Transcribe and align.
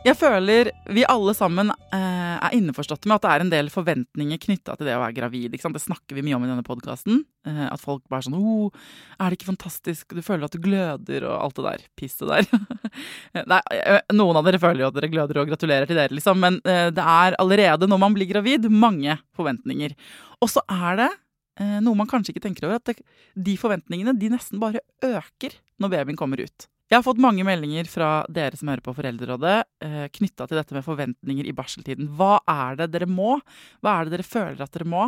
Jeg 0.00 0.16
føler 0.16 0.70
vi 0.96 1.02
alle 1.04 1.32
sammen 1.36 1.68
eh, 1.92 2.36
er 2.40 2.54
innforstått 2.56 3.04
med 3.04 3.18
at 3.18 3.24
det 3.26 3.32
er 3.34 3.42
en 3.44 3.50
del 3.52 3.66
forventninger 3.68 4.38
knytta 4.40 4.78
til 4.78 4.88
det 4.88 4.94
å 4.96 5.02
være 5.02 5.16
gravid. 5.18 5.52
Det 5.52 5.82
snakker 5.82 6.16
vi 6.16 6.24
mye 6.24 6.38
om 6.38 6.46
i 6.46 6.48
denne 6.48 6.64
podkasten. 6.64 7.20
Eh, 7.44 7.66
at 7.66 7.82
folk 7.82 8.06
bare 8.08 8.24
sånn 8.24 8.38
oh, 8.38 8.72
'Er 9.18 9.28
det 9.28 9.36
ikke 9.36 9.50
fantastisk? 9.50 10.16
Du 10.16 10.22
føler 10.24 10.48
at 10.48 10.56
du 10.56 10.62
gløder', 10.64 11.28
og 11.28 11.36
alt 11.44 11.60
det 11.60 11.66
der 11.66 11.84
pisset 12.00 12.32
der. 12.32 12.48
Nei, 13.52 13.60
eh, 13.76 14.00
noen 14.16 14.40
av 14.40 14.48
dere 14.48 14.62
føler 14.62 14.86
jo 14.86 14.88
at 14.88 14.96
dere 14.96 15.12
gløder, 15.12 15.42
og 15.42 15.52
gratulerer 15.52 15.84
til 15.84 16.00
dere, 16.00 16.16
liksom. 16.16 16.40
Men 16.40 16.62
eh, 16.64 16.88
det 16.96 17.04
er 17.04 17.36
allerede 17.36 17.84
når 17.90 18.00
man 18.00 18.16
blir 18.16 18.32
gravid, 18.32 18.72
mange 18.72 19.20
forventninger. 19.36 19.92
Og 20.40 20.48
så 20.48 20.64
er 20.64 20.96
det 21.04 21.12
eh, 21.60 21.78
noe 21.84 22.00
man 22.00 22.08
kanskje 22.08 22.32
ikke 22.32 22.48
tenker 22.48 22.70
over, 22.70 22.80
at 22.80 22.88
det, 22.88 23.04
de 23.36 23.60
forventningene 23.60 24.16
de 24.16 24.32
nesten 24.32 24.64
bare 24.64 24.80
øker 25.04 25.60
når 25.76 25.92
babyen 25.92 26.16
kommer 26.16 26.40
ut. 26.40 26.70
Jeg 26.90 26.98
har 26.98 27.04
fått 27.06 27.20
mange 27.22 27.44
meldinger 27.46 27.86
fra 27.86 28.06
dere 28.26 28.58
som 28.58 28.66
hører 28.66 28.82
på 28.82 28.92
Foreldrerådet, 28.96 29.58
eh, 29.86 30.06
knytta 30.10 30.48
til 30.48 30.58
dette 30.58 30.74
med 30.74 30.82
forventninger 30.82 31.46
i 31.46 31.52
barseltiden. 31.54 32.08
Hva 32.18 32.40
er 32.50 32.80
det 32.80 32.88
dere 32.90 33.06
må? 33.06 33.36
Hva 33.78 33.92
er 34.00 34.08
det 34.08 34.16
dere 34.16 34.26
føler 34.26 34.60
at 34.60 34.72
dere 34.74 34.88
må? 34.90 35.04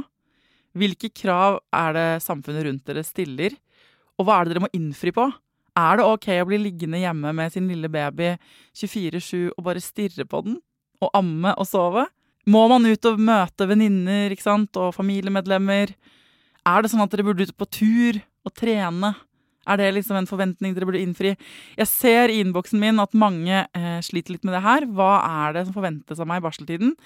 Hvilke 0.79 1.11
krav 1.11 1.59
er 1.75 1.93
det 1.97 2.23
samfunnet 2.23 2.69
rundt 2.69 2.85
dere 2.87 3.03
stiller? 3.03 3.57
Og 4.15 4.29
hva 4.29 4.37
er 4.39 4.45
det 4.45 4.55
dere 4.55 4.63
må 4.63 4.71
innfri 4.79 5.11
på? 5.11 5.27
Er 5.75 5.99
det 5.99 6.07
ok 6.07 6.29
å 6.39 6.47
bli 6.47 6.61
liggende 6.63 7.03
hjemme 7.03 7.35
med 7.35 7.51
sin 7.51 7.67
lille 7.67 7.91
baby 7.91 8.37
24-7 8.79 9.51
og 9.57 9.65
bare 9.67 9.83
stirre 9.83 10.25
på 10.25 10.45
den? 10.47 10.61
Og 11.03 11.11
amme 11.19 11.51
og 11.59 11.67
sove? 11.67 12.07
Må 12.47 12.69
man 12.71 12.87
ut 12.87 13.11
og 13.11 13.19
møte 13.19 13.67
venninner 13.67 14.31
og 14.31 14.95
familiemedlemmer? 14.95 15.91
Er 16.63 16.79
det 16.83 16.95
sånn 16.95 17.03
at 17.03 17.11
dere 17.11 17.27
burde 17.27 17.43
ut 17.43 17.57
på 17.59 17.67
tur 17.67 18.23
og 18.47 18.55
trene? 18.55 19.17
Er 19.69 19.79
det 19.79 19.93
liksom 19.95 20.19
en 20.19 20.29
forventning 20.31 20.75
dere 20.75 20.89
burde 20.89 21.03
innfri? 21.03 21.35
Jeg 21.79 21.91
ser 21.91 22.33
i 22.33 22.41
innboksen 22.43 22.81
min 22.83 22.99
at 23.03 23.15
mange 23.15 23.63
eh, 23.65 24.01
sliter 24.03 24.35
litt 24.35 24.49
med 24.49 24.57
det 24.57 24.65
her. 24.65 24.89
Hva 24.91 25.13
er 25.47 25.57
det 25.57 25.67
som 25.69 25.77
forventes 25.77 26.23
av 26.23 26.29
meg 26.31 26.43
i 26.43 26.47
barseltiden? 26.47 26.97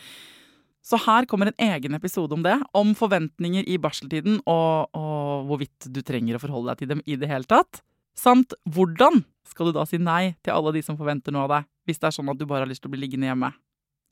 Så 0.87 1.01
her 1.03 1.27
kommer 1.27 1.51
en 1.51 1.65
egen 1.67 1.99
episode 1.99 2.33
om 2.37 2.45
det. 2.47 2.55
Om 2.77 2.95
forventninger 2.97 3.67
i 3.67 3.77
barseltiden, 3.83 4.39
og, 4.47 4.95
og 4.95 5.49
hvorvidt 5.51 5.89
du 5.91 6.01
trenger 6.07 6.39
å 6.39 6.43
forholde 6.43 6.73
deg 6.73 6.83
til 6.85 6.93
dem 6.95 7.05
i 7.05 7.19
det 7.19 7.31
hele 7.31 7.49
tatt. 7.51 7.83
Samt 8.17 8.55
hvordan 8.73 9.25
skal 9.47 9.69
du 9.69 9.77
da 9.77 9.85
si 9.89 9.99
nei 10.01 10.37
til 10.47 10.55
alle 10.55 10.73
de 10.77 10.83
som 10.87 10.97
forventer 10.99 11.35
noe 11.35 11.45
av 11.47 11.53
deg, 11.53 11.69
hvis 11.87 12.01
det 12.01 12.09
er 12.09 12.17
sånn 12.17 12.33
at 12.33 12.39
du 12.39 12.47
bare 12.49 12.65
har 12.65 12.71
lyst 12.71 12.85
til 12.85 12.91
å 12.91 12.95
bli 12.95 13.03
liggende 13.03 13.29
hjemme. 13.29 13.53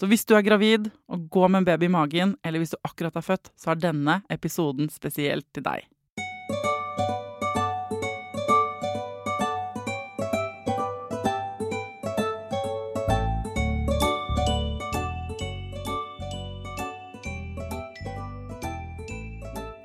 Så 0.00 0.09
hvis 0.10 0.27
du 0.27 0.34
er 0.34 0.43
gravid 0.43 0.91
og 1.06 1.28
går 1.31 1.50
med 1.50 1.62
en 1.62 1.69
baby 1.69 1.87
i 1.87 1.94
magen, 1.94 2.34
eller 2.43 2.62
hvis 2.62 2.75
du 2.75 2.81
akkurat 2.83 3.15
er 3.15 3.25
født, 3.25 3.53
så 3.54 3.72
er 3.72 3.83
denne 3.83 4.19
episoden 4.33 4.91
spesielt 4.91 5.47
til 5.54 5.62
deg. 5.66 5.87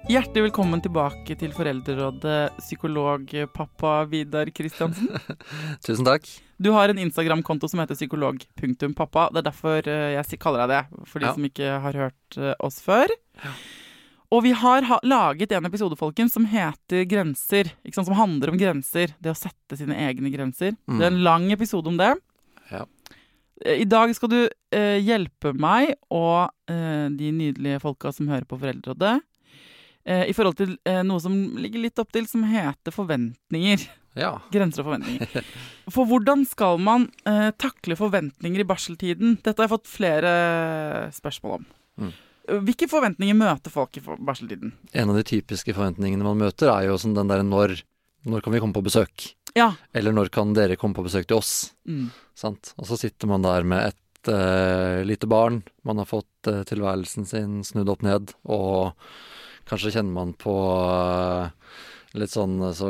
Hjertelig 0.10 0.48
velkommen 0.48 0.82
tilbake 0.82 1.36
til 1.38 1.52
Foreldrerådet, 1.54 2.56
psykologpappa 2.64 3.92
Vidar 4.10 4.50
Kristiansen. 4.58 5.12
Tusen 5.86 6.08
takk. 6.08 6.26
Du 6.58 6.72
har 6.74 6.90
en 6.90 6.98
Instagram-konto 7.04 7.70
som 7.70 7.82
heter 7.84 7.98
psykolog.pappa. 8.00 9.28
Det 9.36 9.44
er 9.44 9.48
derfor 9.52 9.86
eh, 9.92 10.16
jeg 10.16 10.40
kaller 10.42 10.66
deg 10.66 10.74
det, 10.74 11.04
for 11.12 11.22
de 11.22 11.30
Ja. 11.30 11.36
som 11.38 11.46
ikke 11.46 11.76
har 11.86 12.00
hørt 12.02 12.40
eh, 12.42 12.56
oss 12.66 12.82
før. 12.82 13.14
Og 14.34 14.44
vi 14.46 14.56
har 14.58 14.86
ha 14.90 14.98
laget 15.06 15.54
en 15.58 15.70
episode, 15.70 15.98
folkens, 15.98 16.34
som 16.34 16.50
heter 16.50 17.06
Grenser. 17.10 17.70
Som 17.94 18.18
handler 18.18 18.50
om 18.54 18.58
grenser. 18.62 19.14
Det 19.22 19.30
å 19.34 19.38
sette 19.38 19.78
sine 19.78 19.94
egne 20.10 20.34
grenser. 20.34 20.74
Det 20.90 21.06
er 21.06 21.14
en 21.14 21.24
lang 21.26 21.52
episode 21.54 21.90
om 21.90 21.98
det. 22.02 22.16
Ja. 22.74 22.84
Eh, 23.62 23.84
I 23.86 23.88
dag 23.90 24.10
skal 24.18 24.34
du 24.34 24.42
eh, 24.74 24.98
hjelpe 25.06 25.54
meg 25.54 25.94
og 26.10 26.50
eh, 26.70 27.08
de 27.14 27.30
nydelige 27.46 27.82
folka 27.86 28.10
som 28.16 28.30
hører 28.34 28.50
på 28.50 28.58
Foreldrerådet, 28.58 29.20
i 30.06 30.34
forhold 30.34 30.58
til 30.60 30.78
eh, 30.88 31.02
noe 31.06 31.22
som 31.22 31.34
ligger 31.60 31.84
litt 31.84 32.00
opp 32.02 32.14
til, 32.16 32.28
som 32.30 32.46
heter 32.48 32.94
forventninger. 32.96 33.84
Ja. 34.18 34.32
Grenser 34.54 34.84
og 34.84 34.90
forventninger. 34.90 35.52
For 35.94 36.10
hvordan 36.10 36.46
skal 36.50 36.80
man 36.82 37.10
eh, 37.30 37.50
takle 37.60 37.98
forventninger 38.00 38.64
i 38.64 38.68
barseltiden? 38.68 39.38
Dette 39.44 39.58
har 39.60 39.68
jeg 39.68 39.76
fått 39.76 39.92
flere 39.92 40.32
spørsmål 41.16 41.60
om. 41.60 41.70
Mm. 42.00 42.14
Hvilke 42.66 42.90
forventninger 42.90 43.38
møter 43.38 43.74
folk 43.74 44.00
i 44.00 44.04
barseltiden? 44.04 44.74
En 44.98 45.12
av 45.12 45.20
de 45.20 45.26
typiske 45.28 45.76
forventningene 45.76 46.26
man 46.26 46.40
møter, 46.40 46.72
er 46.74 46.88
jo 46.90 46.98
sånn 47.02 47.18
den 47.18 47.30
derre 47.30 47.46
når 47.46 47.82
Når 48.28 48.42
kan 48.44 48.52
vi 48.52 48.60
komme 48.60 48.76
på 48.76 48.84
besøk? 48.84 49.30
Ja. 49.56 49.70
Eller 49.96 50.12
når 50.12 50.28
kan 50.28 50.50
dere 50.52 50.76
komme 50.76 50.98
på 50.98 51.06
besøk 51.06 51.30
til 51.30 51.38
oss? 51.38 51.72
Mm. 51.88 52.10
Sant? 52.36 52.74
Og 52.76 52.90
så 52.90 52.98
sitter 53.00 53.30
man 53.32 53.46
der 53.46 53.64
med 53.64 53.94
et 53.94 54.28
uh, 54.28 55.00
lite 55.08 55.30
barn. 55.32 55.62
Man 55.88 56.02
har 56.02 56.10
fått 56.10 56.50
uh, 56.52 56.66
tilværelsen 56.68 57.24
sin 57.30 57.62
snudd 57.64 57.88
opp 57.94 58.04
ned, 58.04 58.34
og 58.44 58.92
kanskje 59.70 59.94
kjenner 59.96 60.16
man 60.16 60.34
på 60.40 60.54
eh, 60.90 61.50
litt 62.20 62.34
sånn 62.34 62.58
så, 62.74 62.90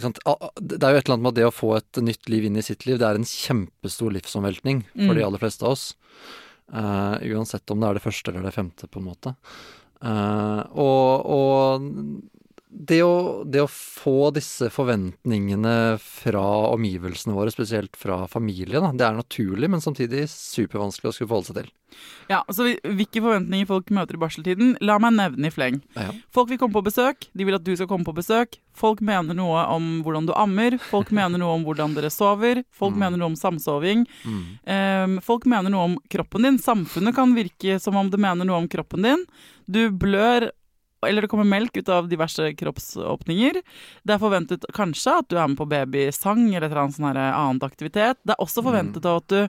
sant? 0.00 0.18
Ah, 0.24 0.38
ah, 0.40 0.52
Det 0.56 0.80
er 0.80 0.94
jo 0.96 1.00
et 1.02 1.04
eller 1.06 1.16
annet 1.18 1.24
med 1.26 1.32
at 1.34 1.38
det 1.40 1.48
å 1.50 1.54
få 1.54 1.74
et 1.76 2.00
nytt 2.04 2.30
liv 2.32 2.46
inn 2.48 2.56
i 2.56 2.64
sitt 2.64 2.86
liv, 2.88 2.96
det 3.00 3.06
er 3.08 3.18
en 3.20 3.28
kjempestor 3.28 4.14
livsomveltning 4.16 4.84
for 4.94 5.12
Mm. 5.12 5.16
de 5.20 5.24
aller 5.26 5.42
fleste 5.42 5.66
av 5.66 5.76
oss. 5.76 5.94
Uh, 6.72 7.18
uansett 7.34 7.68
om 7.74 7.80
det 7.82 7.88
er 7.88 7.94
det 7.98 8.04
første 8.04 8.30
eller 8.30 8.46
det 8.46 8.54
femte, 8.54 8.86
på 8.88 9.00
en 9.02 9.08
måte. 9.10 9.34
Uh, 10.00 10.62
og, 10.72 11.26
og 11.28 11.88
det 12.70 13.00
å, 13.02 13.42
det 13.42 13.64
å 13.64 13.70
få 13.70 14.30
disse 14.34 14.68
forventningene 14.70 15.98
fra 15.98 16.44
omgivelsene 16.70 17.34
våre, 17.34 17.50
spesielt 17.50 17.98
fra 17.98 18.22
familien, 18.30 18.84
da, 18.84 18.92
det 18.94 19.06
er 19.08 19.18
naturlig, 19.18 19.70
men 19.72 19.82
samtidig 19.82 20.28
supervanskelig 20.30 21.10
å 21.10 21.14
skulle 21.16 21.32
forholde 21.32 21.50
seg 21.50 21.60
til. 21.60 21.72
Ja, 22.30 22.44
så 22.54 22.68
Hvilke 22.70 23.18
forventninger 23.18 23.66
folk 23.66 23.90
møter 23.94 24.14
i 24.14 24.20
barseltiden, 24.22 24.74
la 24.86 25.00
meg 25.02 25.16
nevne 25.16 25.50
i 25.50 25.54
fleng. 25.54 25.80
Ja. 25.98 26.12
Folk 26.34 26.52
vil 26.52 26.60
komme 26.60 26.76
på 26.76 26.84
besøk, 26.86 27.26
de 27.34 27.46
vil 27.46 27.58
at 27.58 27.66
du 27.66 27.72
skal 27.74 27.88
komme 27.90 28.06
på 28.06 28.14
besøk. 28.14 28.60
Folk 28.78 29.02
mener 29.04 29.34
noe 29.36 29.64
om 29.74 29.88
hvordan 30.06 30.28
du 30.30 30.34
ammer, 30.38 30.78
folk 30.92 31.10
mener 31.18 31.42
noe 31.42 31.58
om 31.58 31.66
hvordan 31.66 31.96
dere 31.98 32.12
sover, 32.14 32.62
folk 32.70 32.94
mener 32.94 33.18
noe 33.18 33.32
om 33.32 33.38
samsoving. 33.38 34.06
Mm. 34.22 34.44
Ehm, 34.76 35.18
folk 35.26 35.48
mener 35.50 35.74
noe 35.74 35.88
om 35.90 35.98
kroppen 36.12 36.46
din. 36.46 36.60
Samfunnet 36.62 37.18
kan 37.18 37.34
virke 37.34 37.80
som 37.82 37.98
om 37.98 38.12
det 38.12 38.22
mener 38.22 38.46
noe 38.46 38.62
om 38.62 38.70
kroppen 38.70 39.10
din. 39.10 39.26
Du 39.70 39.82
blør, 39.90 40.52
eller 41.06 41.24
det 41.24 41.30
kommer 41.32 41.48
melk 41.48 41.76
ut 41.76 41.88
av 41.88 42.08
diverse 42.10 42.50
kroppsåpninger. 42.60 43.60
Det 44.04 44.14
er 44.14 44.22
forventet 44.22 44.66
kanskje 44.76 45.18
at 45.22 45.28
du 45.30 45.38
er 45.38 45.48
med 45.48 45.60
på 45.60 45.68
babysang 45.70 46.46
eller 46.50 46.68
et 46.68 46.72
eller 46.72 46.84
annet 46.84 46.98
sånn 46.98 47.10
annet 47.20 47.66
aktivitet. 47.66 48.20
Det 48.24 48.36
er 48.36 48.44
også 48.44 48.64
forventet 48.66 49.08
at 49.08 49.32
du 49.32 49.40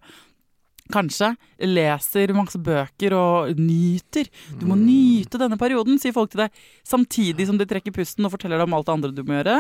kanskje 0.93 1.31
leser 1.65 2.33
masse 2.37 2.59
bøker 2.61 3.13
og 3.17 3.57
nyter. 3.59 4.29
Du 4.59 4.65
må 4.69 4.75
nyte 4.79 5.39
denne 5.41 5.57
perioden, 5.61 5.99
sier 6.01 6.13
folk 6.15 6.31
til 6.33 6.43
deg, 6.45 6.61
samtidig 6.87 7.47
som 7.49 7.57
de 7.59 7.67
trekker 7.69 7.93
pusten 7.95 8.25
og 8.27 8.33
forteller 8.35 8.59
deg 8.61 8.67
om 8.69 8.75
alt 8.77 8.87
det 8.89 8.95
andre 8.95 9.11
du 9.15 9.23
må 9.27 9.37
gjøre. 9.39 9.57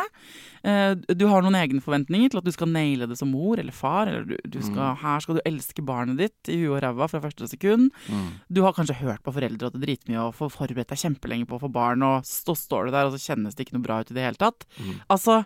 Eh, 0.63 0.95
Du 1.15 1.25
har 1.27 1.41
noen 1.41 1.57
egne 1.57 1.81
forventninger 1.81 2.29
til 2.31 2.41
at 2.41 2.45
du 2.47 2.51
skal 2.53 2.69
naile 2.69 3.07
det 3.09 3.17
som 3.17 3.31
mor 3.31 3.59
eller 3.59 3.73
far. 3.75 4.07
Eller 4.11 4.25
du, 4.29 4.35
du 4.45 4.59
skal, 4.61 4.95
her 5.01 5.19
skal 5.23 5.39
du 5.39 5.41
elske 5.45 5.81
barnet 5.85 6.17
ditt 6.21 6.51
i 6.53 6.59
huet 6.61 6.77
og 6.77 6.83
ræva 6.85 7.07
fra 7.11 7.21
første 7.23 7.47
sekund. 7.49 7.89
Mm. 8.07 8.27
Du 8.49 8.61
har 8.65 8.73
kanskje 8.77 8.99
hørt 9.01 9.23
på 9.25 9.33
foreldre 9.33 9.67
at 9.71 9.73
det 9.75 9.81
er 9.81 9.87
dritmye 9.87 10.27
og 10.27 10.35
får 10.37 10.53
forberedt 10.57 10.91
deg 10.93 11.01
kjempelenge 11.01 11.47
på 11.49 11.57
å 11.57 11.63
få 11.65 11.71
barn, 11.73 12.03
og 12.05 12.27
så 12.27 12.53
står 12.57 12.87
du 12.89 12.91
der, 12.95 13.07
og 13.09 13.15
så 13.17 13.31
kjennes 13.31 13.55
det 13.57 13.65
ikke 13.65 13.77
noe 13.79 13.85
bra 13.87 14.01
ut 14.01 14.11
i 14.11 14.17
det 14.17 14.25
hele 14.27 14.39
tatt. 14.41 14.67
Mm. 14.77 14.99
Altså, 15.11 15.41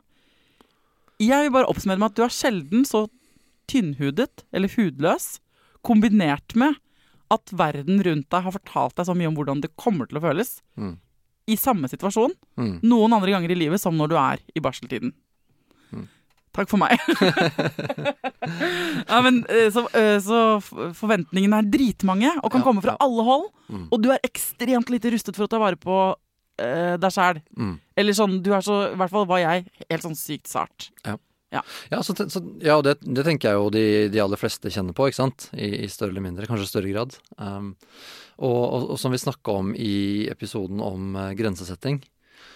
jeg 1.21 1.45
vil 1.45 1.53
bare 1.55 1.69
oppsummere 1.71 2.01
med 2.01 2.11
at 2.11 2.17
du 2.19 2.23
er 2.25 2.33
sjelden 2.35 2.83
så 2.87 3.05
tynnhudet 3.71 4.43
eller 4.53 4.69
hudløs, 4.75 5.39
kombinert 5.85 6.55
med 6.59 6.75
at 7.33 7.49
verden 7.57 8.01
rundt 8.05 8.27
deg 8.33 8.43
har 8.45 8.53
fortalt 8.53 8.95
deg 8.99 9.07
så 9.07 9.15
mye 9.17 9.29
om 9.31 9.37
hvordan 9.37 9.61
det 9.63 9.71
kommer 9.81 10.09
til 10.09 10.19
å 10.19 10.23
føles, 10.25 10.57
Mm. 10.77 10.95
i 11.47 11.55
samme 11.61 11.89
situasjon, 11.89 12.33
Mm. 12.57 12.79
noen 12.83 13.13
andre 13.13 13.31
ganger 13.33 13.51
i 13.53 13.57
livet 13.59 13.79
som 13.81 13.95
når 13.97 14.09
du 14.09 14.15
er 14.17 14.37
i 14.55 14.59
barseltiden. 14.61 15.13
Mm. 15.93 16.07
Takk 16.55 16.69
for 16.71 16.77
meg. 16.81 16.97
ja, 19.07 19.21
men, 19.21 19.45
eh, 19.49 19.69
så, 19.73 19.85
eh, 19.93 20.17
så 20.23 20.39
forventningene 20.95 21.59
er 21.61 21.69
dritmange 21.71 22.31
og 22.41 22.51
kan 22.53 22.61
Ja, 22.61 22.65
komme 22.67 22.83
fra 22.83 22.95
ja. 22.95 23.01
alle 23.05 23.25
hold. 23.27 23.49
Mm. 23.69 23.87
Og 23.91 24.01
du 24.01 24.11
er 24.13 24.19
ekstremt 24.25 24.89
lite 24.93 25.11
rustet 25.13 25.35
for 25.37 25.47
å 25.47 25.51
ta 25.51 25.59
vare 25.61 25.77
på 25.79 25.97
uh, 26.15 26.95
deg 27.01 27.11
sjæl. 27.11 27.41
Mm. 27.59 27.73
Eller 27.99 28.13
sånn, 28.15 28.37
du 28.41 28.53
er 28.55 28.61
så, 28.63 28.77
i 28.93 28.95
hvert 28.95 29.11
fall 29.11 29.25
var 29.27 29.39
jeg, 29.43 29.65
helt 29.89 30.03
sånn 30.05 30.15
sykt 30.15 30.47
sart. 30.47 30.89
Ja, 31.05 31.17
så, 31.63 32.15
ja, 32.19 32.29
så, 32.29 32.41
ja 32.63 32.77
og 32.79 32.85
det, 32.87 32.97
det 33.01 33.25
tenker 33.27 33.51
jeg 33.51 33.59
jo 33.59 33.69
de, 33.73 33.85
de 34.13 34.21
aller 34.23 34.39
fleste 34.39 34.71
kjenner 34.73 34.95
på, 34.97 35.09
ikke 35.09 35.21
sant? 35.21 35.49
I, 35.53 35.85
i 35.85 35.91
større 35.91 36.13
eller 36.13 36.25
mindre, 36.25 36.47
kanskje 36.49 36.69
større 36.69 36.91
grad. 36.91 37.15
Um, 37.37 37.73
og, 38.37 38.61
og, 38.63 38.89
og 38.95 38.99
som 38.99 39.15
vi 39.15 39.21
snakka 39.21 39.59
om 39.61 39.71
i 39.77 40.25
episoden 40.31 40.81
om 40.83 41.15
uh, 41.15 41.29
grensesetting, 41.37 42.01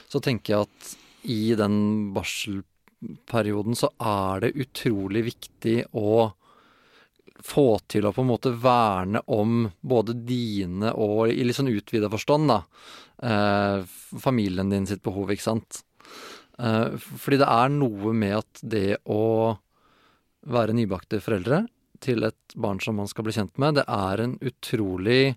så 0.09 0.21
tenker 0.23 0.55
jeg 0.55 0.67
at 0.67 0.97
i 1.29 1.41
den 1.59 1.77
barselperioden 2.15 3.77
så 3.77 3.91
er 3.99 4.45
det 4.45 4.55
utrolig 4.63 5.27
viktig 5.29 5.77
å 5.99 6.31
få 7.39 7.79
til 7.87 8.07
å 8.07 8.13
på 8.13 8.23
en 8.23 8.31
måte 8.31 8.51
verne 8.51 9.21
om 9.31 9.63
både 9.79 10.15
dine 10.27 10.91
og 10.91 11.29
i 11.31 11.45
litt 11.45 11.57
sånn 11.57 11.71
utvida 11.71 12.09
forstand, 12.11 12.51
da, 12.51 12.59
eh, 13.23 13.85
familien 14.19 14.69
din 14.69 14.87
sitt 14.87 15.03
behov, 15.03 15.31
ikke 15.31 15.47
sant. 15.47 15.83
Eh, 16.59 16.97
fordi 16.99 17.37
det 17.39 17.47
er 17.47 17.69
noe 17.71 18.13
med 18.13 18.37
at 18.41 18.63
det 18.67 18.97
å 19.07 19.57
være 20.49 20.73
nybakte 20.75 21.21
foreldre 21.23 21.65
til 22.03 22.23
et 22.27 22.55
barn 22.55 22.79
som 22.83 22.95
man 22.99 23.07
skal 23.11 23.23
bli 23.27 23.33
kjent 23.35 23.57
med, 23.59 23.75
det 23.79 23.85
er 23.87 24.21
en 24.23 24.37
utrolig 24.39 25.35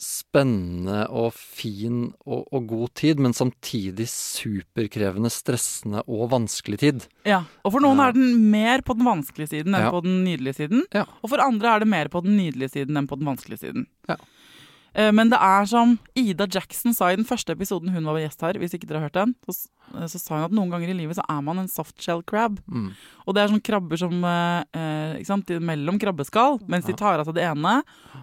spennende 0.00 1.02
og 1.12 1.34
fin 1.36 2.06
og, 2.24 2.46
og 2.56 2.66
god 2.70 2.92
tid, 2.96 3.18
men 3.20 3.34
samtidig 3.36 4.06
superkrevende, 4.08 5.28
stressende 5.32 6.00
og 6.08 6.30
vanskelig 6.32 6.78
tid. 6.80 7.04
Ja, 7.28 7.42
Og 7.64 7.74
for 7.74 7.84
noen 7.84 7.98
Ja. 8.00 8.08
er 8.08 8.12
den 8.16 8.50
mer 8.50 8.80
på 8.80 8.96
den 8.96 9.04
vanskelige 9.04 9.50
siden 9.52 9.74
enn 9.76 9.82
Ja. 9.84 9.90
på 9.92 10.02
den 10.02 10.24
nydelige 10.24 10.56
siden. 10.56 10.84
Ja. 10.94 11.04
Og 11.22 11.28
for 11.28 11.38
andre 11.44 11.68
er 11.76 11.78
det 11.80 11.88
mer 11.88 12.08
på 12.08 12.22
den 12.24 12.36
nydelige 12.38 12.70
siden 12.72 12.96
enn 12.96 13.06
på 13.06 13.18
den 13.18 13.26
vanskelige 13.28 13.60
siden. 13.60 13.86
Ja. 14.08 14.16
Eh, 14.94 15.12
Men 15.12 15.30
det 15.30 15.38
er 15.38 15.66
som 15.70 15.98
Ida 16.18 16.46
Jackson 16.50 16.94
sa 16.96 17.10
i 17.10 17.16
den 17.18 17.26
første 17.28 17.54
episoden 17.54 17.92
hun 17.94 18.04
var 18.08 18.18
gjest 18.20 18.40
her, 18.42 18.58
hvis 18.58 18.74
ikke 18.74 18.88
dere 18.88 19.00
har 19.00 19.08
hørt 19.08 19.18
den, 19.18 19.34
så, 19.46 19.68
eh, 19.94 20.06
så 20.10 20.18
sa 20.18 20.34
hun 20.36 20.48
at 20.48 20.56
noen 20.56 20.70
ganger 20.72 20.90
i 20.90 20.96
livet 20.98 21.18
så 21.18 21.24
er 21.28 21.42
man 21.46 21.58
en 21.62 21.70
softshell 21.70 22.22
crab. 22.26 22.58
Mm. 22.66 22.90
Og 23.26 23.34
det 23.34 23.42
er 23.42 23.52
sånne 23.52 23.66
krabber 23.66 24.00
som 24.00 24.24
eh, 24.24 24.64
eh, 24.74 25.18
ikke 25.20 25.30
sant, 25.30 25.52
mellom 25.62 26.00
krabbeskall, 26.02 26.60
mens 26.70 26.88
de 26.88 26.96
tar 26.98 27.20
av 27.20 27.28
seg 27.28 27.38
det 27.38 27.46
ene 27.46 27.80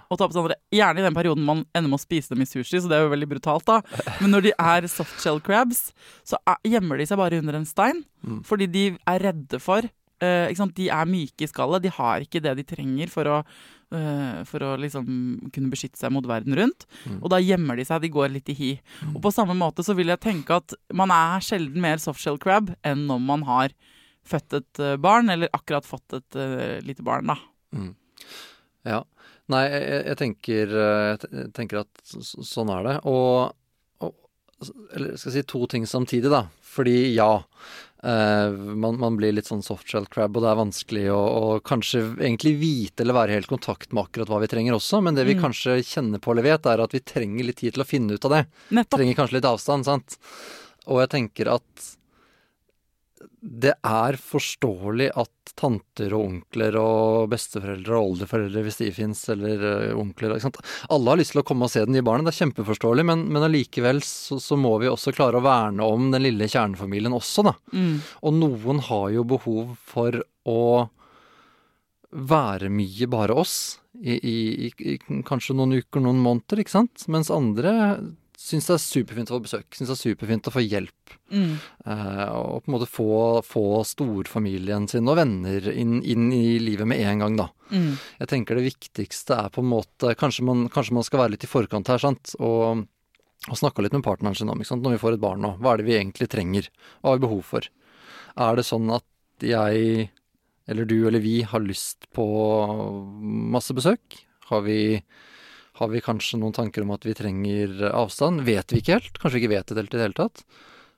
og 0.07 0.17
tar 0.17 0.27
på 0.27 0.33
seg 0.35 0.39
det 0.39 0.45
andre. 0.45 0.59
Gjerne 0.77 1.03
i 1.03 1.07
den 1.07 1.17
perioden 1.17 1.45
man 1.47 1.63
ender 1.73 1.91
med 1.91 1.99
å 1.99 2.03
spise 2.03 2.33
dem 2.33 2.43
i 2.43 2.49
sushi, 2.49 2.81
så 2.81 2.91
det 2.91 2.97
er 2.97 3.05
jo 3.05 3.13
veldig 3.15 3.29
brutalt, 3.35 3.67
da. 3.67 3.81
Men 4.21 4.35
når 4.35 4.49
de 4.49 4.55
er 4.57 4.87
softshell 4.91 5.39
crabs, 5.43 5.91
så 6.27 6.39
er, 6.47 6.59
gjemmer 6.67 6.99
de 6.99 7.07
seg 7.07 7.19
bare 7.19 7.39
under 7.41 7.59
en 7.59 7.67
stein. 7.67 8.03
Mm. 8.27 8.41
Fordi 8.47 8.67
de 8.71 8.85
er 9.07 9.23
redde 9.23 9.59
for 9.63 9.87
sant? 10.19 10.73
De 10.75 10.87
er 10.89 11.05
myke 11.09 11.43
i 11.45 11.47
skallet. 11.49 11.83
De 11.83 11.89
har 11.93 12.21
ikke 12.25 12.41
det 12.41 12.55
de 12.57 12.63
trenger 12.63 13.07
for 13.13 13.25
å, 13.29 13.35
uh, 13.93 14.43
for 14.49 14.59
å 14.65 14.71
liksom 14.81 15.05
kunne 15.53 15.69
beskytte 15.69 15.99
seg 16.01 16.11
mot 16.11 16.25
verden 16.25 16.55
rundt. 16.57 16.85
Mm. 17.05 17.19
Og 17.21 17.29
da 17.29 17.37
gjemmer 17.43 17.77
de 17.77 17.85
seg. 17.85 18.01
De 18.01 18.09
går 18.09 18.29
litt 18.33 18.49
i 18.49 18.57
hi. 18.57 18.71
Og 19.13 19.21
på 19.21 19.31
samme 19.35 19.53
måte 19.57 19.83
så 19.85 19.93
vil 19.97 20.07
jeg 20.13 20.19
tenke 20.23 20.57
at 20.57 20.73
man 20.93 21.11
er 21.13 21.39
sjelden 21.45 21.79
mer 21.83 21.97
softshell 22.01 22.39
crab 22.41 22.73
enn 22.83 23.05
når 23.07 23.19
man 23.27 23.43
har 23.47 23.75
født 24.27 24.57
et 24.57 24.79
eh, 24.83 24.97
barn, 24.99 25.29
eller 25.31 25.47
akkurat 25.55 25.85
fått 25.87 26.17
et 26.17 26.35
uh, 26.35 26.81
lite 26.83 26.99
barn, 27.05 27.29
da. 27.31 27.37
Mm. 27.71 27.93
Ja. 28.87 29.03
Nei, 29.47 29.61
jeg, 29.71 29.85
jeg- 30.09 30.17
tenker, 30.19 30.73
jeg 30.75 31.29
jeg 31.31 31.53
tenker 31.55 31.79
at 31.85 32.01
så- 32.03 32.43
sånn 32.43 32.67
er 32.73 32.83
det. 32.83 32.95
Og, 33.07 33.53
og 34.03 34.13
Eller 34.91 35.15
skal 35.15 35.31
jeg 35.31 35.37
si 35.37 35.47
to 35.47 35.61
ting 35.71 35.85
samtidig, 35.87 36.27
da. 36.33 36.41
Fordi 36.61 37.13
ja, 37.15 37.29
eh, 38.03 38.51
man, 38.51 38.99
man 38.99 39.17
blir 39.17 39.33
litt 39.33 39.47
sånn 39.49 39.63
softshell 39.65 40.05
crab, 40.11 40.35
og 40.37 40.43
det 40.45 40.51
er 40.51 40.59
vanskelig 40.61 41.05
å, 41.13 41.17
å 41.19 41.59
kanskje 41.65 42.03
egentlig 42.19 42.55
vite 42.61 43.03
eller 43.03 43.17
være 43.17 43.37
helt 43.37 43.49
i 43.49 43.53
kontakt 43.55 43.91
med 43.93 44.05
akkurat 44.07 44.29
hva 44.29 44.41
vi 44.43 44.47
trenger 44.51 44.77
også. 44.77 45.01
Men 45.03 45.15
det 45.15 45.25
vi 45.27 45.35
Mm. 45.37 45.43
kanskje 45.47 45.79
kjenner 45.83 46.19
på 46.19 46.31
eller 46.31 46.43
vet, 46.43 46.65
er 46.65 46.79
at 46.83 46.93
vi 46.93 46.99
trenger 46.99 47.43
litt 47.45 47.57
tid 47.63 47.73
til 47.73 47.83
å 47.83 47.87
finne 47.87 48.13
ut 48.13 48.25
av 48.25 48.31
det. 48.37 48.43
Nettopp. 48.71 48.99
Trenger 48.99 49.15
kanskje 49.21 49.39
litt 49.39 49.49
avstand, 49.49 49.85
sant. 49.85 50.17
Og 50.87 51.01
jeg 51.03 51.09
tenker 51.09 51.53
at 51.57 51.96
det 53.47 53.73
er 53.87 54.17
forståelig 54.19 55.07
at 55.15 55.53
tanter 55.57 56.11
og 56.13 56.25
onkler 56.25 56.75
og 56.81 57.29
besteforeldre 57.31 57.95
og 57.95 58.11
oldeforeldre, 58.11 58.63
hvis 58.65 58.79
de 58.81 58.89
fins, 58.93 59.21
eller 59.33 59.95
onkler 59.97 60.35
ikke 60.35 60.47
sant? 60.49 60.59
Alle 60.93 61.13
har 61.13 61.21
lyst 61.21 61.33
til 61.33 61.41
å 61.41 61.45
komme 61.47 61.65
og 61.67 61.71
se 61.71 61.85
det 61.85 61.95
nye 61.95 62.05
barnet, 62.05 62.27
det 62.27 62.35
er 62.35 62.41
kjempeforståelig, 62.43 63.07
men, 63.07 63.23
men 63.31 63.47
allikevel 63.47 64.03
så, 64.05 64.41
så 64.43 64.59
må 64.59 64.75
vi 64.83 64.91
også 64.91 65.15
klare 65.15 65.39
å 65.39 65.45
verne 65.45 65.87
om 65.87 66.11
den 66.13 66.27
lille 66.27 66.49
kjernefamilien 66.51 67.15
også, 67.15 67.47
da. 67.47 67.55
Mm. 67.71 67.95
Og 68.27 68.37
noen 68.37 68.83
har 68.89 69.09
jo 69.15 69.25
behov 69.31 69.73
for 69.87 70.19
å 70.47 70.61
være 72.17 72.69
mye 72.71 73.07
bare 73.11 73.35
oss 73.35 73.57
i, 73.99 74.15
i, 74.15 74.37
i, 74.67 74.71
i 74.93 75.21
kanskje 75.27 75.55
noen 75.57 75.79
uker, 75.79 76.03
noen 76.03 76.19
måneder, 76.23 76.61
ikke 76.61 76.77
sant? 76.77 77.07
Mens 77.11 77.31
andre 77.33 77.73
syns 78.47 78.67
det 78.69 78.75
er 78.77 78.83
superfint 78.83 79.31
å 79.31 79.37
få 79.37 79.43
besøk, 79.43 79.67
syns 79.75 79.89
det 79.89 79.95
er 79.95 79.99
superfint 79.99 80.47
å 80.47 80.53
få 80.53 80.63
hjelp. 80.63 81.15
Mm. 81.33 81.55
Eh, 81.83 82.27
og 82.31 82.63
på 82.63 82.69
en 82.69 82.75
måte 82.77 82.89
få, 82.89 83.07
få 83.45 83.63
storfamilien 83.87 84.87
sin 84.91 85.09
og 85.11 85.17
venner 85.19 85.67
inn, 85.73 85.97
inn 85.99 86.29
i 86.31 86.57
livet 86.63 86.87
med 86.87 87.01
en 87.03 87.23
gang, 87.25 87.39
da. 87.39 87.49
Mm. 87.71 87.97
Jeg 88.21 88.31
tenker 88.31 88.59
det 88.59 88.69
viktigste 88.69 89.41
er 89.43 89.51
på 89.51 89.59
en 89.59 89.67
måte 89.73 90.13
Kanskje 90.15 90.45
man, 90.47 90.67
kanskje 90.71 90.95
man 90.95 91.03
skal 91.03 91.19
være 91.19 91.33
litt 91.33 91.43
i 91.43 91.51
forkant 91.51 91.91
her, 91.91 91.99
sant. 91.99 92.31
Og, 92.39 92.85
og 93.49 93.59
snakke 93.59 93.83
litt 93.83 93.95
med 93.97 94.05
partneren 94.07 94.37
sin 94.37 94.51
om. 94.53 94.63
Når 94.63 94.95
vi 94.95 95.01
får 95.03 95.17
et 95.17 95.25
barn 95.25 95.43
nå, 95.43 95.57
hva 95.59 95.73
er 95.73 95.81
det 95.81 95.89
vi 95.89 95.97
egentlig 95.99 96.29
trenger? 96.31 96.71
Hva 97.01 97.11
har 97.11 97.19
vi 97.19 97.27
behov 97.27 97.43
for? 97.51 97.67
Er 98.47 98.59
det 98.59 98.67
sånn 98.69 98.87
at 98.95 99.43
jeg, 99.43 100.07
eller 100.71 100.87
du 100.87 100.99
eller 101.01 101.21
vi, 101.23 101.41
har 101.45 101.65
lyst 101.65 102.07
på 102.15 102.25
masse 103.51 103.75
besøk? 103.75 104.21
Har 104.47 104.63
vi 104.63 104.79
har 105.77 105.91
vi 105.91 106.01
kanskje 106.03 106.39
noen 106.41 106.55
tanker 106.55 106.85
om 106.85 106.95
at 106.95 107.05
vi 107.05 107.15
trenger 107.17 107.89
avstand? 107.91 108.45
Vet 108.47 108.73
vi 108.73 108.81
ikke 108.81 108.97
helt? 108.97 109.19
Kanskje 109.21 109.37
vi 109.37 109.45
ikke 109.45 109.55
vet 109.55 109.69
det 109.69 109.79
helt 109.81 109.93
i 109.93 109.99
det 109.99 110.07
hele 110.07 110.17
tatt? 110.17 110.43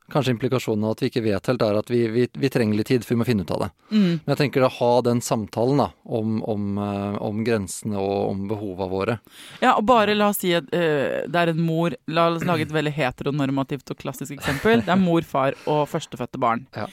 Kanskje 0.09 0.33
implikasjonen 0.33 0.87
av 0.87 0.95
at 0.95 1.03
vi 1.03 1.09
ikke 1.11 1.21
vet 1.21 1.49
helt, 1.51 1.61
er 1.61 1.77
at 1.77 1.91
vi, 1.91 1.99
vi, 2.09 2.23
vi 2.41 2.49
trenger 2.49 2.79
litt 2.79 2.89
tid 2.89 3.05
før 3.05 3.13
vi 3.13 3.19
må 3.21 3.27
finne 3.27 3.45
ut 3.45 3.51
av 3.53 3.63
det. 3.65 3.69
Mm. 3.91 4.07
Men 4.23 4.31
jeg 4.33 4.39
tenker 4.41 4.65
å 4.65 4.71
ha 4.79 4.91
den 5.05 5.21
samtalen 5.21 5.83
da, 5.83 5.87
om, 6.19 6.39
om, 6.49 6.79
eh, 6.81 7.19
om 7.29 7.43
grensene 7.45 8.01
og 8.01 8.31
om 8.31 8.47
behova 8.49 8.89
våre. 8.89 9.19
Ja, 9.61 9.75
og 9.75 9.85
bare 9.89 10.17
la 10.17 10.31
oss 10.33 10.41
si 10.41 10.55
at 10.57 10.69
uh, 10.73 11.29
det 11.29 11.43
er 11.43 11.53
en 11.53 11.61
mor 11.61 11.93
La 12.09 12.25
oss 12.31 12.45
lage 12.47 12.65
et 12.65 12.73
veldig 12.73 12.93
heteronormativt 12.95 13.93
og 13.93 14.01
klassisk 14.01 14.33
eksempel. 14.39 14.81
Det 14.85 14.93
er 14.95 15.01
mor, 15.01 15.25
far 15.27 15.57
og 15.69 15.85
førstefødte 15.91 16.41
barn. 16.41 16.65
Ja. 16.73 16.89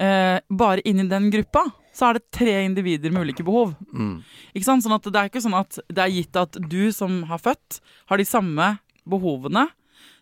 Uh, 0.00 0.36
bare 0.52 0.84
inni 0.88 1.08
den 1.08 1.32
gruppa 1.32 1.64
så 2.00 2.08
er 2.08 2.16
det 2.16 2.30
tre 2.32 2.54
individer 2.64 3.12
med 3.12 3.28
ulike 3.28 3.44
behov. 3.44 3.74
Mm. 3.92 4.22
Ikke 4.54 4.66
sant? 4.66 4.86
Sånn 4.86 4.96
at 4.96 5.04
det 5.04 5.20
er 5.20 5.28
ikke 5.28 5.44
sånn 5.44 5.58
at 5.58 5.76
det 5.90 6.04
er 6.04 6.14
gitt 6.14 6.40
at 6.40 6.56
du 6.72 6.88
som 6.96 7.20
har 7.28 7.42
født, 7.42 7.80
har 8.08 8.20
de 8.20 8.26
samme 8.28 8.72
behovene 9.10 9.68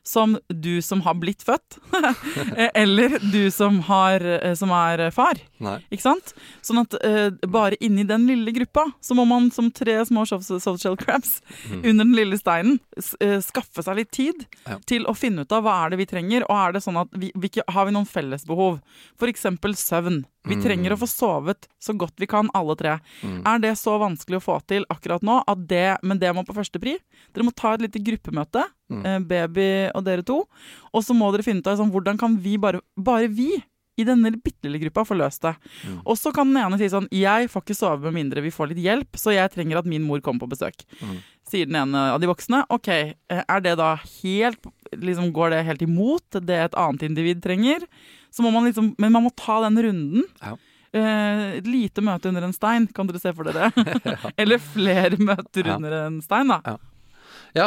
som 0.08 0.38
du 0.48 0.78
som 0.82 1.02
har 1.04 1.18
blitt 1.20 1.44
født, 1.44 1.78
eller 2.82 3.18
du 3.30 3.50
som, 3.54 3.82
har, 3.88 4.24
eh, 4.24 4.54
som 4.58 4.72
er 4.74 5.08
far. 5.14 5.40
Nei. 5.60 5.78
Ikke 5.90 6.02
sant? 6.04 6.34
Sånn 6.62 6.80
at 6.84 6.94
uh, 7.04 7.30
bare 7.50 7.76
inni 7.80 8.04
den 8.06 8.26
lille 8.28 8.52
gruppa 8.54 8.84
så 9.02 9.14
må 9.18 9.24
man 9.26 9.50
som 9.50 9.70
tre 9.74 9.96
små 10.06 10.26
soft- 10.28 10.62
soft 10.62 10.84
crabs 11.02 11.40
Mm. 11.68 11.82
under 11.84 12.04
den 12.04 12.14
lille 12.14 12.36
steinen 12.38 12.78
eh, 13.20 13.40
skaffe 13.42 13.82
seg 13.82 13.96
litt 13.96 14.10
tid 14.14 14.46
Ja. 14.66 14.78
til 14.86 15.04
å 15.04 15.14
finne 15.16 15.42
ut 15.42 15.52
av 15.52 15.64
hva 15.64 15.84
er 15.86 15.90
det 15.90 15.98
vi 15.98 16.06
trenger, 16.06 16.44
og 16.48 16.56
er 16.56 16.72
det 16.72 16.82
sånn 16.84 16.96
at 17.00 17.08
vi, 17.12 17.32
hvilke, 17.34 17.62
har 17.68 17.86
vi 17.86 17.92
noen 17.92 18.06
fellesbehov? 18.06 18.80
Eksempel 19.28 19.74
søvn. 19.76 20.24
Vi 20.46 20.54
Mm. 20.56 20.62
trenger 20.64 20.90
å 20.94 20.98
få 20.98 21.06
sovet 21.08 21.66
så 21.80 21.92
godt 21.96 22.14
vi 22.18 22.26
kan, 22.26 22.48
alle 22.54 22.74
tre. 22.76 23.00
Mm. 23.22 23.42
Er 23.46 23.58
det 23.58 23.72
så 23.76 23.98
vanskelig 24.00 24.38
å 24.38 24.44
få 24.44 24.66
til 24.66 24.84
akkurat 24.88 25.20
nå 25.22 25.42
at 25.46 25.66
det, 25.68 25.98
men 26.02 26.18
det 26.18 26.32
må 26.34 26.44
på 26.46 26.54
første 26.54 26.80
pri. 26.80 26.96
Dere 27.34 27.44
må 27.44 27.54
ta 27.54 27.74
et 27.74 27.80
lite 27.82 28.00
gruppemøte, 28.02 28.64
eh, 29.04 29.18
baby 29.18 29.90
og 29.94 30.04
dere 30.04 30.22
to, 30.24 30.46
og 30.94 31.02
så 31.04 31.14
må 31.14 31.30
dere 31.32 31.42
finne 31.44 31.58
ut 31.60 31.66
av 31.66 31.76
sånn, 31.78 31.90
hvordan 31.92 32.18
kan 32.18 32.36
vi 32.38 32.56
bare, 32.56 32.80
bare 32.96 33.28
vi 33.28 33.62
i 33.98 34.04
denne 34.06 34.30
bitte 34.38 34.62
lille 34.68 34.78
gruppa 34.84 35.04
får 35.08 35.18
løst 35.18 35.42
det. 35.42 35.54
Mm. 35.84 35.96
Og 36.06 36.16
så 36.20 36.30
kan 36.34 36.46
den 36.52 36.60
ene 36.62 36.78
si 36.78 36.86
sånn 36.92 37.08
Jeg 37.14 37.48
får 37.50 37.64
ikke 37.64 37.76
sove 37.78 38.06
med 38.06 38.14
mindre 38.20 38.44
vi 38.44 38.52
får 38.54 38.70
litt 38.70 38.82
hjelp, 38.84 39.18
så 39.18 39.34
jeg 39.34 39.50
trenger 39.56 39.80
at 39.80 39.88
min 39.90 40.06
mor 40.06 40.22
kommer 40.24 40.46
på 40.46 40.52
besøk. 40.54 40.84
Mm. 41.02 41.18
Sier 41.48 41.66
den 41.66 41.78
ene 41.80 42.04
av 42.14 42.20
de 42.22 42.28
voksne. 42.30 42.62
Ok, 42.70 42.88
eh, 42.94 43.14
er 43.42 43.60
det 43.64 43.76
da 43.80 43.94
helt 44.22 44.70
liksom 44.94 45.32
Går 45.36 45.50
det 45.52 45.64
helt 45.66 45.82
imot 45.84 46.38
det 46.46 46.56
et 46.68 46.74
annet 46.78 47.02
individ 47.08 47.42
trenger? 47.44 47.84
Så 48.30 48.42
må 48.44 48.52
man 48.54 48.64
liksom 48.68 48.94
Men 48.98 49.12
man 49.12 49.24
må 49.26 49.30
ta 49.36 49.60
den 49.66 49.76
runden. 49.88 50.24
Ja. 50.40 50.56
Et 50.98 51.66
lite 51.68 52.00
møte 52.00 52.30
under 52.30 52.46
en 52.46 52.54
stein, 52.56 52.86
kan 52.96 53.06
dere 53.06 53.20
se 53.20 53.32
for 53.36 53.44
dere. 53.44 53.68
Eller 54.40 54.58
flere 54.62 55.18
møter 55.20 55.66
Ja. 55.68 55.76
under 55.76 55.92
en 56.06 56.20
stein, 56.24 56.48
da. 56.48 56.60
Ja, 56.64 56.76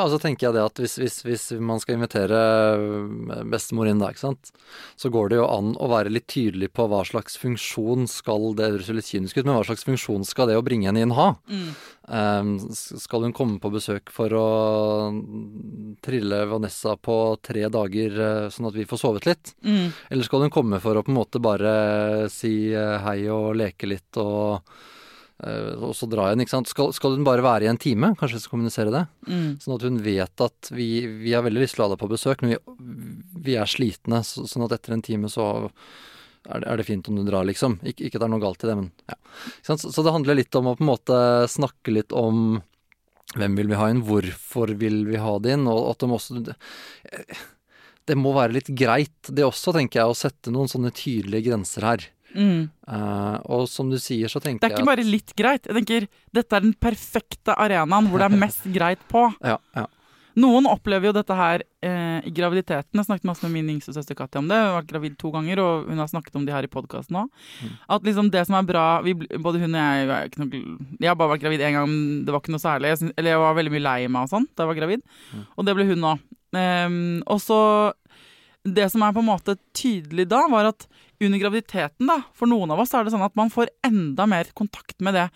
og 0.03 0.11
så 0.13 0.19
tenker 0.21 0.47
jeg 0.47 0.55
det 0.57 0.63
at 0.63 0.81
hvis, 0.83 0.97
hvis, 1.01 1.15
hvis 1.25 1.45
man 1.57 1.81
skal 1.81 1.97
invitere 1.97 2.41
øh, 2.77 3.41
bestemor 3.49 3.89
inn 3.89 4.01
da, 4.01 4.11
ikke 4.13 4.25
sant, 4.27 4.51
så 4.99 5.09
går 5.13 5.31
det 5.31 5.39
jo 5.39 5.47
an 5.49 5.73
å 5.81 5.89
være 5.91 6.13
litt 6.13 6.27
tydelig 6.31 6.71
på 6.75 6.85
hva 6.91 7.01
slags 7.07 7.39
funksjon 7.41 8.05
skal 8.11 8.51
det 8.57 8.69
høres 8.75 8.91
litt 8.93 9.09
kynisk 9.09 9.39
ut, 9.39 9.45
men 9.47 9.57
hva 9.57 9.65
slags 9.67 9.87
funksjon 9.87 10.27
skal 10.27 10.51
det 10.51 10.59
å 10.59 10.65
bringe 10.65 10.89
henne 10.89 11.05
inn 11.05 11.15
ha? 11.17 11.31
Mm. 11.49 11.71
Um, 12.11 12.53
skal 12.75 13.23
hun 13.23 13.33
komme 13.35 13.59
på 13.63 13.71
besøk 13.71 14.09
for 14.11 14.33
å 14.35 14.47
trille 16.03 16.43
Vanessa 16.49 16.97
på 16.97 17.17
tre 17.45 17.67
dager 17.71 18.17
eh, 18.25 18.47
sånn 18.51 18.67
at 18.67 18.75
vi 18.75 18.87
får 18.89 18.99
sovet 18.99 19.27
litt? 19.29 19.53
Mm. 19.63 19.93
Eller 20.09 20.27
skal 20.27 20.45
hun 20.45 20.53
komme 20.53 20.81
for 20.83 20.97
å 20.97 21.05
på 21.05 21.13
en 21.13 21.19
måte 21.21 21.41
bare 21.43 22.27
si 22.33 22.73
eh, 22.73 22.97
hei 23.05 23.29
og 23.31 23.53
leke 23.61 23.89
litt 23.89 24.19
og, 24.19 24.59
eh, 24.59 24.89
og 25.41 25.95
så 25.97 26.05
dra 26.05 26.27
igjen, 26.29 26.43
ikke 26.43 26.53
sant? 26.53 26.69
Skal, 26.69 26.91
skal 26.93 27.15
hun 27.15 27.25
bare 27.25 27.41
være 27.41 27.65
i 27.65 27.71
en 27.71 27.79
time? 27.81 28.11
Kanskje 28.19 28.37
vi 28.37 28.43
skal 28.43 28.53
kommunisere 28.53 28.93
det? 28.93 29.03
Mm. 29.25 29.47
Sånn 29.63 29.75
at 29.75 29.85
hun 29.87 29.99
vet 30.05 30.43
at 30.45 30.69
vi, 30.69 30.89
vi 31.23 31.33
har 31.33 31.45
veldig 31.45 31.63
lyst 31.63 31.77
til 31.77 31.83
å 31.83 31.87
ha 31.87 31.93
deg 31.95 32.01
på 32.03 32.09
besøk, 32.11 32.43
men 32.43 32.53
vi, 32.53 32.59
vi 33.49 33.57
er 33.57 33.69
slitne. 33.69 34.21
Så, 34.27 34.45
sånn 34.49 34.67
at 34.67 34.75
etter 34.77 34.93
en 34.93 35.05
time 35.05 35.31
så 35.33 35.47
er 36.49 36.61
det, 36.61 36.67
er 36.67 36.77
det 36.77 36.85
fint 36.85 37.09
om 37.09 37.17
du 37.17 37.23
drar, 37.25 37.47
liksom. 37.49 37.79
Ik 37.81 38.01
ikke 38.01 38.19
at 38.19 38.23
det 38.23 38.27
er 38.27 38.33
noe 38.35 38.43
galt 38.43 38.65
i 38.65 38.69
det, 38.69 38.77
men 38.77 38.91
ja. 39.09 39.17
Så, 39.65 39.79
så 39.81 40.05
det 40.05 40.13
handler 40.13 40.37
litt 40.37 40.59
om 40.59 40.69
å 40.69 40.75
på 40.77 40.85
en 40.85 40.91
måte 40.91 41.17
snakke 41.49 41.95
litt 41.95 42.13
om 42.13 42.61
hvem 43.37 43.57
vil 43.57 43.69
vi 43.71 43.79
ha 43.79 43.89
inn, 43.89 44.05
hvorfor 44.05 44.73
vil 44.77 45.05
vi 45.07 45.19
ha 45.21 45.35
det 45.41 45.55
inn, 45.55 45.67
og 45.71 45.93
at 45.93 46.03
de 46.03 46.09
også 46.11 46.41
Det 48.09 48.17
må 48.17 48.33
være 48.35 48.57
litt 48.57 48.71
greit, 48.75 49.29
det 49.29 49.45
også, 49.45 49.71
tenker 49.77 50.01
jeg, 50.01 50.11
å 50.11 50.17
sette 50.17 50.51
noen 50.51 50.69
sånne 50.69 50.91
tydelige 50.93 51.49
grenser 51.49 51.85
her. 51.85 52.07
Mm. 52.35 52.69
Uh, 52.87 53.37
og 53.51 53.65
som 53.71 53.89
du 53.91 53.97
sier, 54.01 54.31
så 54.31 54.39
tenker 54.39 54.59
jeg 54.59 54.61
Det 54.63 54.69
er 54.71 54.77
ikke 54.79 54.91
bare 54.91 55.07
litt 55.07 55.33
greit. 55.37 55.65
Jeg 55.67 55.77
tenker 55.79 56.07
Dette 56.33 56.57
er 56.57 56.63
den 56.67 56.75
perfekte 56.75 57.55
arenaen 57.59 58.07
hvor 58.11 58.23
det 58.23 58.29
er 58.29 58.43
mest 58.45 58.67
greit 58.77 59.03
på. 59.11 59.27
ja, 59.43 59.57
ja. 59.77 59.87
Noen 60.39 60.67
opplever 60.69 61.09
jo 61.09 61.15
dette 61.15 61.35
her 61.35 61.63
eh, 61.83 62.19
i 62.27 62.31
graviditeten. 62.31 62.95
Jeg 62.95 63.07
snakket 63.07 63.27
masse 63.27 63.43
med 63.43 63.51
min 63.57 63.73
yngste 63.73 63.91
søster 63.95 64.15
Katja 64.15 64.39
om 64.39 64.47
det. 64.47 64.55
Hun 64.55 64.69
har 64.69 64.77
vært 64.77 64.91
gravid 64.93 65.17
to 65.19 65.31
ganger, 65.33 65.59
og 65.59 65.89
hun 65.91 65.99
har 65.99 66.07
snakket 66.07 66.37
om 66.39 66.45
det 66.47 66.55
her 66.55 66.67
i 66.67 66.71
podkasten 66.71 67.19
òg. 67.23 67.31
Mm. 67.59 67.73
At 67.97 68.07
liksom 68.07 68.29
det 68.31 68.45
som 68.47 68.55
er 68.55 68.67
bra 68.69 68.85
vi, 69.03 69.15
Både 69.35 69.59
hun 69.59 69.75
og 69.75 69.81
jeg 69.81 70.31
noe, 70.39 70.61
Jeg 71.01 71.11
har 71.11 71.17
bare 71.19 71.33
vært 71.33 71.43
gravid 71.43 71.65
én 71.67 71.75
gang, 71.75 71.95
det 72.25 72.31
var 72.31 72.43
ikke 72.43 72.55
noe 72.55 72.63
særlig. 72.63 72.93
Jeg, 72.93 73.01
synes, 73.01 73.15
eller 73.19 73.35
jeg 73.35 73.43
var 73.43 73.57
veldig 73.59 73.73
mye 73.75 73.85
lei 73.89 73.97
meg 74.07 74.23
og 74.23 74.31
sånn 74.31 74.47
da 74.55 74.63
jeg 74.63 74.71
var 74.71 74.79
gravid. 74.79 75.03
Mm. 75.33 75.43
Og 75.51 75.67
det 75.67 75.75
ble 75.75 75.89
hun 75.91 76.07
òg. 76.13 76.23
og 77.27 77.41
så 77.43 77.59
Det 78.63 78.91
som 78.93 79.03
er 79.03 79.13
på 79.13 79.19
en 79.19 79.31
måte 79.33 79.57
tydelig 79.73 80.29
da, 80.31 80.45
var 80.47 80.71
at 80.71 80.87
under 81.21 81.41
graviditeten, 81.41 82.09
da, 82.09 82.21
for 82.37 82.49
noen 82.51 82.73
av 82.73 82.83
oss, 82.83 82.93
er 82.97 83.05
det 83.05 83.13
sånn 83.13 83.25
at 83.25 83.37
man 83.39 83.51
får 83.53 83.71
enda 83.87 84.27
mer 84.29 84.49
kontakt 84.57 84.99
med 85.03 85.17
det. 85.17 85.27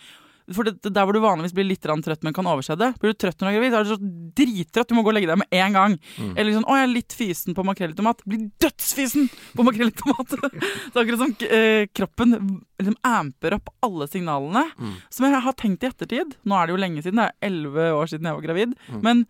For 0.54 0.68
det, 0.68 0.94
Der 0.94 1.06
hvor 1.06 1.16
du 1.16 1.22
vanligvis 1.24 1.56
blir 1.58 1.66
litt 1.66 1.82
trøtt, 1.82 2.22
men 2.24 2.34
kan 2.34 2.46
overse 2.46 2.78
det. 2.78 2.92
Blir 3.02 3.16
du 3.16 3.18
trøtt 3.18 3.40
når 3.42 3.48
du 3.48 3.50
er 3.50 3.56
gravid, 3.58 3.72
så 3.74 3.80
er 3.80 3.86
du 3.86 3.94
så 3.96 4.10
drittrøtt, 4.38 4.90
du 4.90 4.94
må 4.98 5.02
gå 5.06 5.10
og 5.10 5.18
legge 5.18 5.30
deg 5.32 5.40
med 5.42 5.56
en 5.58 5.78
gang. 5.78 5.96
Mm. 6.22 6.34
Eller 6.38 6.54
sånn 6.54 6.68
'Å, 6.70 6.76
jeg 6.78 6.86
er 6.86 6.94
litt 6.94 7.16
fysen 7.18 7.58
på 7.58 7.66
makrell 7.66 7.96
i 7.96 7.98
tomat'. 7.98 8.22
Blir 8.26 8.52
dødsfysen 8.62 9.30
på 9.58 9.66
makrell 9.66 9.90
i 9.90 9.98
tomat! 9.98 10.30
det 10.94 10.94
er 10.94 11.02
akkurat 11.02 11.24
som 11.24 11.34
eh, 11.50 11.88
kroppen 11.90 12.38
liksom 12.78 12.98
amper 13.02 13.58
opp 13.58 13.74
alle 13.82 14.08
signalene. 14.08 14.70
Mm. 14.78 14.94
Som 15.10 15.26
jeg 15.26 15.42
har 15.42 15.58
tenkt 15.58 15.84
i 15.84 15.90
ettertid. 15.90 16.38
Nå 16.46 16.60
er 16.60 16.68
det 16.68 16.76
jo 16.76 16.84
lenge 16.84 17.02
siden, 17.02 17.24
det 17.24 17.32
er 17.32 17.50
elleve 17.50 17.90
år 17.98 18.14
siden 18.14 18.30
jeg 18.30 18.38
var 18.38 18.46
gravid. 18.46 18.78
Mm. 18.94 19.02
Men 19.02 19.26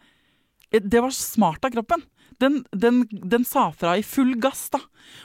eh, 0.72 0.84
det 0.84 1.00
var 1.00 1.16
smart 1.16 1.64
av 1.64 1.72
kroppen. 1.72 2.04
Den, 2.40 2.64
den, 2.76 3.04
den 3.12 3.46
sa 3.48 3.70
fra 3.72 3.96
i 3.98 4.02
full 4.04 4.36
gass, 4.44 4.70
da. 4.74 4.80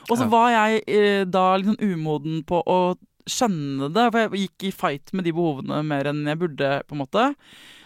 Og 0.08 0.16
så 0.18 0.24
Ja. 0.26 0.28
var 0.32 0.50
jeg 0.54 0.82
eh, 0.86 1.24
da 1.24 1.58
sånn 1.58 1.80
umoden 1.80 2.42
på 2.46 2.62
å 2.66 2.96
skjønne 3.30 3.88
det, 3.94 4.04
for 4.12 4.20
jeg 4.36 4.48
gikk 4.48 4.64
i 4.68 4.70
fight 4.74 5.12
med 5.12 5.24
de 5.24 5.32
behovene 5.36 5.82
mer 5.86 6.08
enn 6.10 6.24
jeg 6.26 6.38
burde, 6.40 6.70
på 6.88 6.96
en 6.96 7.02
måte. 7.02 7.34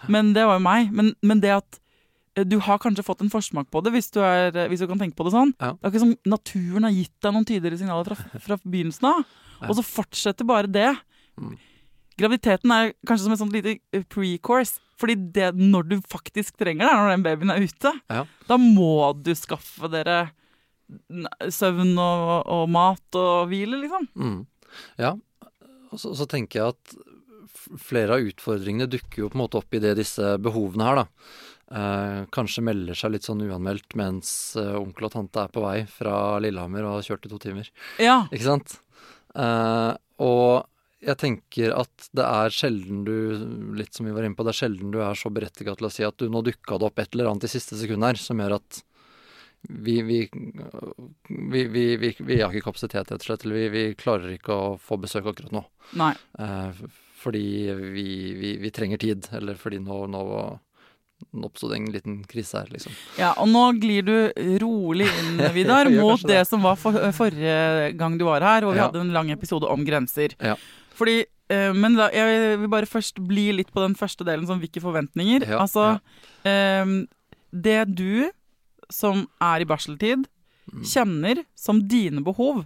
Men 0.09 0.33
det 0.37 0.45
var 0.47 0.59
jo 0.59 0.65
meg. 0.65 0.93
Men, 0.93 1.13
men 1.23 1.41
det 1.43 1.51
at 1.57 1.81
eh, 2.37 2.45
du 2.45 2.59
har 2.61 2.79
kanskje 2.79 3.05
fått 3.05 3.21
en 3.25 3.31
forsmak 3.33 3.69
på 3.71 3.83
det, 3.85 3.93
hvis 3.97 4.11
du, 4.15 4.21
er, 4.25 4.55
eh, 4.57 4.69
hvis 4.69 4.81
du 4.81 4.87
kan 4.91 4.99
tenke 5.01 5.17
på 5.19 5.25
det 5.29 5.35
sånn. 5.35 5.53
Ja. 5.61 5.73
Det 5.75 5.85
er 5.89 5.93
ikke 5.95 6.05
som 6.07 6.17
naturen 6.27 6.85
har 6.89 6.95
gitt 6.97 7.15
deg 7.25 7.33
noen 7.37 7.45
tydeligere 7.49 7.79
signaler 7.83 8.05
fra, 8.13 8.41
fra 8.41 8.59
begynnelsen 8.65 9.11
av, 9.11 9.25
Ja. 9.61 9.69
og 9.71 9.77
så 9.79 9.85
fortsetter 9.87 10.45
bare 10.45 10.67
det. 10.71 10.91
Mm. 11.41 11.57
Graviditeten 12.19 12.71
er 12.71 12.93
kanskje 13.07 13.25
som 13.27 13.33
et 13.35 13.41
sånt 13.43 13.55
lite 13.55 13.79
eh, 13.93 14.03
pre-course. 14.07 14.79
Fordi 15.01 15.17
det, 15.35 15.51
når 15.59 15.89
du 15.91 15.97
faktisk 16.07 16.57
trenger 16.61 16.87
det, 16.87 16.95
når 16.99 17.13
den 17.15 17.25
babyen 17.27 17.51
er 17.55 17.65
ute, 17.67 17.93
Ja. 18.13 18.25
da 18.49 18.57
må 18.61 18.91
du 19.23 19.33
skaffe 19.39 19.91
dere 19.91 20.19
søvn 21.55 21.95
og, 21.99 22.45
og 22.53 22.69
mat 22.73 23.19
og 23.19 23.49
hvile, 23.51 23.79
liksom. 23.83 24.07
Mm. 24.21 24.39
Ja, 25.01 25.15
og 25.91 26.01
så, 26.01 26.13
så 26.19 26.27
tenker 26.31 26.61
jeg 26.61 26.75
at 26.75 27.81
flere 27.81 28.19
av 28.19 28.29
utfordringene 28.29 28.89
dukker 28.93 29.23
jo 29.25 29.31
på 29.33 29.39
en 29.39 29.45
måte 29.47 29.59
opp 29.61 29.75
i 29.77 29.81
det 29.83 29.95
disse 30.01 30.35
behovene 30.43 30.85
her, 30.89 31.03
da. 31.03 31.07
Eh, 31.75 32.19
kanskje 32.35 32.63
melder 32.67 32.99
seg 32.99 33.15
litt 33.15 33.25
sånn 33.27 33.41
uanmeldt 33.47 33.97
mens 33.99 34.29
eh, 34.61 34.75
onkel 34.77 35.09
og 35.09 35.15
tante 35.15 35.47
er 35.47 35.55
på 35.55 35.63
vei 35.65 35.79
fra 35.91 36.37
Lillehammer 36.45 36.85
og 36.85 36.99
har 36.99 37.07
kjørt 37.09 37.25
i 37.27 37.33
to 37.33 37.41
timer. 37.43 37.71
Ja. 38.03 38.19
Ikke 38.29 38.45
sant? 38.51 38.77
Eh, 39.35 39.93
og 40.23 40.69
jeg 41.07 41.19
tenker 41.21 41.75
at 41.77 42.09
det 42.17 42.25
er 42.25 42.55
sjelden 42.55 43.05
du, 43.07 43.15
litt 43.79 43.95
som 43.95 44.07
vi 44.09 44.13
var 44.17 44.25
inne 44.27 44.37
på, 44.39 44.45
det 44.47 44.55
er 44.55 44.61
sjelden 44.63 44.91
du 44.95 44.99
er 45.05 45.15
så 45.19 45.31
berettiget 45.35 45.79
til 45.81 45.87
å 45.89 45.93
si 45.93 46.05
at 46.07 46.17
du 46.19 46.27
nå 46.33 46.43
dukka 46.47 46.79
det 46.81 46.89
opp 46.89 46.99
et 47.05 47.15
eller 47.15 47.31
annet 47.33 47.45
i 47.49 47.53
siste 47.55 47.77
sekund 47.81 48.05
her 48.07 48.19
som 48.21 48.41
gjør 48.43 48.57
at 48.59 48.83
vi, 49.69 50.03
vi, 50.05 50.19
vi, 51.29 51.65
vi, 51.69 51.97
vi, 51.97 52.11
vi 52.19 52.41
har 52.43 52.53
ikke 52.53 52.67
kapasitet, 52.67 53.09
rett 53.09 53.23
og 53.23 53.25
slett. 53.25 53.47
Eller 53.47 53.57
vi, 53.63 53.69
vi 53.73 53.85
klarer 53.97 54.35
ikke 54.35 54.53
å 54.53 54.67
få 54.77 54.99
besøk 55.01 55.31
akkurat 55.31 55.55
nå. 55.57 55.63
Nei. 55.97 56.11
Eh, 56.39 56.83
fordi 57.25 57.45
vi, 57.95 58.05
vi, 58.37 58.51
vi 58.61 58.71
trenger 58.77 59.01
tid, 59.01 59.31
eller 59.33 59.57
fordi 59.57 59.79
nå, 59.81 60.03
nå, 60.13 60.21
nå 61.33 61.49
oppstod 61.49 61.73
en 61.79 61.89
liten 61.95 62.19
krise 62.29 62.61
her, 62.61 62.69
liksom. 62.75 62.93
Ja, 63.17 63.31
og 63.41 63.49
nå 63.49 63.63
glir 63.81 64.05
du 64.05 64.59
rolig 64.61 65.09
inn, 65.23 65.41
Vidar, 65.57 65.89
mot 65.97 66.21
det 66.29 66.43
det. 66.43 66.45
som 66.51 66.61
var 66.69 66.77
for, 66.77 67.01
forrige 67.17 67.95
gang 67.97 68.19
du 68.21 68.27
var 68.29 68.45
her, 68.45 68.69
og 68.69 68.75
vi 68.77 68.83
Ja. 68.83 68.91
hadde 68.91 69.01
en 69.07 69.15
lang 69.17 69.33
episode 69.33 69.65
om 69.73 69.87
grenser. 69.89 70.37
Ja. 70.45 70.59
Fordi 70.95 71.17
eh, 71.51 71.73
Men 71.77 71.97
da, 71.99 72.09
jeg 72.15 72.59
vil 72.63 72.71
bare 72.73 72.87
først 72.89 73.19
bli 73.29 73.51
litt 73.53 73.73
på 73.75 73.83
den 73.85 73.95
første 73.99 74.25
delen, 74.27 74.47
som 74.49 74.61
hvilke 74.63 74.81
forventninger. 74.83 75.45
Ja, 75.51 75.61
altså, 75.65 75.99
eh, 76.49 76.85
det 77.53 77.81
du 77.95 78.31
som 78.91 79.27
er 79.43 79.61
i 79.65 79.69
barseltid, 79.69 80.27
Mm. 80.65 80.81
kjenner 80.89 81.45
som 81.55 81.83
dine 81.87 82.23
behov. 82.25 82.63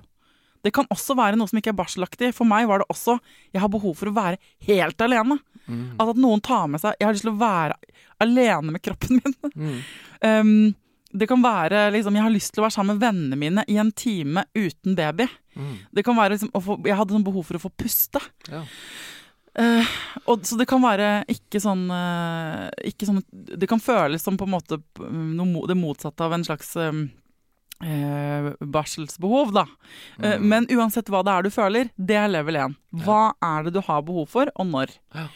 Det 0.62 0.70
kan 0.72 0.86
også 0.86 1.16
være 1.18 1.34
noe 1.36 1.48
som 1.50 1.58
ikke 1.58 1.72
er 1.72 1.76
barselaktig. 1.80 2.28
For 2.32 2.46
meg 2.46 2.68
var 2.70 2.78
det 2.78 2.86
også 2.94 3.16
Jeg 3.52 3.60
har 3.60 3.68
behov 3.68 3.96
for 3.98 4.06
å 4.06 4.14
være 4.14 4.38
helt 4.68 4.96
alene. 5.02 5.38
Mm. 5.66 5.96
At, 5.98 6.08
at 6.14 6.16
noen 6.22 6.40
tar 6.40 6.68
med 6.70 6.80
seg 6.80 6.94
Jeg 7.00 7.06
har 7.08 7.12
lyst 7.16 7.26
til 7.26 7.32
å 7.34 7.40
være 7.42 7.74
alene 8.22 8.70
med 8.72 8.82
kroppen 8.86 9.18
min. 9.18 9.34
Mm. 9.58 9.82
Um, 10.22 10.74
det 11.12 11.26
kan 11.28 11.42
være 11.42 11.88
liksom 11.92 12.14
Jeg 12.14 12.22
har 12.22 12.30
lyst 12.30 12.54
til 12.54 12.62
å 12.62 12.66
være 12.68 12.76
sammen 12.78 12.96
med 12.98 13.02
vennene 13.08 13.36
mine 13.42 13.64
i 13.68 13.76
en 13.82 13.90
time 13.92 14.44
uten 14.54 14.94
baby. 14.94 15.26
Mm. 15.58 15.76
Det 15.98 16.04
kan 16.06 16.16
være 16.16 16.36
liksom 16.36 16.50
få, 16.62 16.78
Jeg 16.86 16.96
hadde 17.00 17.16
sånn 17.16 17.24
behov 17.26 17.44
for 17.48 17.58
å 17.58 17.62
få 17.66 17.70
puste. 17.82 18.20
Ja. 18.48 18.64
Uh, 19.58 19.86
og, 20.30 20.44
så 20.46 20.54
det 20.60 20.68
kan 20.70 20.78
være 20.84 21.24
ikke 21.32 21.58
sånn, 21.58 21.88
uh, 21.90 22.68
ikke 22.86 23.08
sånn 23.08 23.22
Det 23.32 23.66
kan 23.66 23.80
føles 23.82 24.22
som 24.22 24.36
på 24.38 24.46
en 24.46 24.52
måte 24.54 24.76
mm, 25.00 25.32
noe, 25.34 25.64
det 25.66 25.74
motsatte 25.74 26.22
av 26.22 26.36
en 26.36 26.44
slags 26.46 26.68
um, 26.78 27.00
uh, 27.82 28.52
barselsbehov, 28.60 29.50
da. 29.56 29.64
Mm. 30.22 30.46
men 30.52 30.68
uansett 30.76 31.10
hva 31.10 31.24
det 31.26 31.34
er 31.34 31.48
du 31.48 31.50
føler, 31.54 31.90
det 31.98 32.20
er 32.20 32.30
level 32.30 32.60
1. 32.60 32.76
Hva 33.02 33.32
er 33.42 33.66
det 33.66 33.74
du 33.74 33.80
har 33.88 34.04
behov 34.06 34.28
for, 34.36 34.52
og 34.54 34.70
når? 34.70 34.94
Ja. 35.16 35.26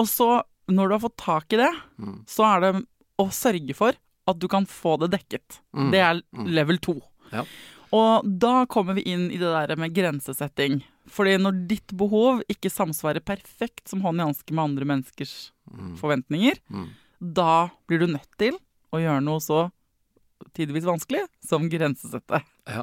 Og 0.00 0.08
så, 0.08 0.30
når 0.72 0.88
du 0.88 0.96
har 0.96 1.04
fått 1.04 1.18
tak 1.20 1.52
i 1.52 1.60
det, 1.60 1.72
Mm. 2.00 2.22
så 2.26 2.46
er 2.54 2.60
det 2.64 2.72
å 3.20 3.28
sørge 3.30 3.74
for 3.76 3.92
at 4.32 4.38
du 4.40 4.48
kan 4.48 4.64
få 4.64 4.96
det 5.02 5.10
dekket. 5.18 5.60
Mm. 5.76 5.90
Det 5.92 6.00
er 6.00 6.22
Mm. 6.32 6.46
level 6.56 6.78
2. 6.78 6.96
Ja. 7.32 7.44
Og 7.92 8.24
da 8.40 8.64
kommer 8.72 8.94
vi 8.96 9.02
inn 9.12 9.26
i 9.30 9.36
det 9.40 9.50
der 9.52 9.76
med 9.76 9.92
grensesetting. 9.94 10.80
Fordi 11.12 11.34
når 11.42 11.58
ditt 11.68 11.92
behov 11.98 12.40
ikke 12.48 12.70
samsvarer 12.72 13.20
perfekt 13.26 13.88
som 13.90 14.00
hånd 14.06 14.20
i 14.22 14.24
hanske 14.24 14.54
med 14.54 14.64
andre 14.70 14.84
menneskers 14.88 15.50
Mm. 15.72 15.92
forventninger, 15.96 16.56
Mm. 16.70 16.88
da 17.34 17.70
blir 17.88 18.00
du 18.00 18.06
nødt 18.08 18.28
til 18.36 18.56
å 18.92 18.98
gjøre 18.98 19.22
noe 19.22 19.38
så 19.40 19.70
tidvis 20.54 20.84
vanskelig 20.84 21.26
som 21.46 21.68
grensesette. 21.70 22.42
Ja. 22.66 22.82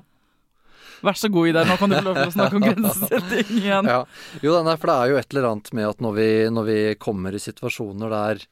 Vær 1.03 1.13
så 1.15 1.29
god, 1.31 1.49
Idar. 1.49 1.65
Nå 1.65 1.77
kan 1.77 1.89
du 1.89 1.95
få 1.97 2.03
lov 2.03 2.15
til 2.15 2.31
å 2.31 2.33
snakke 2.33 2.55
om 2.55 2.61
grensesetting 2.69 3.51
igjen. 3.61 3.85
Ja. 3.85 4.05
Jo, 4.41 4.55
nei, 4.63 4.75
for 4.77 4.87
det 4.87 4.95
er 4.95 5.09
jo 5.11 5.17
et 5.17 5.33
eller 5.35 5.49
annet 5.51 5.73
med 5.73 5.89
at 5.89 5.97
når 5.99 6.13
vi, 6.15 6.29
når 6.55 6.65
vi 6.65 6.77
kommer 6.95 7.35
i 7.35 7.43
situasjoner 7.43 8.09
der 8.09 8.45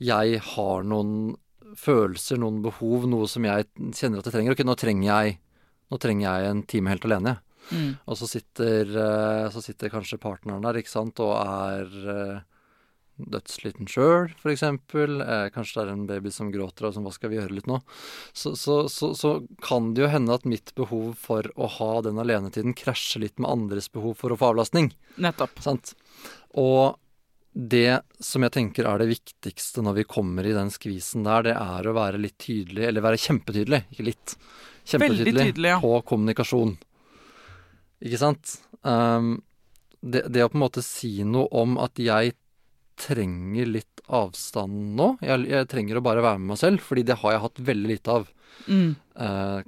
jeg 0.00 0.40
har 0.40 0.82
noen 0.86 1.36
følelser, 1.78 2.38
noen 2.38 2.60
behov, 2.62 3.06
noe 3.08 3.26
som 3.30 3.44
jeg 3.46 3.66
kjenner 3.94 4.18
at 4.20 4.28
jeg 4.28 4.34
trenger 4.34 4.52
Ok, 4.54 4.64
nå 4.66 4.76
trenger 4.78 5.08
jeg, 5.08 5.38
nå 5.88 6.00
trenger 6.02 6.26
jeg 6.28 6.50
en 6.52 6.64
time 6.68 6.92
helt 6.92 7.06
alene, 7.08 7.34
jeg. 7.34 7.44
Mm. 7.68 7.88
Og 8.08 8.16
så 8.16 8.28
sitter, 8.30 8.94
eh, 8.96 9.46
så 9.52 9.60
sitter 9.60 9.92
kanskje 9.92 10.20
partneren 10.20 10.64
der, 10.64 10.78
ikke 10.80 10.92
sant, 10.92 11.20
og 11.20 11.34
er 11.36 11.90
eh, 12.14 12.38
dødsliten 13.18 13.88
sjøl, 13.90 14.30
for 14.40 14.52
eksempel. 14.52 15.20
Eh, 15.24 15.48
kanskje 15.54 15.80
det 15.80 15.84
er 15.84 15.92
en 15.94 16.06
baby 16.08 16.32
som 16.34 16.52
gråter 16.54 16.88
og 16.88 16.94
sånn, 16.94 17.06
hva 17.06 17.14
skal 17.14 17.32
vi 17.32 17.40
gjøre 17.40 17.56
litt 17.56 17.68
nå? 17.70 17.80
Så, 18.32 18.54
så, 18.58 18.80
så, 18.92 19.10
så 19.18 19.34
kan 19.64 19.92
det 19.94 20.06
jo 20.06 20.12
hende 20.12 20.36
at 20.38 20.48
mitt 20.48 20.72
behov 20.78 21.12
for 21.20 21.50
å 21.56 21.70
ha 21.78 21.90
den 22.06 22.20
alenetiden 22.22 22.76
krasjer 22.78 23.26
litt 23.26 23.36
med 23.42 23.50
andres 23.50 23.90
behov 23.92 24.16
for 24.22 24.32
å 24.32 24.38
få 24.40 24.52
avlastning. 24.54 24.92
Nettopp. 25.20 25.60
Sant? 25.64 25.92
Og 26.56 26.96
det 27.58 28.00
som 28.22 28.44
jeg 28.44 28.54
tenker 28.54 28.86
er 28.86 29.00
det 29.00 29.10
viktigste 29.10 29.82
når 29.82 30.02
vi 30.02 30.08
kommer 30.08 30.46
i 30.46 30.54
den 30.54 30.70
skvisen 30.70 31.24
der, 31.26 31.48
det 31.48 31.56
er 31.58 31.88
å 31.88 31.96
være 31.96 32.20
litt 32.22 32.38
tydelig, 32.38 32.84
eller 32.86 33.04
være 33.04 33.20
kjempetydelig, 33.24 33.82
ikke 33.92 34.10
litt. 34.12 34.36
Veldig 34.88 35.08
Kjempetydelig 35.18 35.52
tydelig, 35.52 35.70
ja. 35.74 35.80
på 35.82 36.00
kommunikasjon. 36.08 36.76
Ikke 38.08 38.20
sant? 38.20 38.54
Um, 38.86 39.34
det, 40.00 40.24
det 40.32 40.44
å 40.46 40.50
på 40.52 40.56
en 40.56 40.64
måte 40.64 40.84
si 40.86 41.18
noe 41.26 41.48
om 41.60 41.76
at 41.82 41.98
jeg 42.00 42.36
trenger 42.98 43.66
litt 43.78 44.02
avstand 44.08 44.96
nå. 44.98 45.12
Jeg, 45.24 45.44
jeg 45.50 45.68
trenger 45.70 46.00
å 46.00 46.04
bare 46.04 46.24
være 46.24 46.40
med 46.42 46.54
meg 46.54 46.60
selv, 46.62 46.82
fordi 46.84 47.04
det 47.08 47.18
har 47.22 47.34
jeg 47.36 47.44
hatt 47.46 47.62
veldig 47.70 47.90
lite 47.92 48.14
av. 48.20 48.28
Mm. 48.68 48.88
Eh, 49.18 49.58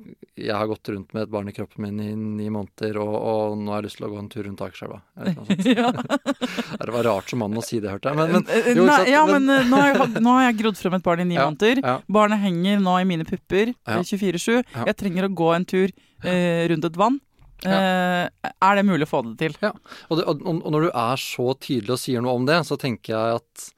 jeg 0.40 0.56
har 0.56 0.66
gått 0.70 0.88
rundt 0.90 1.12
med 1.14 1.22
et 1.26 1.30
barn 1.30 1.48
i 1.50 1.54
kroppen 1.54 1.84
min 1.84 2.00
i 2.02 2.08
ni 2.16 2.48
måneder, 2.52 2.96
og, 3.02 3.12
og 3.14 3.58
nå 3.60 3.70
har 3.74 3.80
jeg 3.82 3.86
lyst 3.90 4.00
til 4.00 4.06
å 4.08 4.10
gå 4.14 4.18
en 4.22 4.30
tur 4.32 4.46
rundt 4.48 4.62
Akerselva. 4.66 4.98
ja. 5.78 5.92
Det 5.92 6.90
var 6.96 7.06
rart 7.06 7.30
som 7.30 7.42
mann 7.44 7.54
å 7.60 7.64
si 7.64 7.78
det, 7.82 7.92
hørte 7.92 8.10
jeg. 8.10 8.18
Men, 8.18 8.34
men, 8.38 8.46
Eh, 8.50 8.72
jo, 8.74 8.88
Nei, 8.88 8.98
ja, 9.12 9.22
men 9.28 9.46
men 9.46 9.70
nå 9.70 9.78
har, 9.78 9.92
jeg, 9.94 10.24
nå 10.24 10.34
har 10.38 10.44
jeg 10.48 10.58
grodd 10.64 10.80
frem 10.80 10.96
et 10.98 11.06
barn 11.06 11.22
i 11.22 11.28
ni 11.30 11.38
Ja, 11.38 11.46
måneder. 11.50 11.82
ja. 11.84 11.96
Barnet 12.10 12.42
henger 12.42 12.80
nå 12.82 12.98
i 13.00 13.08
mine 13.12 13.28
pupper 13.28 13.74
Ja. 13.74 13.98
eh, 14.00 14.04
24-7. 14.10 14.62
Ja. 14.74 14.86
Jeg 14.90 14.96
trenger 15.04 15.28
å 15.28 15.34
gå 15.44 15.52
en 15.54 15.68
tur 15.70 15.88
eh, 16.24 16.66
rundt 16.72 16.88
et 16.90 16.98
vann. 16.98 17.20
Eh, 17.66 18.52
er 18.52 18.78
det 18.78 18.86
mulig 18.88 19.08
å 19.08 19.10
få 19.10 19.24
det 19.26 19.36
til? 19.42 19.56
Og, 19.60 20.14
det, 20.16 20.24
og, 20.24 20.40
og 20.46 20.70
når 20.72 20.86
du 20.86 20.90
er 20.90 21.20
så 21.20 21.50
tydelig 21.60 21.96
og 21.96 22.02
sier 22.02 22.24
noe 22.24 22.38
om 22.38 22.48
det, 22.48 22.60
så 22.68 22.78
tenker 22.80 23.16
jeg 23.16 23.40
at 23.40 23.68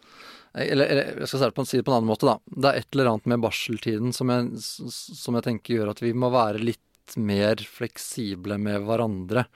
eller, 0.53 0.85
eller 0.85 1.23
jeg 1.23 1.31
skal 1.31 1.41
si 1.65 1.79
det, 1.79 1.85
på, 1.87 1.93
en 1.93 1.97
annen 1.97 2.11
måte, 2.11 2.29
da. 2.29 2.37
Det 2.45 2.69
er 2.69 2.83
et 2.83 2.95
eller 2.95 3.13
annet 3.13 3.29
med 3.33 3.45
barseltiden 3.45 4.13
som 4.13 4.33
jeg, 4.33 4.51
som 4.61 5.39
jeg 5.39 5.47
tenker 5.47 5.79
gjør 5.79 5.93
at 5.95 6.03
vi 6.05 6.13
må 6.13 6.29
være 6.33 6.61
litt 6.61 7.17
mer 7.17 7.61
fleksible 7.67 8.59
med 8.61 8.85
hverandre 8.87 9.47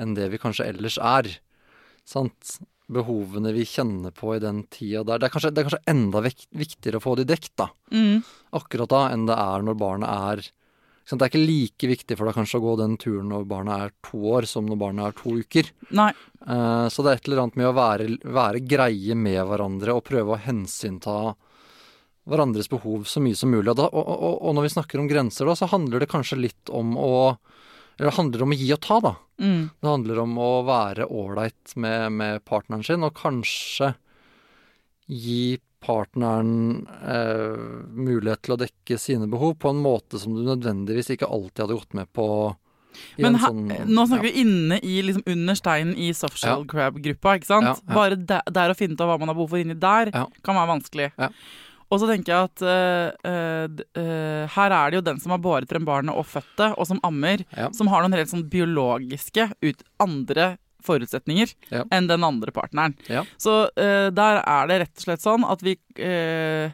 enn 0.00 0.16
det 0.16 0.30
vi 0.32 0.40
kanskje 0.40 0.70
ellers 0.72 0.98
er. 1.00 1.30
Sant? 2.08 2.58
Behovene 2.88 3.52
vi 3.52 3.66
kjenner 3.68 4.14
på 4.16 4.32
i 4.32 4.40
den 4.40 4.62
tida 4.72 5.02
der. 5.04 5.20
Det 5.20 5.28
er 5.28 5.32
kanskje, 5.34 5.50
det 5.52 5.60
er 5.60 5.66
kanskje 5.68 5.92
enda 5.92 6.22
vekt, 6.24 6.46
viktigere 6.56 7.00
å 7.00 7.04
få 7.04 7.18
de 7.20 7.26
dekt, 7.28 7.52
da. 7.60 7.68
Mm. 7.92 8.22
Akkurat 8.56 8.94
da, 8.94 9.02
enn 9.12 9.26
det 9.28 9.36
er 9.36 9.66
når 9.66 9.76
barnet 9.82 10.08
er? 10.32 10.48
Det 11.16 11.24
er 11.24 11.30
ikke 11.30 11.40
like 11.40 11.88
viktig 11.88 12.16
for 12.18 12.28
deg 12.28 12.36
kanskje 12.36 12.58
å 12.60 12.64
gå 12.66 12.72
den 12.82 12.96
turen 13.00 13.30
når 13.32 13.46
barna 13.48 13.78
er 13.86 13.92
to 14.04 14.18
år, 14.36 14.44
som 14.44 14.66
når 14.68 14.76
barna 14.82 15.06
er 15.08 15.14
to 15.16 15.38
uker. 15.40 15.70
Nei. 15.96 16.10
Eh, 16.44 16.86
Så 16.92 17.00
det 17.04 17.10
er 17.10 17.16
et 17.16 17.28
eller 17.30 17.42
annet 17.46 17.56
med 17.56 17.70
å 17.70 17.76
være, 17.76 18.08
være 18.28 18.60
greie 18.68 19.16
med 19.16 19.40
hverandre 19.48 19.94
og 19.96 20.04
prøve 20.04 20.36
å 20.36 20.42
hensynta 20.44 21.34
hverandres 22.28 22.68
behov 22.68 23.06
så 23.08 23.22
mye 23.24 23.38
som 23.38 23.48
mulig. 23.48 23.70
Og, 23.72 23.78
da, 23.80 23.86
og, 23.88 24.04
og, 24.04 24.34
og 24.44 24.54
når 24.58 24.66
vi 24.66 24.74
snakker 24.74 25.00
om 25.00 25.08
grenser, 25.08 25.48
da, 25.48 25.54
så 25.56 25.70
handler 25.72 26.04
det 26.04 26.10
kanskje 26.12 26.36
litt 26.42 26.68
om 26.68 26.92
å 27.00 27.38
Eller 27.96 28.10
det 28.12 28.18
handler 28.18 28.42
om 28.44 28.52
å 28.52 28.58
gi 28.60 28.68
og 28.76 28.80
ta, 28.84 29.00
da. 29.00 29.14
Mm. 29.40 29.62
Det 29.80 29.88
handler 29.88 30.18
om 30.22 30.36
å 30.38 30.50
være 30.68 31.08
ålreit 31.08 31.72
med, 31.74 32.12
med 32.12 32.44
partneren 32.44 32.84
sin, 32.86 33.02
og 33.02 33.16
kanskje 33.16 33.94
gi 35.08 35.56
partneren 35.88 36.52
eh, 37.02 37.82
mulighet 37.96 38.44
til 38.46 38.54
å 38.56 38.60
dekke 38.60 38.98
sine 39.00 39.28
behov 39.32 39.56
på 39.62 39.72
en 39.72 39.80
måte 39.82 40.20
som 40.20 40.36
du 40.36 40.44
nødvendigvis 40.46 41.10
ikke 41.16 41.28
alltid 41.28 41.64
hadde 41.64 41.78
gått 41.80 41.96
med 41.98 42.10
på. 42.16 42.26
Men 43.20 43.34
en 43.34 43.38
her, 43.42 43.52
sånn- 43.52 43.92
nå 43.94 44.04
snakker 44.08 44.26
ja. 44.26 44.32
vi 44.32 44.40
inne 44.42 44.78
i 44.82 44.98
liksom 45.06 45.22
under 45.30 45.54
steinen 45.58 45.94
i 45.96 46.10
softshell 46.16 46.64
crab-gruppa. 46.70 47.36
ikke 47.38 47.46
sant? 47.50 47.68
Ja, 47.70 47.76
ja. 47.78 47.94
Bare 47.94 48.16
der, 48.18 48.42
der 48.50 48.72
å 48.72 48.76
finne 48.78 48.96
ut 48.96 49.04
av 49.04 49.12
hva 49.12 49.18
man 49.20 49.30
har 49.30 49.38
behov 49.38 49.52
for 49.54 49.62
inni 49.62 49.76
der, 49.78 50.10
Ja. 50.14 50.26
kan 50.42 50.58
være 50.58 50.72
vanskelig. 50.74 51.10
Ja. 51.18 51.28
Og 51.88 52.00
så 52.02 52.08
tenker 52.10 52.34
jeg 52.34 52.48
at 52.50 52.62
uh, 52.68 53.68
uh, 53.96 54.42
her 54.52 54.72
er 54.76 54.90
det 54.90 54.98
jo 54.98 55.04
den 55.06 55.20
som 55.22 55.32
har 55.32 55.38
båret 55.40 55.70
frem 55.70 55.86
barnet 55.88 56.12
og 56.12 56.26
født 56.28 56.50
det, 56.60 56.66
og 56.76 56.84
som 56.90 57.00
ammer, 57.06 57.44
Ja. 57.56 57.70
som 57.72 57.88
har 57.88 58.02
noen 58.02 58.12
helt 58.18 58.28
sånn 58.28 58.44
biologiske 58.50 59.46
ut, 59.64 59.80
andre 59.98 60.58
forutsetninger 60.84 61.52
Ja. 61.72 61.84
enn 61.90 62.06
den 62.08 62.24
andre 62.24 62.52
partneren. 62.54 62.94
Ja. 63.08 63.24
Så 63.36 63.64
uh, 63.68 64.08
der 64.14 64.42
er 64.44 64.66
det 64.70 64.80
rett 64.84 64.96
og 64.96 65.02
slett 65.06 65.24
sånn 65.24 65.44
at 65.48 65.62
vi 65.66 65.76
eh, 65.98 66.70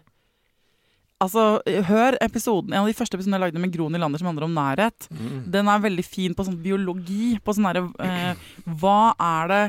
Altså, 1.22 1.61
hør 1.87 2.16
episoden, 2.20 2.72
en 2.74 2.81
av 2.83 2.88
de 2.90 2.92
første 2.98 3.14
episodene 3.16 3.38
jeg 3.38 3.44
lagde 3.46 3.61
med 3.62 3.70
Gro 3.72 3.87
Nylander 3.88 4.18
som 4.20 4.27
handler 4.29 4.44
om 4.48 4.55
nærhet. 4.57 5.07
Mm. 5.14 5.44
Den 5.55 5.68
er 5.70 5.79
veldig 5.85 6.05
fin 6.05 6.35
på 6.35 6.44
sånn 6.44 6.59
biologi. 6.61 7.38
På 7.40 7.55
sånn 7.55 7.68
derre 7.70 7.85
eh, 8.03 8.35
Hva 8.83 9.14
er 9.22 9.48
det 9.48 9.61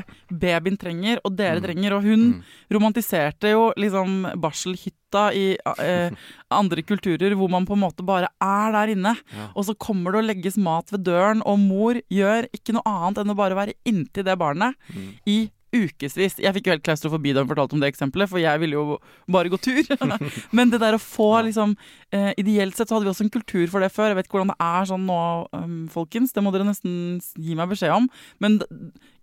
babyen 0.42 0.76
trenger, 0.76 1.20
og 1.24 1.36
dere 1.38 1.60
Mm. 1.60 1.64
trenger? 1.64 1.92
Og 1.96 2.02
hun 2.02 2.24
Mm. 2.26 2.42
romantiserte 2.72 3.52
jo 3.54 3.72
liksom 3.78 4.26
barselhytta 4.42 5.32
i 5.32 5.56
eh, 5.78 6.10
andre 6.50 6.82
kulturer, 6.82 7.32
hvor 7.38 7.48
man 7.48 7.64
på 7.64 7.72
en 7.78 7.80
måte 7.86 8.04
bare 8.04 8.28
er 8.42 8.72
der 8.72 8.92
inne. 8.94 9.16
Ja. 9.32 9.48
Og 9.54 9.64
så 9.64 9.74
kommer 9.78 10.12
det 10.12 10.24
å 10.24 10.26
legges 10.26 10.58
mat 10.58 10.90
ved 10.92 11.04
døren, 11.04 11.42
og 11.46 11.58
mor 11.62 11.94
gjør 12.10 12.48
ikke 12.52 12.74
noe 12.74 12.82
annet 12.84 13.18
enn 13.22 13.30
å 13.32 13.36
bare 13.38 13.54
være 13.54 13.74
inntil 13.86 14.24
det 14.24 14.36
barnet 14.36 14.74
Mm. 14.92 15.12
i 15.26 15.50
ukevis. 15.76 16.38
Jeg 16.42 16.54
fikk 16.56 16.66
jo 16.68 16.74
helt 16.74 16.84
klaustrofobi 16.86 17.32
da 17.36 17.42
hun 17.44 17.50
fortalte 17.50 17.76
om 17.76 17.82
det 17.84 17.90
eksempelet, 17.92 18.30
for 18.32 18.40
jeg 18.42 18.60
ville 18.62 18.78
jo 18.78 18.96
bare 19.30 19.50
gå 19.52 19.58
tur. 19.62 19.82
Men 20.56 20.72
det 20.72 20.80
der 20.82 20.96
å 20.96 21.02
få 21.02 21.28
liksom 21.48 21.76
eh, 22.12 22.32
Ideelt 22.40 22.76
sett 22.76 22.88
så 22.90 22.96
hadde 22.96 23.06
vi 23.08 23.12
også 23.12 23.26
en 23.26 23.32
kultur 23.36 23.66
for 23.72 23.84
det 23.84 23.92
før. 23.94 24.10
Jeg 24.12 24.18
vet 24.20 24.28
ikke 24.28 24.38
hvordan 24.38 24.52
det 24.54 24.58
er 24.66 24.88
sånn 24.90 25.06
nå, 25.08 25.18
um, 25.56 25.76
folkens. 25.92 26.32
Det 26.36 26.42
må 26.44 26.52
dere 26.54 26.66
nesten 26.68 27.18
gi 27.40 27.56
meg 27.58 27.70
beskjed 27.72 27.94
om. 27.94 28.08
Men 28.42 28.58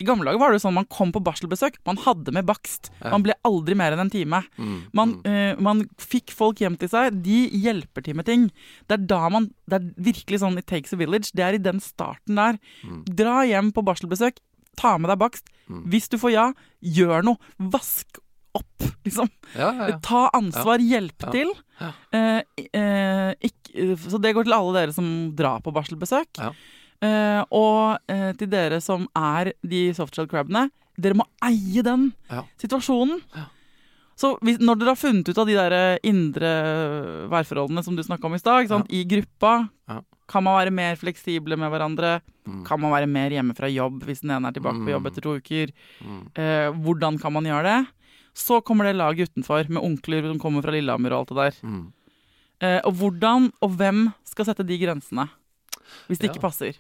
i 0.01 0.07
gamle 0.07 0.25
dager 0.27 0.41
var 0.41 0.51
det 0.53 0.59
jo 0.61 0.65
sånn 0.67 0.77
man 0.77 0.89
kom 0.91 1.11
på 1.15 1.21
barselbesøk. 1.23 1.77
Man 1.87 1.99
hadde 2.03 2.33
med 2.35 2.47
bakst. 2.49 2.89
Man 3.03 3.23
ble 3.25 3.35
aldri 3.47 3.75
mer 3.79 3.95
enn 3.95 4.05
en 4.05 4.13
time. 4.13 4.43
Mm. 4.57 4.77
Man, 4.93 5.13
Mm. 5.13 5.25
eh, 5.29 5.59
man 5.61 5.83
fikk 6.01 6.31
folk 6.33 6.57
hjem 6.63 6.75
til 6.79 6.89
seg. 6.89 7.19
De 7.23 7.43
hjelper 7.63 8.03
til 8.03 8.15
med 8.17 8.25
ting. 8.25 8.47
Det 8.89 8.97
er 8.99 9.05
da 9.07 9.29
man 9.29 9.51
Det 9.69 9.77
er 9.79 9.85
virkelig 10.11 10.39
sånn 10.41 10.57
It 10.59 10.65
takes 10.67 10.91
a 10.93 10.97
village. 10.99 11.31
Det 11.33 11.43
er 11.45 11.53
i 11.55 11.61
den 11.61 11.79
starten 11.79 12.35
der. 12.35 12.57
Mm. 12.83 13.03
Dra 13.15 13.43
hjem 13.47 13.71
på 13.71 13.83
barselbesøk. 13.85 14.41
Ta 14.79 14.97
med 14.97 15.09
deg 15.13 15.19
bakst. 15.21 15.47
Mm. 15.69 15.83
Hvis 15.93 16.09
du 16.09 16.17
får 16.19 16.31
ja, 16.33 16.45
gjør 16.83 17.23
noe. 17.23 17.37
Vask 17.73 18.19
opp, 18.53 18.83
liksom. 19.05 19.29
Ja, 19.57 19.71
ja, 19.73 19.87
ja. 19.93 19.97
Ta 20.05 20.27
ansvar, 20.37 20.77
hjelp 20.83 21.25
til. 21.33 21.53
Eh, 21.81 22.41
eh, 22.69 23.31
ikk- 23.41 23.97
så 24.09 24.19
det 24.21 24.35
går 24.37 24.45
til 24.45 24.53
alle 24.53 24.73
dere 24.77 24.93
som 24.93 25.07
drar 25.35 25.63
på 25.65 25.73
barselbesøk. 25.73 26.37
Eh, 27.03 27.41
og 27.51 27.97
eh, 28.07 28.29
til 28.37 28.47
dere 28.51 28.77
som 28.81 29.07
er 29.17 29.53
de 29.65 29.87
softshell 29.97 30.29
crabene. 30.29 30.67
Dere 31.01 31.17
må 31.17 31.25
eie 31.43 31.81
den 31.83 32.11
situasjonen. 32.61 33.23
Ja. 33.35 33.47
Så 34.15 34.35
hvis, 34.45 34.59
når 34.61 34.77
dere 34.77 34.93
har 34.93 34.99
funnet 35.01 35.27
ut 35.33 35.39
av 35.41 35.47
de 35.49 35.55
der 35.57 35.97
indre 36.05 36.51
værforholdene 37.33 37.81
som 37.83 37.95
du 37.97 38.03
snakka 38.05 38.29
om 38.29 38.35
i 38.37 38.41
stad, 38.41 38.69
i 38.93 39.01
gruppa, 39.09 39.69
Ja. 39.89 40.01
Kan 40.27 40.43
man 40.43 40.55
være 40.59 40.71
mer 40.71 40.95
fleksible 40.95 41.57
med 41.59 41.69
hverandre? 41.71 42.21
Mm. 42.47 42.63
Kan 42.67 42.79
man 42.79 42.91
være 42.91 43.07
mer 43.07 43.29
hjemme 43.29 43.55
fra 43.55 43.67
jobb 43.71 44.03
hvis 44.07 44.21
den 44.21 44.31
ene 44.31 44.47
er 44.49 44.55
tilbake 44.55 44.83
på 44.83 44.91
jobb 44.93 45.03
Mm. 45.03 45.11
etter 45.11 45.21
to 45.21 45.35
uker? 45.39 45.71
Mm. 46.03 46.21
Eh, 46.35 46.71
hvordan 46.83 47.19
kan 47.21 47.33
man 47.33 47.43
gjøre 47.43 47.63
det? 47.63 47.87
Så 48.35 48.61
kommer 48.63 48.85
det 48.85 48.95
laget 48.95 49.29
utenfor 49.29 49.69
med 49.69 49.83
onkler 49.83 50.23
som 50.27 50.39
kommer 50.39 50.61
fra 50.63 50.71
Lillehammer 50.71 51.11
og 51.13 51.19
alt 51.19 51.29
det 51.29 51.37
der. 51.37 51.67
Mm. 51.67 51.93
Eh, 52.61 52.79
og 52.83 52.93
hvordan 52.95 53.51
og 53.61 53.69
hvem 53.77 54.13
skal 54.25 54.45
sette 54.45 54.65
de 54.65 54.77
grensene? 54.79 55.29
Hvis 56.07 56.17
det 56.19 56.29
Ja. 56.29 56.33
ikke 56.33 56.41
passer. 56.41 56.73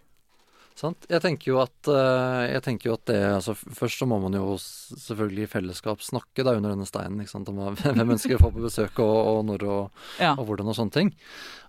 Sant? 0.79 1.05
Jeg 1.11 1.21
tenker 1.21 1.51
jo 1.51 1.59
at, 1.61 1.75
eh, 1.91 2.43
jeg 2.55 2.63
tenker 2.65 2.89
jo 2.89 2.93
at 2.97 3.03
det 3.05 3.17
altså, 3.29 3.53
Først 3.53 3.99
så 4.01 4.07
må 4.09 4.17
man 4.23 4.33
jo 4.33 4.55
selvfølgelig 4.57 5.43
i 5.45 5.49
fellesskap 5.51 6.01
snakke 6.01 6.45
da 6.45 6.55
under 6.57 6.73
denne 6.73 6.87
steinen 6.89 7.21
ikke 7.21 7.33
sant? 7.35 7.51
om 7.51 7.59
hvem 7.83 8.13
ønsker 8.15 8.35
å 8.39 8.41
få 8.41 8.49
på 8.55 8.63
besøk, 8.65 8.97
og, 9.03 9.17
og 9.33 9.41
når 9.51 9.65
og, 9.69 10.05
Ja. 10.21 10.31
og 10.33 10.47
hvordan 10.49 10.71
og 10.73 10.77
sånne 10.79 10.95
ting. 10.95 11.11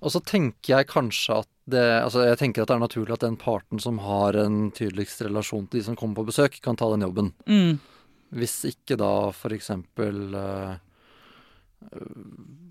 Og 0.01 0.15
så 0.15 0.23
tenker 0.25 0.79
jeg 0.79 0.89
kanskje 0.93 1.41
at 1.43 1.51
det 1.71 1.85
Altså 2.05 2.25
jeg 2.27 2.37
tenker 2.41 2.63
at 2.65 2.69
det 2.69 2.75
er 2.77 2.83
naturlig 2.85 3.15
at 3.17 3.23
den 3.25 3.37
parten 3.41 3.81
som 3.81 3.99
har 4.05 4.37
en 4.37 4.71
tydeligst 4.77 5.23
relasjon 5.25 5.69
til 5.69 5.81
de 5.81 5.85
som 5.87 5.97
kommer 5.97 6.21
på 6.21 6.27
besøk, 6.33 6.59
kan 6.65 6.77
ta 6.77 6.91
den 6.93 7.07
jobben. 7.07 7.31
Mm. 7.49 7.79
Hvis 8.37 8.57
ikke 8.69 8.97
da 9.01 9.13
for 9.37 9.53
eksempel 9.57 10.35
eh, 10.37 10.75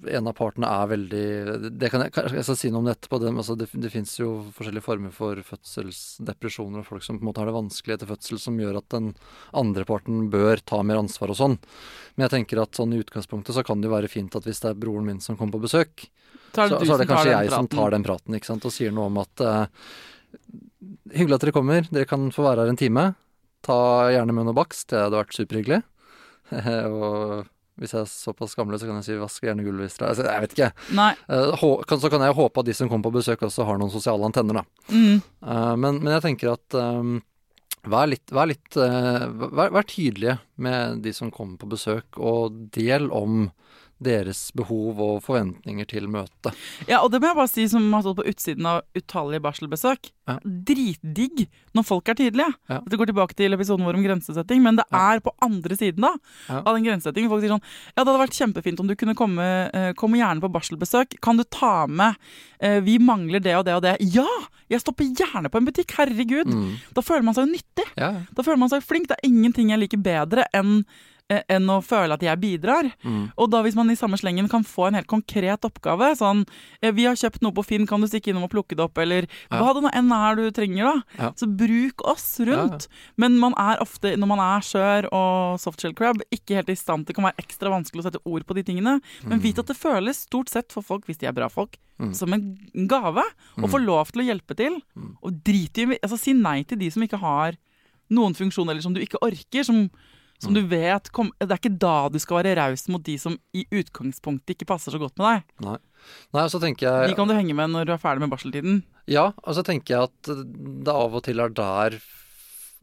en 0.10 0.28
av 0.28 0.36
partene 0.36 0.68
er 0.68 0.90
veldig 0.92 1.26
det 1.80 1.90
kan 1.92 2.04
jeg, 2.04 2.14
jeg 2.36 2.46
skal 2.46 2.58
si 2.60 2.72
noe 2.72 2.82
om 2.82 2.88
det 2.88 2.96
etterpå. 2.98 3.20
Det, 3.22 3.32
altså 3.32 3.56
det, 3.60 3.68
det 3.86 3.92
fins 3.94 4.16
jo 4.20 4.30
forskjellige 4.56 4.86
former 4.86 5.14
for 5.16 5.40
fødselsdepresjoner 5.48 6.82
og 6.82 6.88
folk 6.88 7.06
som 7.06 7.20
på 7.20 7.24
en 7.24 7.30
måte 7.30 7.44
har 7.44 7.50
det 7.50 7.56
vanskelig 7.56 7.96
etter 7.96 8.10
fødsel, 8.10 8.42
som 8.42 8.60
gjør 8.60 8.82
at 8.82 8.90
den 8.94 9.14
andre 9.64 9.86
parten 9.88 10.28
bør 10.34 10.64
ta 10.66 10.82
mer 10.86 11.02
ansvar 11.02 11.34
og 11.34 11.40
sånn. 11.40 11.58
Men 12.16 12.28
jeg 12.28 12.36
tenker 12.38 12.64
at 12.64 12.80
sånn 12.80 12.96
i 12.96 13.02
utgangspunktet 13.04 13.56
så 13.56 13.66
kan 13.66 13.82
det 13.82 13.90
jo 13.90 13.96
være 13.96 14.12
fint 14.12 14.36
at 14.40 14.48
hvis 14.48 14.64
det 14.64 14.74
er 14.74 14.82
broren 14.84 15.08
min 15.08 15.24
som 15.24 15.40
kommer 15.40 15.58
på 15.58 15.66
besøk, 15.68 16.08
så, 16.54 16.68
så, 16.70 16.94
er 16.94 17.02
det 17.02 17.10
kanskje 17.10 17.32
jeg 17.34 17.54
som 17.54 17.70
tar 17.72 17.96
den 17.96 18.04
praten 18.06 18.36
ikke 18.38 18.52
sant, 18.52 18.68
og 18.68 18.74
sier 18.76 18.94
noe 18.94 19.10
om 19.10 19.24
at 19.24 19.42
uh, 19.42 19.64
Hyggelig 21.14 21.38
at 21.38 21.44
dere 21.46 21.54
kommer, 21.56 21.86
dere 21.94 22.08
kan 22.10 22.26
få 22.34 22.44
være 22.44 22.64
her 22.64 22.72
en 22.72 22.78
time. 22.80 23.04
Ta 23.64 23.76
gjerne 24.12 24.34
med 24.36 24.48
noe 24.48 24.58
bakst, 24.58 24.88
det 24.92 25.00
hadde 25.00 25.20
vært 25.20 25.36
superhyggelig. 25.38 25.78
og 26.90 27.46
hvis 27.82 27.94
jeg 27.96 28.04
er 28.04 28.10
såpass 28.10 28.54
gamle, 28.58 28.78
så 28.78 28.86
kan 28.86 29.00
jeg 29.00 29.08
si 29.08 29.18
'vask 29.18 29.46
gjerne 29.48 29.66
gulvet 29.66 29.90
hvis 29.90 29.98
dere 29.98 30.10
altså, 30.14 30.26
Jeg 30.30 30.42
vet 30.44 30.56
ikke. 30.56 30.72
Uh, 31.26 31.98
så 31.98 32.12
kan 32.14 32.22
jeg 32.22 32.38
håpe 32.38 32.60
at 32.60 32.70
de 32.70 32.76
som 32.78 32.90
kommer 32.90 33.10
på 33.10 33.18
besøk, 33.18 33.42
også 33.42 33.66
har 33.66 33.80
noen 33.82 33.94
sosiale 33.94 34.26
antenner, 34.26 34.62
da. 34.62 34.64
Mm. 34.94 35.22
Uh, 35.42 35.76
men, 35.76 36.02
men, 36.04 36.14
jeg 36.14 36.26
tenker 36.28 36.54
at 36.54 36.78
um, 36.78 37.18
vær 37.90 38.12
litt, 38.12 38.26
vær, 38.30 38.52
litt 38.52 38.78
uh, 38.78 39.26
vær, 39.50 39.74
vær, 39.74 39.88
tydelige 39.90 40.38
med 40.62 41.02
de 41.04 41.14
som 41.18 41.34
kommer 41.34 41.58
på 41.58 41.72
besøk, 41.74 42.06
og 42.18 42.70
del 42.76 43.10
om 43.12 43.50
deres 44.06 44.48
behov 44.58 45.00
og 45.04 45.22
forventninger 45.26 45.88
til 45.90 46.10
møtet. 46.12 46.54
Ja, 46.90 47.02
og 47.02 47.12
det 47.14 47.22
må 47.22 47.30
jeg 47.30 47.40
bare 47.40 47.52
si 47.52 47.66
som 47.72 47.86
har 47.96 48.04
stått 48.06 48.20
på 48.20 48.28
utsiden 48.30 48.68
av 48.70 48.84
utallige 48.98 49.44
barselbesøk. 49.44 50.12
Ja. 50.30 50.38
Dritdigg 50.44 51.46
når 51.76 51.86
folk 51.88 52.10
er 52.12 52.18
tydelige. 52.20 52.54
Ja. 52.72 52.80
Det 52.88 53.00
går 53.00 53.10
tilbake 53.12 53.36
til 53.38 53.56
episoden 53.56 53.86
vår 53.88 54.00
om 54.00 54.06
grensesetting, 54.06 54.64
men 54.64 54.80
det 54.80 54.86
ja. 54.88 55.02
er 55.14 55.24
på 55.24 55.34
andre 55.44 55.78
siden 55.80 56.06
da, 56.06 56.14
av 56.62 56.72
den 56.72 56.88
grensesettingen. 56.88 57.32
Folk 57.32 57.44
sier 57.44 57.56
sånn 57.56 57.64
Ja, 57.64 58.04
det 58.04 58.08
hadde 58.08 58.22
vært 58.24 58.40
kjempefint 58.40 58.84
om 58.84 58.90
du 58.90 58.96
kunne 59.00 59.18
komme, 59.20 59.48
uh, 59.74 59.92
komme 60.00 60.20
gjerne 60.22 60.44
på 60.44 60.52
barselbesøk. 60.54 61.18
Kan 61.24 61.40
du 61.40 61.46
ta 61.48 61.86
med 61.88 62.20
uh, 62.64 62.80
Vi 62.86 63.00
mangler 63.04 63.44
det 63.44 63.58
og 63.60 63.68
det 63.68 63.78
og 63.78 63.86
det. 63.86 63.98
Ja! 64.16 64.28
Jeg 64.72 64.82
stopper 64.82 65.06
gjerne 65.06 65.52
på 65.52 65.60
en 65.60 65.68
butikk. 65.68 65.92
Herregud. 66.00 66.50
Mm. 66.50 66.70
Da 66.96 67.04
føler 67.06 67.26
man 67.28 67.36
seg 67.38 67.46
jo 67.46 67.56
nyttig. 67.58 67.88
Da 67.94 68.46
føler 68.46 68.62
man 68.62 68.72
seg 68.72 68.86
flink. 68.86 69.10
Det 69.12 69.20
er 69.20 69.28
ingenting 69.28 69.74
jeg 69.74 69.84
liker 69.84 70.02
bedre 70.02 70.48
enn 70.56 70.80
Eh, 70.82 71.13
enn 71.52 71.70
å 71.72 71.80
føle 71.86 72.16
at 72.16 72.24
jeg 72.26 72.40
bidrar. 72.42 72.90
Mm. 73.04 73.32
Og 73.40 73.50
da 73.54 73.62
hvis 73.66 73.78
man 73.78 73.92
i 73.92 73.98
samme 74.00 74.20
slengen 74.20 74.50
kan 74.52 74.66
få 74.68 74.88
en 74.90 74.98
helt 75.00 75.10
konkret 75.12 75.66
oppgave, 75.68 76.14
sånn 76.20 76.44
eh, 76.82 76.92
'Vi 76.92 77.08
har 77.08 77.20
kjøpt 77.20 77.42
noe 77.46 77.56
på 77.56 77.66
Finn, 77.66 77.88
kan 77.90 78.02
du 78.02 78.08
stikke 78.08 78.32
innom 78.32 78.48
og 78.48 78.54
plukke 78.54 78.78
det 78.78 78.86
opp?' 78.86 79.02
Eller 79.02 79.28
ja. 79.28 79.58
'Hva 79.58 79.74
det 79.74 79.84
nå 79.86 79.94
enn 79.94 80.12
er 80.12 80.36
du 80.40 80.46
trenger', 80.52 80.84
da. 80.84 80.96
Ja. 81.20 81.32
Så 81.40 81.50
bruk 81.50 82.06
oss 82.06 82.40
rundt. 82.40 82.88
Ja, 82.90 83.14
Men 83.18 83.40
man 83.40 83.54
er 83.58 83.82
ofte, 83.82 84.16
når 84.18 84.28
man 84.28 84.44
er 84.44 84.62
skjør 84.62 85.10
og 85.12 85.60
softshell 85.60 85.96
crab, 85.96 86.22
ikke 86.32 86.60
helt 86.60 86.70
i 86.70 86.76
stand 86.76 87.06
til 87.06 87.14
Det 87.14 87.20
kan 87.20 87.30
være 87.30 87.44
ekstra 87.46 87.70
vanskelig 87.70 88.02
å 88.02 88.08
sette 88.08 88.24
ord 88.26 88.46
på 88.46 88.56
de 88.58 88.64
tingene. 88.66 89.00
Men 89.24 89.42
vit 89.44 89.60
at 89.60 89.70
det 89.70 89.78
føles 89.78 90.26
stort 90.26 90.50
sett 90.50 90.74
for 90.74 90.82
folk, 90.82 91.06
hvis 91.06 91.22
de 91.22 91.28
er 91.30 91.36
bra 91.36 91.50
folk, 91.52 91.78
mm. 92.02 92.14
som 92.18 92.34
en 92.34 92.58
gave. 92.90 93.22
Å 93.62 93.70
få 93.70 93.82
lov 93.84 94.10
til 94.10 94.24
å 94.24 94.28
hjelpe 94.32 94.58
til. 94.58 94.80
Mm. 94.98 95.14
Og 95.22 95.38
drit 95.46 95.78
i 95.78 95.86
Altså 96.02 96.18
si 96.18 96.34
nei 96.34 96.64
til 96.64 96.82
de 96.82 96.90
som 96.90 97.06
ikke 97.06 97.22
har 97.22 97.60
noen 98.14 98.36
funksjon, 98.38 98.70
eller 98.70 98.84
som 98.84 98.96
du 98.96 99.02
ikke 99.04 99.22
orker. 99.22 99.64
som 99.64 99.90
som 100.44 100.56
du 100.56 100.62
vet 100.70 101.10
kom, 101.16 101.32
Det 101.40 101.50
er 101.50 101.62
ikke 101.62 101.78
da 101.82 101.96
du 102.14 102.20
skal 102.22 102.42
være 102.42 102.56
raus 102.60 102.86
mot 102.92 103.04
de 103.04 103.18
som 103.22 103.38
i 103.56 103.66
utgangspunktet 103.72 104.56
ikke 104.56 104.70
passer 104.70 104.94
så 104.94 105.02
godt 105.02 105.16
med 105.22 105.30
deg. 105.30 105.56
Nei. 105.68 105.78
Nei, 106.36 106.48
så 106.52 106.60
tenker 106.60 106.90
jeg... 106.90 107.14
De 107.14 107.18
kan 107.18 107.30
du 107.30 107.36
henge 107.38 107.56
med 107.58 107.72
når 107.72 107.88
du 107.88 107.94
er 107.96 108.02
ferdig 108.02 108.26
med 108.26 108.34
barseltiden. 108.34 108.82
Ja, 109.10 109.32
og 109.44 109.56
så 109.58 109.64
tenker 109.66 109.96
jeg 109.96 110.12
at 110.12 110.34
det 110.84 110.94
av 110.94 111.16
og 111.16 111.24
til 111.26 111.44
er 111.44 111.54
der 111.56 111.98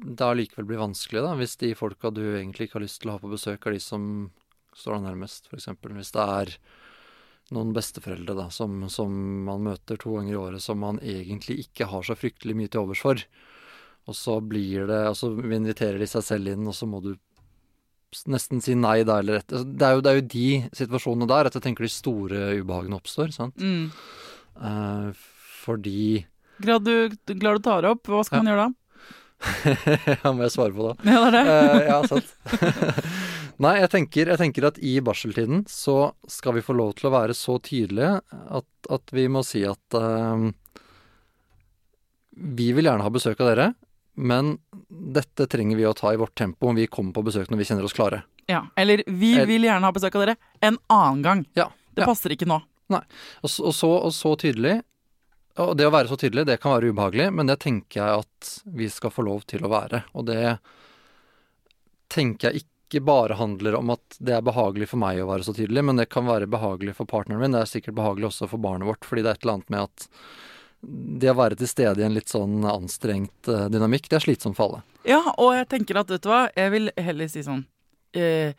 det 0.01 0.25
allikevel 0.25 0.69
blir 0.69 0.81
vanskelig, 0.81 1.23
da. 1.25 1.35
Hvis 1.37 1.59
de 1.61 1.75
folka 1.77 2.13
du 2.15 2.23
egentlig 2.25 2.69
ikke 2.69 2.79
har 2.79 2.87
lyst 2.87 3.03
til 3.03 3.11
å 3.11 3.19
ha 3.19 3.23
på 3.23 3.33
besøk, 3.33 3.67
er 3.67 3.77
de 3.77 3.83
som 3.85 4.05
står 4.77 4.97
deg 4.97 5.09
nærmest, 5.11 5.51
f.eks. 5.51 5.69
Hvis 5.85 6.15
det 6.17 6.25
er 6.25 6.55
noen 7.55 7.73
besteforeldre 7.75 8.37
da, 8.39 8.47
som, 8.55 8.85
som, 8.93 9.15
man 9.47 9.65
møter 9.67 9.99
to 10.01 10.15
ganger 10.17 10.33
i 10.33 10.41
året, 10.41 10.65
som 10.65 10.81
man 10.81 11.01
egentlig 11.03 11.61
ikke 11.67 11.91
har 11.91 12.07
så 12.07 12.17
fryktelig 12.19 12.57
mye 12.57 12.71
til 12.71 12.85
overs 12.85 13.03
for. 13.05 13.25
Og 14.09 14.17
så 14.17 14.39
blir 14.41 14.87
det, 14.89 15.03
og 15.11 15.19
så 15.19 15.33
inviterer 15.35 16.01
de 16.01 16.09
seg 16.09 16.25
selv 16.27 16.55
inn, 16.55 16.69
og 16.71 16.77
så 16.77 16.89
må 16.89 17.03
du 17.05 17.13
nesten 18.31 18.63
si 18.65 18.75
nei 18.79 19.01
da 19.07 19.21
eller 19.23 19.41
rett. 19.41 19.53
Altså, 19.53 19.67
det 19.69 19.87
er, 19.87 19.95
jo, 19.97 20.03
det 20.05 20.11
er 20.11 20.19
jo 20.19 20.27
de 20.35 20.49
situasjonene 20.83 21.31
der 21.31 21.51
at 21.51 21.57
jeg 21.57 21.65
tenker 21.67 21.87
de 21.87 21.93
store 21.95 22.51
ubehagene 22.61 22.99
oppstår. 22.99 23.33
sant? 23.35 23.57
Mm. 23.61 23.91
Uh, 24.61 25.11
fordi 25.61 26.27
glad 26.61 26.85
du, 26.85 26.95
glad 27.33 27.61
du 27.61 27.67
tar 27.69 27.89
opp. 27.89 28.07
Hva 28.09 28.23
skal 28.27 28.41
ja. 28.41 28.43
man 28.43 28.53
gjøre 28.53 28.69
da? 28.69 28.77
ja, 30.21 30.33
må 30.37 30.45
jeg 30.45 30.53
svare 30.53 30.77
på 30.77 30.91
da. 30.91 30.95
Ja, 31.09 31.21
det 31.33 31.43
er 31.43 31.51
det. 31.51 31.59
Uh, 31.61 31.83
ja, 31.87 32.01
sant. 32.11 32.35
Nei, 33.65 33.75
jeg 33.83 33.93
tenker, 33.93 34.31
jeg 34.33 34.41
tenker, 34.41 34.67
at 34.71 34.81
i 34.81 34.95
barseltiden 35.05 35.67
så 35.69 36.15
skal 36.33 36.57
vi 36.57 36.65
få 36.65 36.77
lov 36.77 36.95
til 36.97 37.11
å 37.11 37.13
være 37.13 37.37
så 37.37 37.59
tydelige 37.61 38.15
at, 38.31 38.69
at 38.89 39.13
vi 39.13 39.27
må 39.33 39.43
si 39.45 39.61
at 39.69 39.97
uh, 40.01 40.49
vi 42.41 42.71
vil 42.77 42.89
gjerne 42.89 43.05
ha 43.05 43.13
besøk 43.13 43.43
av 43.45 43.51
dere, 43.53 43.67
men 44.17 44.55
dette 44.91 45.47
trenger 45.47 45.79
vi 45.79 45.87
å 45.87 45.95
ta 45.95 46.13
i 46.13 46.19
vårt 46.19 46.35
tempo 46.35 46.71
om 46.71 46.79
vi 46.79 46.89
kommer 46.91 47.15
på 47.15 47.23
besøk 47.23 47.51
når 47.51 47.63
vi 47.63 47.67
kjenner 47.69 47.87
oss 47.87 47.95
klare. 47.95 48.25
Ja, 48.51 48.65
Eller 48.77 49.05
vi 49.07 49.37
vil 49.47 49.65
gjerne 49.69 49.87
ha 49.87 49.95
besøk 49.95 50.17
av 50.19 50.25
dere 50.25 50.37
en 50.67 50.79
annen 50.91 51.23
gang. 51.23 51.45
Ja, 51.55 51.69
det 51.95 52.03
ja. 52.03 52.09
passer 52.09 52.35
ikke 52.35 52.49
nå. 52.51 52.59
Nei. 52.91 53.03
Og, 53.45 53.53
og, 53.63 53.75
så, 53.77 53.91
og, 53.95 54.11
så, 54.15 54.35
tydelig. 54.41 54.81
Og 55.63 55.77
det 55.79 55.87
å 55.87 55.95
være 55.95 56.11
så 56.11 56.19
tydelig, 56.19 56.49
det 56.49 56.59
kan 56.63 56.75
være 56.75 56.91
ubehagelig, 56.91 57.29
men 57.39 57.51
det 57.51 57.61
tenker 57.63 58.01
jeg 58.01 58.25
at 58.25 58.51
vi 58.81 58.91
skal 58.91 59.15
få 59.15 59.27
lov 59.29 59.47
til 59.51 59.63
å 59.67 59.71
være. 59.71 60.03
Og 60.19 60.27
det 60.27 60.43
tenker 62.11 62.51
jeg 62.51 62.65
ikke 62.65 63.05
bare 63.07 63.39
handler 63.39 63.79
om 63.79 63.95
at 63.95 64.19
det 64.19 64.35
er 64.35 64.47
behagelig 64.47 64.91
for 64.91 64.99
meg 64.99 65.23
å 65.23 65.29
være 65.31 65.47
så 65.47 65.55
tydelig, 65.55 65.85
men 65.87 66.03
det 66.03 66.11
kan 66.11 66.27
være 66.27 66.51
behagelig 66.51 66.97
for 66.99 67.11
partneren 67.11 67.45
min. 67.45 67.55
Det 67.55 67.63
er 67.63 67.75
sikkert 67.77 67.99
behagelig 68.01 68.33
også 68.33 68.51
for 68.51 68.63
barnet 68.63 68.91
vårt, 68.91 69.07
fordi 69.07 69.23
det 69.23 69.31
er 69.31 69.39
et 69.39 69.47
eller 69.47 69.61
annet 69.61 69.71
med 69.77 69.87
at 69.87 70.09
det 70.81 71.31
å 71.31 71.37
være 71.37 71.59
til 71.61 71.69
stede 71.69 72.01
i 72.01 72.07
en 72.07 72.15
litt 72.17 72.33
sånn 72.33 72.65
anstrengt 72.65 73.51
uh, 73.51 73.67
dynamikk, 73.73 74.09
det 74.09 74.21
er 74.21 74.25
slitsomt 74.25 74.57
for 74.57 74.71
alle. 74.71 74.85
Ja, 75.09 75.21
og 75.37 75.55
jeg 75.57 75.69
tenker 75.73 76.01
at 76.01 76.13
vet 76.13 76.25
du 76.25 76.31
hva, 76.31 76.47
jeg 76.57 76.73
vil 76.73 76.93
heller 77.01 77.29
si 77.33 77.45
sånn 77.45 77.63
eh, 78.17 78.57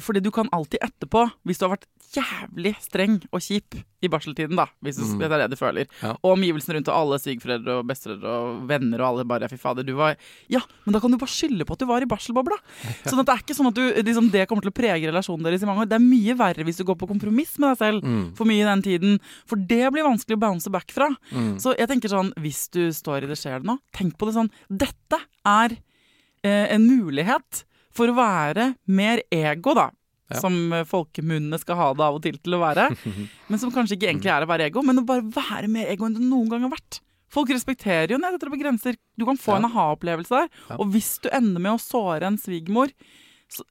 fordi 0.00 0.22
du 0.24 0.30
kan 0.34 0.48
alltid 0.54 0.80
etterpå, 0.84 1.26
hvis 1.46 1.60
du 1.60 1.66
har 1.66 1.74
vært 1.76 1.86
jævlig 2.14 2.72
streng 2.80 3.18
og 3.28 3.42
kjip 3.44 3.76
i 4.00 4.08
barseltiden, 4.10 4.56
da, 4.56 4.64
hvis 4.84 4.96
du, 4.96 5.04
mm. 5.04 5.20
det 5.20 5.28
er 5.28 5.42
det 5.42 5.48
du 5.52 5.58
føler, 5.58 5.88
ja. 6.00 6.14
og 6.16 6.30
omgivelsene 6.36 6.78
rundt 6.78 6.88
og 6.88 6.96
alle 6.96 7.18
svigerforeldre 7.20 7.76
og 7.80 7.88
besteforeldre 7.90 8.34
og 8.38 8.62
venner 8.70 9.02
og 9.02 9.08
alle 9.08 9.26
bare 9.28 9.50
Fy 9.50 9.58
fader, 9.60 9.86
du 9.86 9.94
var 9.98 10.16
Ja, 10.52 10.62
men 10.86 10.96
da 10.96 11.02
kan 11.02 11.12
du 11.12 11.18
bare 11.20 11.32
skylde 11.32 11.66
på 11.68 11.76
at 11.76 11.82
du 11.82 11.88
var 11.88 12.04
i 12.04 12.08
barselbobla. 12.08 12.56
Sånn 13.08 13.20
at 13.22 13.28
det 13.28 13.34
er 13.34 13.44
ikke 13.44 13.58
sånn 13.58 13.70
at 13.70 13.78
du, 13.78 13.84
liksom, 14.06 14.30
det 14.32 14.46
kommer 14.48 14.64
til 14.64 14.72
å 14.72 14.78
prege 14.78 15.10
relasjonen 15.10 15.46
deres 15.46 15.64
i 15.64 15.68
mange 15.68 15.84
år. 15.84 15.90
Det 15.90 15.98
er 15.98 16.06
mye 16.06 16.38
verre 16.38 16.66
hvis 16.68 16.80
du 16.80 16.86
går 16.88 16.98
på 17.00 17.10
kompromiss 17.10 17.56
med 17.58 17.72
deg 17.72 17.82
selv 17.82 18.08
mm. 18.08 18.24
for 18.38 18.48
mye 18.48 18.64
i 18.64 18.68
den 18.68 18.84
tiden. 18.84 19.18
For 19.48 19.68
det 19.70 19.84
blir 19.94 20.06
vanskelig 20.06 20.38
å 20.38 20.44
bounce 20.46 20.72
back 20.72 20.94
fra. 20.94 21.10
Mm. 21.32 21.56
Så 21.62 21.76
jeg 21.78 21.90
tenker 21.90 22.12
sånn, 22.12 22.32
hvis 22.40 22.66
du 22.74 22.86
står 22.94 23.26
i 23.26 23.30
det 23.30 23.38
skjer 23.40 23.62
det 23.62 23.70
nå, 23.70 23.78
tenk 23.96 24.16
på 24.18 24.28
det 24.28 24.36
sånn 24.38 24.52
Dette 24.68 25.20
er 25.48 25.76
eh, 25.76 26.66
en 26.74 26.86
mulighet 26.88 27.64
for 27.98 28.10
å 28.10 28.18
være 28.18 28.72
mer 28.86 29.22
ego, 29.34 29.74
da. 29.76 29.90
Ja. 30.28 30.42
Som 30.42 30.56
folkemunnene 30.84 31.56
skal 31.60 31.78
ha 31.78 31.90
det 31.96 32.04
av 32.04 32.18
og 32.18 32.24
til 32.24 32.36
til 32.36 32.58
å 32.58 32.60
være. 32.60 32.90
Men 33.48 33.60
som 33.60 33.72
kanskje 33.72 33.96
ikke 33.96 34.10
egentlig 34.10 34.32
er 34.34 34.44
å 34.44 34.50
være 34.50 34.68
ego, 34.68 34.84
men 34.84 35.00
å 35.00 35.06
bare 35.08 35.24
være 35.24 35.70
mer 35.72 35.88
ego 35.88 36.04
enn 36.04 36.18
du 36.18 36.20
noen 36.20 36.50
gang 36.52 36.66
har 36.66 36.74
vært. 36.74 37.00
Folk 37.32 37.50
respekterer 37.52 38.12
jo 38.14 38.20
ned 38.20 38.36
etter 38.36 38.50
på 38.52 38.60
grenser. 38.60 38.96
Du 39.16 39.26
kan 39.28 39.40
få 39.40 39.54
ja. 39.54 39.60
en 39.60 39.68
aha-opplevelse 39.68 40.32
der. 40.32 40.48
Ja. 40.70 40.78
Og 40.80 40.92
hvis 40.94 41.14
du 41.24 41.28
ender 41.32 41.60
med 41.64 41.76
å 41.76 41.80
såre 41.82 42.28
en 42.28 42.38
svigermor, 42.40 42.92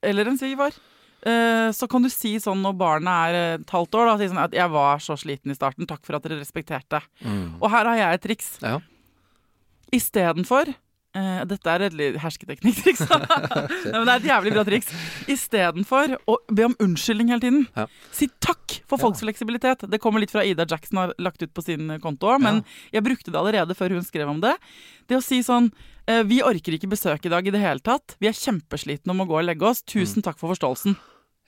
eller 0.06 0.30
en 0.30 0.38
svigerfar, 0.38 0.78
eh, 1.26 1.70
så 1.74 1.90
kan 1.90 2.06
du 2.06 2.10
si 2.14 2.36
sånn 2.42 2.62
når 2.66 2.78
barnet 2.78 3.30
er 3.30 3.40
et 3.56 3.74
halvt 3.74 3.98
år, 3.98 4.12
da, 4.12 4.18
si 4.18 4.30
sånn 4.30 4.44
at 4.44 4.58
'jeg 4.58 4.74
var 4.74 5.02
så 5.02 5.18
sliten 5.18 5.54
i 5.54 5.58
starten, 5.58 5.90
takk 5.90 6.06
for 6.06 6.18
at 6.18 6.26
dere 6.26 6.42
respekterte'. 6.42 7.02
Mm. 7.26 7.62
Og 7.62 7.70
her 7.70 7.86
har 7.86 7.98
jeg 7.98 8.14
et 8.14 8.26
triks. 8.26 8.50
Ja. 8.62 8.80
Istedenfor 9.94 10.74
Uh, 11.18 11.42
dette 11.50 11.74
er 11.74 11.88
et 11.88 12.18
hersketeknikk-triks. 12.22 13.02
ja, 13.10 13.20
men 13.96 14.04
det 14.06 14.12
er 14.12 14.20
et 14.20 14.28
jævlig 14.30 14.54
bra 14.54 14.64
triks. 14.68 14.92
Istedenfor 15.32 16.14
å 16.30 16.38
be 16.54 16.68
om 16.68 16.76
unnskyldning 16.84 17.32
hele 17.34 17.42
tiden, 17.42 17.66
ja. 17.74 17.88
si 18.14 18.30
takk 18.44 18.78
for 18.86 19.02
folks 19.02 19.24
ja. 19.24 19.26
fleksibilitet. 19.26 19.88
Det 19.90 20.02
kommer 20.04 20.22
litt 20.22 20.34
fra 20.36 20.46
Ida 20.46 20.68
Jackson 20.70 21.02
har 21.02 21.16
lagt 21.18 21.42
ut 21.42 21.54
på 21.56 21.66
sin 21.66 21.96
konto 22.04 22.36
men 22.44 22.60
jeg 22.92 23.06
brukte 23.06 23.32
det 23.32 23.40
allerede 23.40 23.76
før 23.78 23.96
hun 23.96 24.06
skrev 24.06 24.30
om 24.30 24.42
det. 24.44 24.54
Det 25.08 25.18
å 25.18 25.24
si 25.24 25.40
sånn 25.46 25.70
uh, 25.72 26.24
Vi 26.28 26.42
orker 26.46 26.76
ikke 26.76 26.90
besøk 26.92 27.26
i 27.26 27.32
dag 27.32 27.48
i 27.48 27.54
det 27.56 27.62
hele 27.64 27.82
tatt. 27.82 28.18
Vi 28.22 28.30
er 28.30 28.38
kjempeslitne 28.38 29.16
om 29.16 29.24
å 29.24 29.30
gå 29.30 29.40
og 29.40 29.48
legge 29.48 29.70
oss. 29.70 29.82
Tusen 29.88 30.22
mm. 30.22 30.28
takk 30.28 30.42
for 30.42 30.52
forståelsen. 30.54 30.98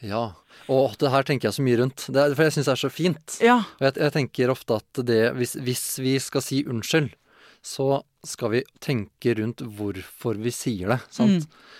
Ja. 0.06 0.30
Og 0.72 0.96
det 1.02 1.12
her 1.12 1.28
tenker 1.28 1.50
jeg 1.50 1.58
så 1.58 1.66
mye 1.66 1.80
rundt. 1.82 2.08
Er, 2.14 2.34
for 2.36 2.48
jeg 2.48 2.56
syns 2.56 2.70
det 2.70 2.76
er 2.76 2.84
så 2.84 2.92
fint. 2.94 3.40
Ja. 3.44 3.58
Og 3.80 3.88
jeg, 3.90 3.98
jeg, 4.00 4.16
tenker 4.16 4.54
ofte 4.54 4.80
at 4.80 5.02
det 5.08 5.22
hvis, 5.38 5.58
hvis 5.60 5.86
vi 6.02 6.16
skal 6.24 6.46
si 6.46 6.64
unnskyld, 6.70 7.12
så 7.66 8.02
skal 8.26 8.54
vi 8.54 8.64
tenke 8.84 9.36
rundt 9.40 9.64
hvorfor 9.64 10.40
vi 10.42 10.52
sier 10.54 10.96
det. 10.96 11.00
sant? 11.14 11.46
Mm. 11.46 11.78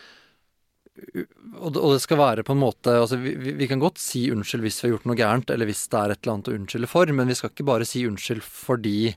Og, 1.60 1.72
det 1.72 2.02
skal 2.04 2.20
være 2.20 2.44
på 2.44 2.52
en 2.56 2.60
måte 2.60 2.92
altså 2.92 3.16
vi, 3.22 3.32
vi, 3.56 3.68
kan 3.72 3.80
godt 3.80 4.02
si 4.04 4.26
unnskyld 4.34 4.66
hvis 4.66 4.82
vi 4.82 4.88
har 4.88 4.98
gjort 4.98 5.08
noe 5.08 5.20
gærent, 5.20 5.54
eller 5.54 5.70
hvis 5.70 5.86
det 5.92 6.00
er 6.00 6.14
et 6.14 6.22
eller 6.22 6.34
annet 6.36 6.52
å 6.52 6.56
unnskylde 6.58 6.90
for, 6.92 7.14
men 7.16 7.32
vi 7.32 7.38
skal 7.40 7.54
ikke 7.54 7.68
bare 7.70 7.88
si 7.88 8.04
unnskyld 8.10 8.44
fordi 8.44 9.14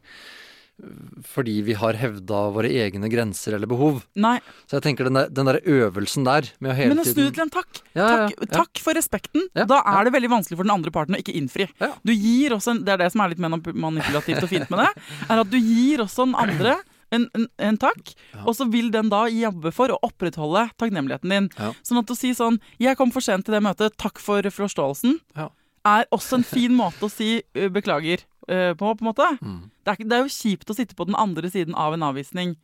fordi 1.32 1.60
vi 1.62 1.74
har 1.78 1.94
hevda 1.94 2.40
våre 2.54 2.68
egne 2.68 3.08
grenser 3.12 3.54
eller 3.56 3.70
behov. 3.70 4.02
Nei, 4.18 4.38
Så 4.66 4.78
jeg 4.78 4.82
tenker 4.88 5.04
den 5.08 5.14
der, 5.14 5.28
den 5.30 5.46
der 5.46 5.60
øvelsen 5.62 6.24
der 6.26 6.48
med 6.60 6.72
å 6.72 6.74
hele 6.78 6.94
men 6.94 7.02
å 7.02 7.06
snu 7.06 7.30
til 7.30 7.44
en 7.44 7.52
takk. 7.54 7.82
Ja, 7.94 8.02
ja, 8.02 8.16
Takk, 8.28 8.40
ja. 8.40 8.46
takk 8.58 8.82
for 8.82 8.98
respekten. 8.98 9.46
Ja, 9.54 9.64
da 9.64 9.82
ja. 9.82 9.98
er 10.00 10.04
det 10.08 10.14
veldig 10.16 10.30
vanskelig 10.32 10.58
for 10.58 10.66
den 10.66 10.74
andre 10.74 10.90
parten 10.94 11.14
å 11.14 11.20
ikke 11.22 11.34
innfri. 11.38 11.68
Ja. 11.80 11.92
Du 12.04 12.12
gir 12.12 12.56
også 12.56 12.74
Det 12.84 12.92
er 12.96 12.98
det 13.04 13.12
som 13.12 13.20
er 13.22 13.28
litt 13.34 13.42
manipulativt 13.42 14.42
og 14.42 14.50
fint 14.50 14.70
med 14.72 14.82
det. 14.84 14.90
Er 15.30 15.40
at 15.44 15.50
du 15.52 15.58
gir 15.58 16.02
også 16.02 16.26
den 16.26 16.34
andre 16.34 16.76
en, 17.12 17.26
en, 17.36 17.46
en 17.60 17.76
takk, 17.76 18.14
Ja. 18.32 18.42
og 18.48 18.54
så 18.56 18.64
vil 18.72 18.90
den 18.90 19.10
da 19.12 19.26
jobbe 19.28 19.70
for 19.76 19.92
å 19.92 19.98
opprettholde 20.02 20.70
takknemligheten 20.80 21.28
din. 21.34 21.48
Ja. 21.58 21.72
Sånn 21.84 22.00
at 22.00 22.08
å 22.08 22.16
si 22.16 22.32
sånn 22.32 22.56
'Jeg 22.80 22.96
kom 22.96 23.10
for 23.12 23.20
sent 23.20 23.44
til 23.44 23.52
det 23.54 23.60
møtet, 23.62 23.92
takk 24.00 24.18
for 24.18 24.40
forståelsen', 24.42 25.20
Ja. 25.36 25.50
er 25.84 26.06
også 26.10 26.38
en 26.40 26.42
fin 26.42 26.72
måte 26.72 27.04
å 27.04 27.10
si 27.12 27.42
'beklager' 27.54 28.24
uh, 28.50 28.72
på, 28.78 28.90
på 28.96 29.04
en 29.04 29.08
måte. 29.10 29.28
Mm. 29.40 29.58
Det 29.84 29.94
er, 29.94 30.04
det 30.08 30.18
er 30.18 30.22
jo 30.26 30.34
kjipt 30.34 30.70
å 30.72 30.76
sitte 30.78 30.96
på 30.98 31.06
den 31.08 31.18
andre 31.18 31.50
siden 31.52 31.74
av 31.78 31.94
en 31.96 32.06
avvisning. 32.08 32.56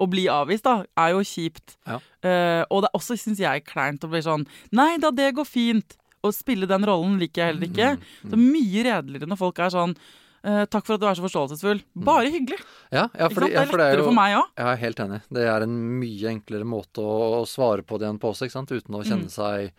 Å 0.00 0.06
bli 0.08 0.24
avvist, 0.32 0.64
da, 0.64 0.78
er 0.96 1.10
jo 1.12 1.20
kjipt. 1.26 1.76
Ja. 1.86 1.98
Uh, 2.24 2.62
og 2.72 2.82
det 2.82 2.88
er 2.90 2.96
også, 2.96 3.18
syns 3.20 3.42
jeg, 3.42 3.66
kleint 3.68 4.04
å 4.06 4.08
bli 4.08 4.22
sånn 4.24 4.46
Nei 4.72 4.94
da, 5.02 5.10
det 5.12 5.34
går 5.36 5.44
fint. 5.48 5.96
Å 6.24 6.32
spille 6.36 6.68
den 6.68 6.84
rollen 6.84 7.18
liker 7.20 7.40
jeg 7.42 7.52
heller 7.54 7.68
ikke. 7.68 7.90
Mm, 8.24 8.32
Så 8.32 8.40
mye 8.40 8.82
redeligere 8.84 9.28
når 9.30 9.40
folk 9.40 9.60
er 9.64 9.72
sånn 9.76 9.94
Uh, 10.40 10.62
Takk 10.72 10.86
for 10.86 10.96
at 10.96 11.02
du 11.02 11.04
er 11.04 11.18
så 11.18 11.20
forståelsesfull. 11.20 11.82
Bare 12.00 12.30
hyggelig. 12.32 12.56
Ja, 12.88 13.02
ja, 13.12 13.26
fordi? 13.28 13.50
Det 13.50 13.58
ja, 13.58 13.60
er 13.60 13.68
for 13.68 13.76
det 13.76 13.84
er 13.84 13.90
lettere 13.90 14.00
jo 14.00 14.06
for 14.08 14.16
meg 14.16 14.36
òg. 14.38 14.46
Jeg 14.56 14.68
er 14.70 14.78
helt 14.80 15.02
enig. 15.04 15.18
Det 15.36 15.42
er 15.52 15.66
en 15.66 15.74
mye 16.00 16.30
enklere 16.30 16.64
måte 16.64 17.04
å, 17.04 17.42
svare 17.44 17.84
på 17.84 17.98
det 18.00 18.08
enn 18.08 18.16
på 18.22 18.30
også, 18.32 18.48
uten 18.48 18.96
å 18.96 19.02
kjenne 19.04 19.28
Mm. 19.28 19.34
seg 19.34 19.74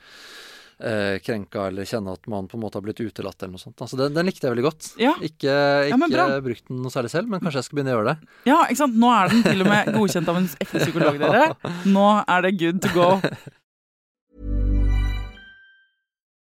eh, 0.83 1.19
krenka 1.23 1.67
eller 1.69 1.87
kjenne 1.87 2.13
at 2.17 2.27
man 2.31 2.47
på 2.49 2.57
en 2.57 2.63
måte 2.63 2.79
har 2.79 2.85
blitt 2.85 2.99
utelatt 3.01 3.37
eller 3.41 3.55
noe 3.55 3.61
sånt. 3.61 3.77
Altså, 3.81 3.97
den, 3.99 4.13
den 4.17 4.27
likte 4.27 4.47
jeg 4.47 4.55
veldig 4.55 4.65
godt. 4.65 4.89
Ja. 5.01 5.13
Ikke, 5.21 5.55
ikke 5.87 6.09
ja, 6.11 6.27
brukt 6.43 6.67
den 6.67 6.81
noe 6.83 6.93
særlig 6.93 7.13
selv, 7.13 7.31
men 7.31 7.41
kanskje 7.43 7.61
jeg 7.61 7.69
skal 7.69 7.79
begynne 7.79 7.93
å 7.93 7.97
gjøre 7.99 8.13
det. 8.13 8.35
Ja, 8.49 8.59
ikke 8.67 8.81
sant? 8.83 8.99
Nå 9.01 9.13
er 9.15 9.31
den 9.33 9.41
til 9.47 9.63
og 9.63 9.71
med 9.71 9.91
godkjent 9.95 10.31
av 10.33 10.41
en 10.41 10.51
ekte 10.57 10.83
psykolog, 10.83 11.19
dere. 11.21 11.73
Nå 11.87 12.07
er 12.25 12.45
det 12.47 12.53
good 12.59 12.83
to 12.85 12.93
go. 12.97 13.09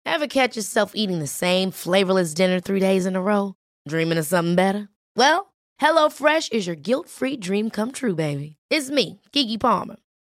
Ever 0.10 0.28
catch 0.28 0.58
yourself 0.58 0.94
eating 0.96 1.20
the 1.20 1.28
same 1.28 1.72
flavorless 1.72 2.34
dinner 2.34 2.60
three 2.60 2.80
days 2.80 3.06
in 3.06 3.16
a 3.16 3.22
row? 3.22 3.54
Dreaming 3.88 4.18
of 4.18 4.26
something 4.26 4.56
better? 4.56 4.90
Well, 5.16 5.54
HelloFresh 5.82 6.52
is 6.52 6.66
your 6.66 6.76
guilt-free 6.76 7.38
dream 7.38 7.70
come 7.70 7.92
true, 7.92 8.16
baby. 8.16 8.58
It's 8.70 8.90
me, 8.90 9.22
Kiki 9.32 9.58
Palmer. 9.58 9.98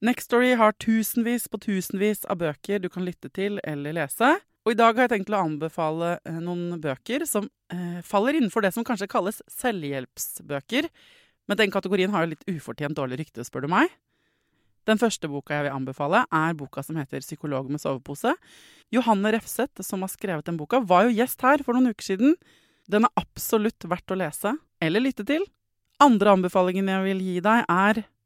Nextory 0.00 0.54
har 0.56 0.72
tusenvis 0.80 1.44
på 1.52 1.58
tusenvis 1.60 2.24
av 2.24 2.38
bøker 2.40 2.80
du 2.80 2.88
kan 2.88 3.04
lytte 3.04 3.28
til 3.36 3.58
eller 3.68 3.92
lese. 3.98 4.30
Og 4.64 4.72
i 4.72 4.76
dag 4.78 4.96
har 4.96 5.06
jeg 5.06 5.12
tenkt 5.12 5.32
å 5.32 5.40
anbefale 5.40 6.14
eh, 6.24 6.38
noen 6.40 6.78
bøker 6.80 7.26
som 7.28 7.48
eh, 7.72 8.00
faller 8.04 8.38
innenfor 8.38 8.64
det 8.64 8.72
som 8.72 8.84
kanskje 8.84 9.10
kalles 9.12 9.40
selvhjelpsbøker. 9.60 10.88
Men 11.48 11.60
den 11.60 11.72
kategorien 11.72 12.12
har 12.14 12.24
jo 12.24 12.32
litt 12.32 12.48
ufortjent 12.48 12.96
dårlig 12.96 13.20
rykte, 13.20 13.44
spør 13.44 13.66
du 13.66 13.72
meg. 13.72 13.92
Den 14.88 15.00
første 15.00 15.28
boka 15.28 15.58
jeg 15.58 15.66
vil 15.66 15.76
anbefale, 15.76 16.22
er 16.32 16.56
boka 16.56 16.82
som 16.84 16.96
heter 16.96 17.20
'Psykolog 17.20 17.68
med 17.68 17.80
sovepose'. 17.80 18.32
Johanne 18.92 19.32
Refseth, 19.36 19.84
som 19.84 20.00
har 20.00 20.08
skrevet 20.08 20.48
den 20.48 20.56
boka, 20.56 20.80
var 20.80 21.04
jo 21.04 21.16
gjest 21.16 21.44
her 21.44 21.60
for 21.62 21.76
noen 21.76 21.92
uker 21.92 22.08
siden. 22.14 22.36
Den 22.88 23.04
er 23.04 23.12
absolutt 23.20 23.84
verdt 23.84 24.12
å 24.12 24.16
lese 24.16 24.56
eller 24.80 25.04
lytte 25.04 25.26
til. 25.28 25.44
Andre 26.00 26.32
anbefalingen 26.32 26.88
jeg 26.88 27.04
vil 27.04 27.20
gi 27.20 27.40
deg, 27.44 27.68
er 27.68 28.04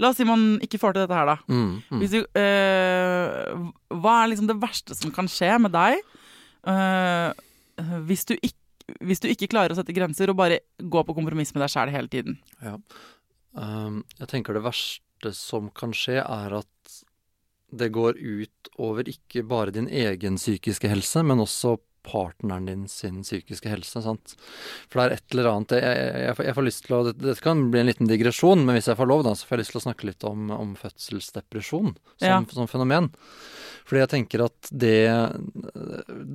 La 0.00 0.08
oss 0.08 0.18
si 0.20 0.24
man 0.24 0.56
ikke 0.64 0.80
får 0.80 0.96
til 0.96 1.04
dette 1.04 1.16
her, 1.16 1.28
da. 1.28 1.36
Mm, 1.52 1.72
mm. 1.84 2.00
Hvis 2.00 2.14
du, 2.14 2.20
eh, 2.40 3.52
hva 3.92 4.14
er 4.22 4.32
liksom 4.32 4.48
det 4.48 4.58
verste 4.62 4.96
som 4.96 5.12
kan 5.14 5.28
skje 5.28 5.52
med 5.60 5.74
deg 5.74 5.98
eh, 6.72 7.42
hvis, 8.08 8.24
du 8.28 8.34
ikke, 8.38 8.96
hvis 9.04 9.20
du 9.20 9.28
ikke 9.28 9.50
klarer 9.52 9.74
å 9.74 9.78
sette 9.78 9.94
grenser 9.96 10.32
og 10.32 10.38
bare 10.40 10.62
gå 10.80 11.04
på 11.04 11.16
kompromiss 11.16 11.52
med 11.52 11.66
deg 11.66 11.74
sjæl 11.74 11.92
hele 11.92 12.12
tiden? 12.12 12.40
Um, 13.52 14.00
jeg 14.16 14.30
tenker 14.32 14.56
det 14.56 14.64
verste 14.64 15.34
som 15.36 15.68
kan 15.76 15.92
skje, 15.96 16.22
er 16.24 16.56
at 16.62 16.98
det 17.72 17.88
går 17.92 18.18
ut 18.20 18.72
over 18.80 19.08
ikke 19.08 19.44
bare 19.48 19.72
din 19.74 19.88
egen 19.88 20.36
psykiske 20.40 20.88
helse, 20.92 21.22
men 21.24 21.40
også 21.40 21.76
partneren 22.06 22.68
din 22.68 22.84
sin 22.90 23.22
psykiske 23.22 23.70
helse. 23.70 24.02
sant? 24.04 24.34
For 24.90 25.00
det 25.00 25.04
er 25.04 25.16
et 25.16 25.34
eller 25.36 25.50
annet 25.52 25.74
Jeg, 25.76 25.82
jeg, 25.82 26.36
jeg, 26.46 26.54
får, 26.56 26.66
lyst 26.68 26.84
til 26.86 26.96
å 26.96 27.02
Dette 27.10 27.44
kan 27.44 27.64
bli 27.72 27.82
en 27.82 27.90
liten 27.90 28.10
digresjon, 28.10 28.64
men 28.66 28.78
hvis 28.78 28.90
jeg 28.90 28.98
får 28.98 29.10
lov, 29.10 29.24
da, 29.26 29.34
så 29.38 29.48
får 29.48 29.56
jeg 29.56 29.64
lyst 29.64 29.76
til 29.76 29.82
å 29.82 29.86
snakke 29.88 30.08
litt 30.10 30.28
om, 30.28 30.50
om 30.54 30.76
fødselsdepresjon 30.78 31.92
som, 31.94 32.26
Ja. 32.26 32.40
som 32.52 32.70
fenomen. 32.70 33.12
Fordi 33.82 34.02
jeg 34.02 34.12
tenker 34.12 34.44
at 34.46 34.68
det 34.70 35.08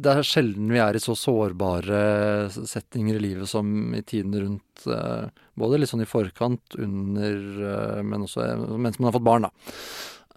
Det 0.03 0.11
er 0.11 0.27
sjelden 0.27 0.71
vi 0.73 0.81
er 0.83 0.97
i 0.97 1.01
så 1.03 1.15
sårbare 1.17 2.49
settinger 2.51 3.17
i 3.17 3.23
livet 3.23 3.49
som 3.49 3.95
i 3.95 4.03
tiden 4.03 4.35
rundt 4.35 4.87
eh, 4.91 5.29
Både 5.57 5.79
litt 5.79 5.89
sånn 5.89 6.03
i 6.03 6.09
forkant, 6.09 6.75
under, 6.77 7.39
eh, 7.71 8.03
men 8.05 8.27
også 8.27 8.43
eh, 8.45 8.67
mens 8.77 8.99
man 8.99 9.09
har 9.09 9.15
fått 9.15 9.25
barn, 9.25 9.47
da. 9.47 9.49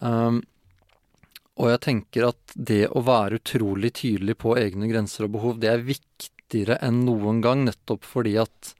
Um, 0.00 0.38
og 1.60 1.68
jeg 1.74 1.80
tenker 1.84 2.30
at 2.30 2.54
det 2.56 2.86
å 2.96 3.02
være 3.04 3.36
utrolig 3.40 3.92
tydelig 4.00 4.38
på 4.40 4.56
egne 4.56 4.88
grenser 4.88 5.26
og 5.26 5.34
behov, 5.36 5.58
det 5.60 5.68
er 5.68 5.84
viktigere 5.84 6.78
enn 6.84 7.02
noen 7.04 7.42
gang, 7.44 7.66
nettopp 7.68 8.06
fordi 8.08 8.38
at 8.40 8.72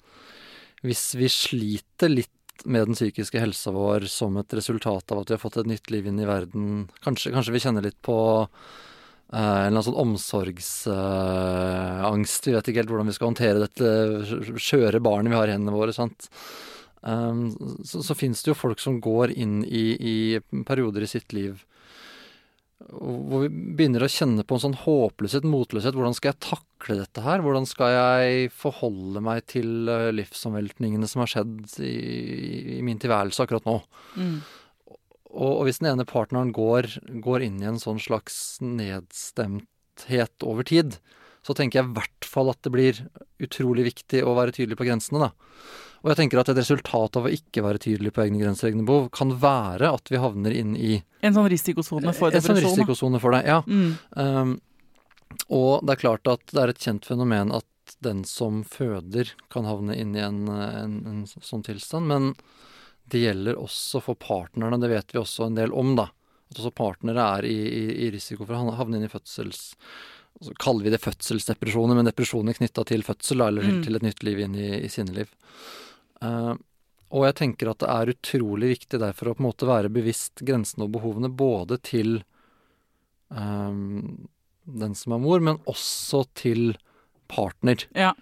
hvis 0.87 1.11
vi 1.21 1.29
sliter 1.29 2.09
litt 2.09 2.41
med 2.65 2.87
den 2.89 2.97
psykiske 2.97 3.37
helsa 3.41 3.71
vår 3.73 4.05
som 4.13 4.37
et 4.41 4.55
resultat 4.57 5.13
av 5.13 5.19
at 5.21 5.31
vi 5.31 5.35
har 5.37 5.43
fått 5.43 5.59
et 5.61 5.69
nytt 5.69 5.91
liv 5.93 6.07
inn 6.09 6.21
i 6.21 6.29
verden, 6.29 6.89
kanskje, 7.05 7.33
kanskje 7.35 7.55
vi 7.55 7.63
kjenner 7.65 7.83
litt 7.85 8.01
på 8.05 8.17
eh, 8.53 9.37
en 9.37 9.45
eller 9.45 9.67
annen 9.71 9.87
sånn 9.87 10.03
omsorgsangst. 10.05 12.47
vi 12.49 12.55
vet 12.57 12.67
ikke 12.69 12.81
helt 12.83 12.93
hvordan 12.93 13.11
vi 13.13 13.17
skal 13.17 13.31
håndtere 13.33 13.65
dette 13.65 13.87
skjøre 14.61 15.05
barnet 15.05 15.33
vi 15.33 15.41
har 15.41 15.49
i 15.49 15.55
hendene 15.57 15.77
våre. 15.77 15.93
sant? 15.97 16.21
Um, 17.01 17.49
så, 17.85 18.03
så 18.05 18.13
fins 18.13 18.45
det 18.45 18.53
jo 18.53 18.61
folk 18.61 18.81
som 18.81 19.01
går 19.01 19.33
inn 19.33 19.65
i, 19.65 19.97
i 19.97 20.37
perioder 20.69 21.03
i 21.07 21.09
sitt 21.09 21.33
liv 21.33 21.65
hvor 22.91 23.45
vi 23.45 23.51
begynner 23.79 24.03
å 24.03 24.11
kjenne 24.11 24.43
på 24.47 24.57
en 24.57 24.63
sånn 24.65 24.79
håpløshet, 24.83 25.47
motløshet. 25.47 25.95
Hvordan 25.95 26.17
skal 26.17 26.33
jeg 26.33 26.43
takle 26.43 26.97
dette 26.99 27.23
her? 27.25 27.43
Hvordan 27.45 27.69
skal 27.69 27.93
jeg 27.95 28.51
forholde 28.57 29.23
meg 29.25 29.45
til 29.51 29.91
eh, 29.91 30.09
livsomveltningene 30.17 31.09
som 31.11 31.23
har 31.23 31.31
skjedd 31.31 31.77
i, 31.87 31.95
i 32.79 32.81
min 32.87 32.99
tilværelse 33.03 33.47
akkurat 33.47 33.69
nå? 33.69 33.77
Mm. 34.17 34.35
Og, 35.31 35.53
og 35.53 35.63
hvis 35.69 35.79
den 35.83 35.93
ene 35.93 36.09
partneren 36.09 36.51
går, 36.57 36.91
går 37.23 37.47
inn 37.47 37.63
i 37.63 37.71
en 37.71 37.79
sånn 37.83 38.03
slags 38.03 38.59
nedstemthet 38.65 40.47
over 40.47 40.67
tid, 40.67 40.99
så 41.47 41.57
tenker 41.57 41.81
jeg 41.81 41.89
i 41.89 41.95
hvert 41.97 42.27
fall 42.29 42.51
at 42.53 42.61
det 42.67 42.73
blir 42.75 42.99
utrolig 43.41 43.87
viktig 43.89 44.25
å 44.27 44.35
være 44.37 44.55
tydelig 44.57 44.79
på 44.81 44.87
grensene, 44.89 45.29
da. 45.29 45.31
Og 46.01 46.13
jeg 46.13 46.19
tenker 46.23 46.41
at 46.41 46.49
et 46.49 46.57
resultat 46.57 47.19
av 47.21 47.27
å 47.29 47.33
ikke 47.33 47.63
være 47.65 47.81
tydelig 47.83 48.15
på 48.17 48.23
egne 48.25 48.41
grenser 48.41 48.71
egne 48.71 48.87
behov, 48.89 49.11
kan 49.13 49.35
være 49.41 49.91
at 49.99 50.13
vi 50.13 50.21
havner 50.21 50.55
inn 50.57 50.73
i 50.77 50.95
En 51.21 51.37
sånn 51.37 51.49
risikosone 51.53 52.15
for 52.17 52.33
en 52.33 52.45
sånn 52.45 52.61
risikosone 52.61 53.21
for 53.21 53.37
det. 53.37 53.43
Ja. 53.49 53.61
Mm. 53.69 53.91
Um, 54.17 54.55
og 55.53 55.85
det 55.85 55.95
er 55.95 56.01
klart 56.01 56.31
at 56.33 56.47
det 56.53 56.63
er 56.63 56.73
et 56.73 56.81
kjent 56.81 57.09
fenomen 57.09 57.53
at 57.53 57.67
den 58.01 58.23
som 58.25 58.63
føder, 58.65 59.35
kan 59.53 59.67
havne 59.69 59.97
inn 59.99 60.15
i 60.17 60.23
en, 60.25 60.47
en, 60.49 60.97
en 61.11 61.21
sånn 61.29 61.65
tilstand. 61.67 62.09
Men 62.09 62.33
det 63.11 63.25
gjelder 63.25 63.61
også 63.61 64.01
for 64.05 64.17
partnerne, 64.21 64.81
det 64.81 64.93
vet 64.93 65.13
vi 65.13 65.21
også 65.21 65.49
en 65.49 65.59
del 65.59 65.75
om, 65.77 65.97
da. 65.99 66.09
At 66.51 66.63
også 66.63 66.73
partnere 66.75 67.27
er 67.37 67.51
i, 67.51 67.59
i, 67.61 67.85
i 68.07 68.11
risiko 68.15 68.47
for 68.47 68.57
å 68.57 68.79
havne 68.81 69.01
inn 69.01 69.09
i 69.09 69.13
fødsels... 69.13 69.75
Så 70.41 70.55
kaller 70.57 70.87
vi 70.87 70.93
det 70.95 71.03
fødselsdepresjoner, 71.05 71.99
men 71.99 72.09
depresjoner 72.09 72.57
knytta 72.57 72.85
til 72.89 73.03
fødsel, 73.05 73.43
eller 73.45 73.63
Mm. 73.67 73.83
til 73.85 73.97
et 73.97 74.03
nytt 74.07 74.23
liv 74.25 74.39
inn 74.41 74.55
i, 74.57 74.71
i 74.81 74.89
sinneliv. 74.89 75.29
Uh, 76.23 76.55
og 77.11 77.27
jeg 77.27 77.35
tenker 77.41 77.71
at 77.71 77.83
det 77.83 77.89
er 77.91 78.13
utrolig 78.15 78.69
viktig 78.79 79.01
derfor 79.03 79.33
å 79.33 79.35
på 79.35 79.43
en 79.43 79.49
måte 79.51 79.67
være 79.69 79.91
bevisst 79.93 80.41
grensene 80.47 80.87
og 80.87 80.93
behovene 80.95 81.29
både 81.29 81.77
til 81.83 82.23
um, 83.29 84.29
den 84.65 84.95
som 84.95 85.17
er 85.17 85.23
mor, 85.23 85.41
men 85.43 85.59
også 85.67 86.25
til 86.39 86.77
partner. 87.31 87.83
Ja. 87.95 88.13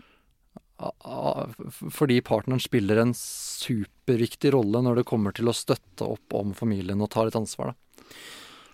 Fordi 0.79 2.21
partneren 2.25 2.63
spiller 2.63 3.01
en 3.03 3.15
superviktig 3.17 4.53
rolle 4.55 4.83
når 4.85 5.01
det 5.01 5.09
kommer 5.11 5.35
til 5.35 5.51
å 5.51 5.57
støtte 5.57 6.07
opp 6.07 6.35
om 6.39 6.55
familien 6.57 7.03
og 7.03 7.11
ta 7.13 7.27
litt 7.27 7.39
ansvar. 7.39 7.75
Da. 7.75 8.05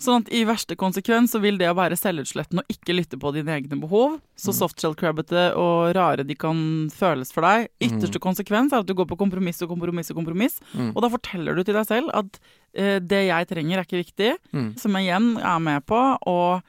Sånn 0.03 0.21
at 0.25 0.33
i 0.35 0.43
verste 0.45 0.75
konsekvens 0.77 1.33
så 1.33 1.41
vil 1.41 1.57
det 1.57 1.69
å 1.71 1.77
være 1.79 1.97
selvutslettende 1.97 2.65
og 2.65 2.69
ikke 2.69 2.95
lytte 2.97 3.17
på 3.21 3.33
dine 3.33 3.55
egne 3.55 3.79
behov, 3.81 4.21
så 4.37 4.51
Mm. 4.53 4.59
softshell-crabbete 4.61 5.57
og 5.57 5.95
rare 5.97 6.25
de 6.27 6.35
kan 6.35 6.91
føles 6.91 7.33
for 7.33 7.43
deg, 7.43 7.69
ytterste 7.81 8.19
konsekvens 8.21 8.73
er 8.73 8.81
at 8.81 8.87
du 8.87 8.93
går 8.95 9.07
på 9.07 9.17
kompromiss 9.17 9.63
og 9.63 9.69
kompromiss 9.71 10.11
og 10.11 10.17
kompromiss, 10.17 10.61
Mm. 10.75 10.93
og 10.97 11.03
da 11.03 11.09
forteller 11.09 11.55
du 11.57 11.63
til 11.65 11.75
deg 11.75 11.87
selv 11.87 12.11
at 12.13 12.39
eh, 12.75 12.99
det 12.99 13.29
jeg 13.29 13.47
trenger 13.49 13.79
er 13.79 13.85
ikke 13.85 14.05
viktig, 14.05 14.37
Mm. 14.53 14.79
som 14.79 14.93
igjen 14.93 15.39
er 15.41 15.59
med 15.61 15.87
på 15.87 16.19
å 16.27 16.61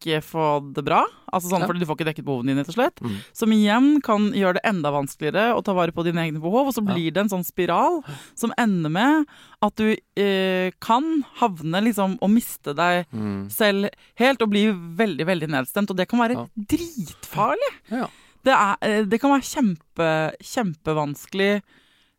ikke 0.00 0.22
få 0.24 0.72
det 0.74 0.82
bra, 0.84 1.04
altså 1.32 1.50
sånn 1.52 1.60
Ja. 1.60 1.66
fordi 1.68 1.80
du 1.80 1.86
får 1.86 1.96
ikke 1.98 2.06
dekket 2.08 2.24
behovene 2.24 2.46
dine, 2.54 2.64
rett 2.64 2.68
og 2.68 2.74
slett, 2.74 3.00
Mm. 3.04 3.16
som 3.32 3.50
igjen 3.52 4.02
kan 4.02 4.32
gjøre 4.32 4.54
det 4.54 4.64
enda 4.64 4.90
vanskeligere 4.90 5.54
å 5.54 5.62
ta 5.62 5.72
vare 5.74 5.92
på 5.92 6.02
dine 6.04 6.16
egne 6.24 6.40
behov, 6.40 6.66
og 6.68 6.74
så 6.74 6.82
Ja. 6.86 6.94
blir 6.94 7.12
det 7.12 7.18
en 7.20 7.28
sånn 7.28 7.44
spiral 7.44 8.02
som 8.34 8.52
ender 8.58 8.88
med 8.90 9.26
at 9.62 9.76
du 9.76 9.96
eh, 10.16 10.70
kan 10.80 11.24
havne 11.38 11.82
liksom 11.84 12.18
og 12.20 12.30
miste 12.30 12.74
deg 12.74 13.06
Mm. 13.12 13.48
selv 13.50 13.90
helt 14.16 14.42
og 14.42 14.50
bli 14.50 14.66
veldig, 14.72 15.24
veldig 15.26 15.48
nedstemt, 15.48 15.90
og 15.90 15.96
det 15.96 16.08
kan 16.08 16.18
være 16.20 16.34
Ja. 16.34 16.46
dritfarlig. 16.58 17.72
Ja. 17.90 18.06
Det, 18.42 18.52
er, 18.52 18.76
eh, 18.82 19.04
det 19.04 19.20
kan 19.20 19.30
være 19.30 19.44
kjempe, 19.44 20.32
kjempevanskelig 20.42 21.62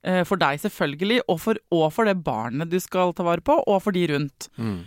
eh, 0.04 0.24
for 0.26 0.36
deg, 0.42 0.58
selvfølgelig, 0.60 1.20
og 1.30 1.40
for, 1.40 1.56
og 1.72 1.92
for 1.94 2.06
det 2.06 2.24
barnet 2.26 2.70
du 2.72 2.80
skal 2.80 3.14
ta 3.14 3.22
vare 3.22 3.42
på, 3.46 3.60
og 3.68 3.82
for 3.84 3.92
de 3.94 4.08
rundt. 4.10 4.48
Mm. 4.58 4.80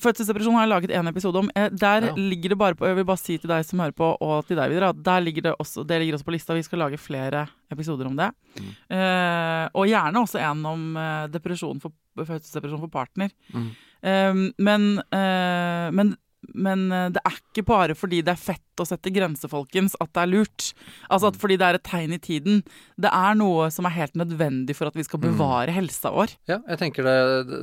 Fødselsdepresjon 0.00 0.54
har 0.56 0.64
jeg 0.66 0.72
laget 0.72 0.92
en 0.96 1.10
episode 1.10 1.38
om. 1.42 1.50
Eh, 1.54 1.68
Der 1.70 2.06
Ja. 2.08 2.14
ligger 2.16 2.50
det 2.50 2.58
bare 2.58 2.74
på 2.74 2.86
Jeg 2.86 2.96
vil 2.96 3.04
bare 3.04 3.18
si 3.18 3.36
til 3.38 3.48
deg 3.48 3.64
som 3.64 3.78
hører 3.78 3.92
på, 3.92 4.16
og 4.20 4.46
til 4.46 4.56
deg 4.56 4.70
videre, 4.70 4.90
at 4.90 5.02
der 5.02 5.20
ligger 5.20 5.42
det 5.42 5.54
også, 5.58 5.86
det 5.86 6.00
ligger 6.00 6.14
også 6.18 6.24
på 6.24 6.32
lista. 6.32 6.54
Vi 6.54 6.62
skal 6.62 6.78
lage 6.78 6.98
flere 6.98 7.48
episoder 7.70 8.06
om 8.06 8.16
det. 8.16 8.30
Mm. 8.58 8.70
Uh, 8.90 9.68
og 9.74 9.86
gjerne 9.86 10.22
også 10.24 10.40
en 10.40 10.66
om 10.66 10.96
eh, 10.96 11.26
depresjon 11.28 11.80
for, 11.80 11.92
fødselsdepresjon 12.16 12.80
for 12.80 12.88
partner. 12.88 13.30
Mm. 13.54 13.70
Eh, 14.02 14.34
men, 14.58 14.98
uh, 15.12 15.90
men, 15.92 16.16
men 16.54 16.86
eh, 16.92 17.08
det 17.14 17.20
er 17.26 17.36
ikke 17.38 17.64
bare 17.68 17.94
fordi 17.98 18.22
det 18.26 18.32
er 18.32 18.40
fett 18.40 18.80
å 18.80 18.86
sette 18.88 19.12
grenser, 19.12 19.50
folkens, 19.52 19.92
at 20.00 20.08
det 20.16 20.22
er 20.22 20.30
lurt. 20.32 20.70
Altså 21.12 21.28
at 21.28 21.36
fordi 21.36 21.58
det 21.60 21.66
er 21.68 21.76
et 21.76 21.84
tegn 21.84 22.14
i 22.16 22.18
tiden. 22.22 22.62
Det 22.96 23.10
er 23.12 23.34
noe 23.36 23.66
som 23.74 23.84
er 23.84 23.92
helt 23.98 24.16
nødvendig 24.16 24.74
for 24.78 24.88
at 24.88 24.96
vi 24.96 25.04
skal 25.04 25.20
Mm. 25.20 25.26
bevare 25.36 25.74
helsa 25.76 26.10
vår. 26.14 26.32
Ja, 26.48 26.58
jeg 26.66 26.78
tenker 26.80 27.04
det, 27.04 27.16
det 27.50 27.60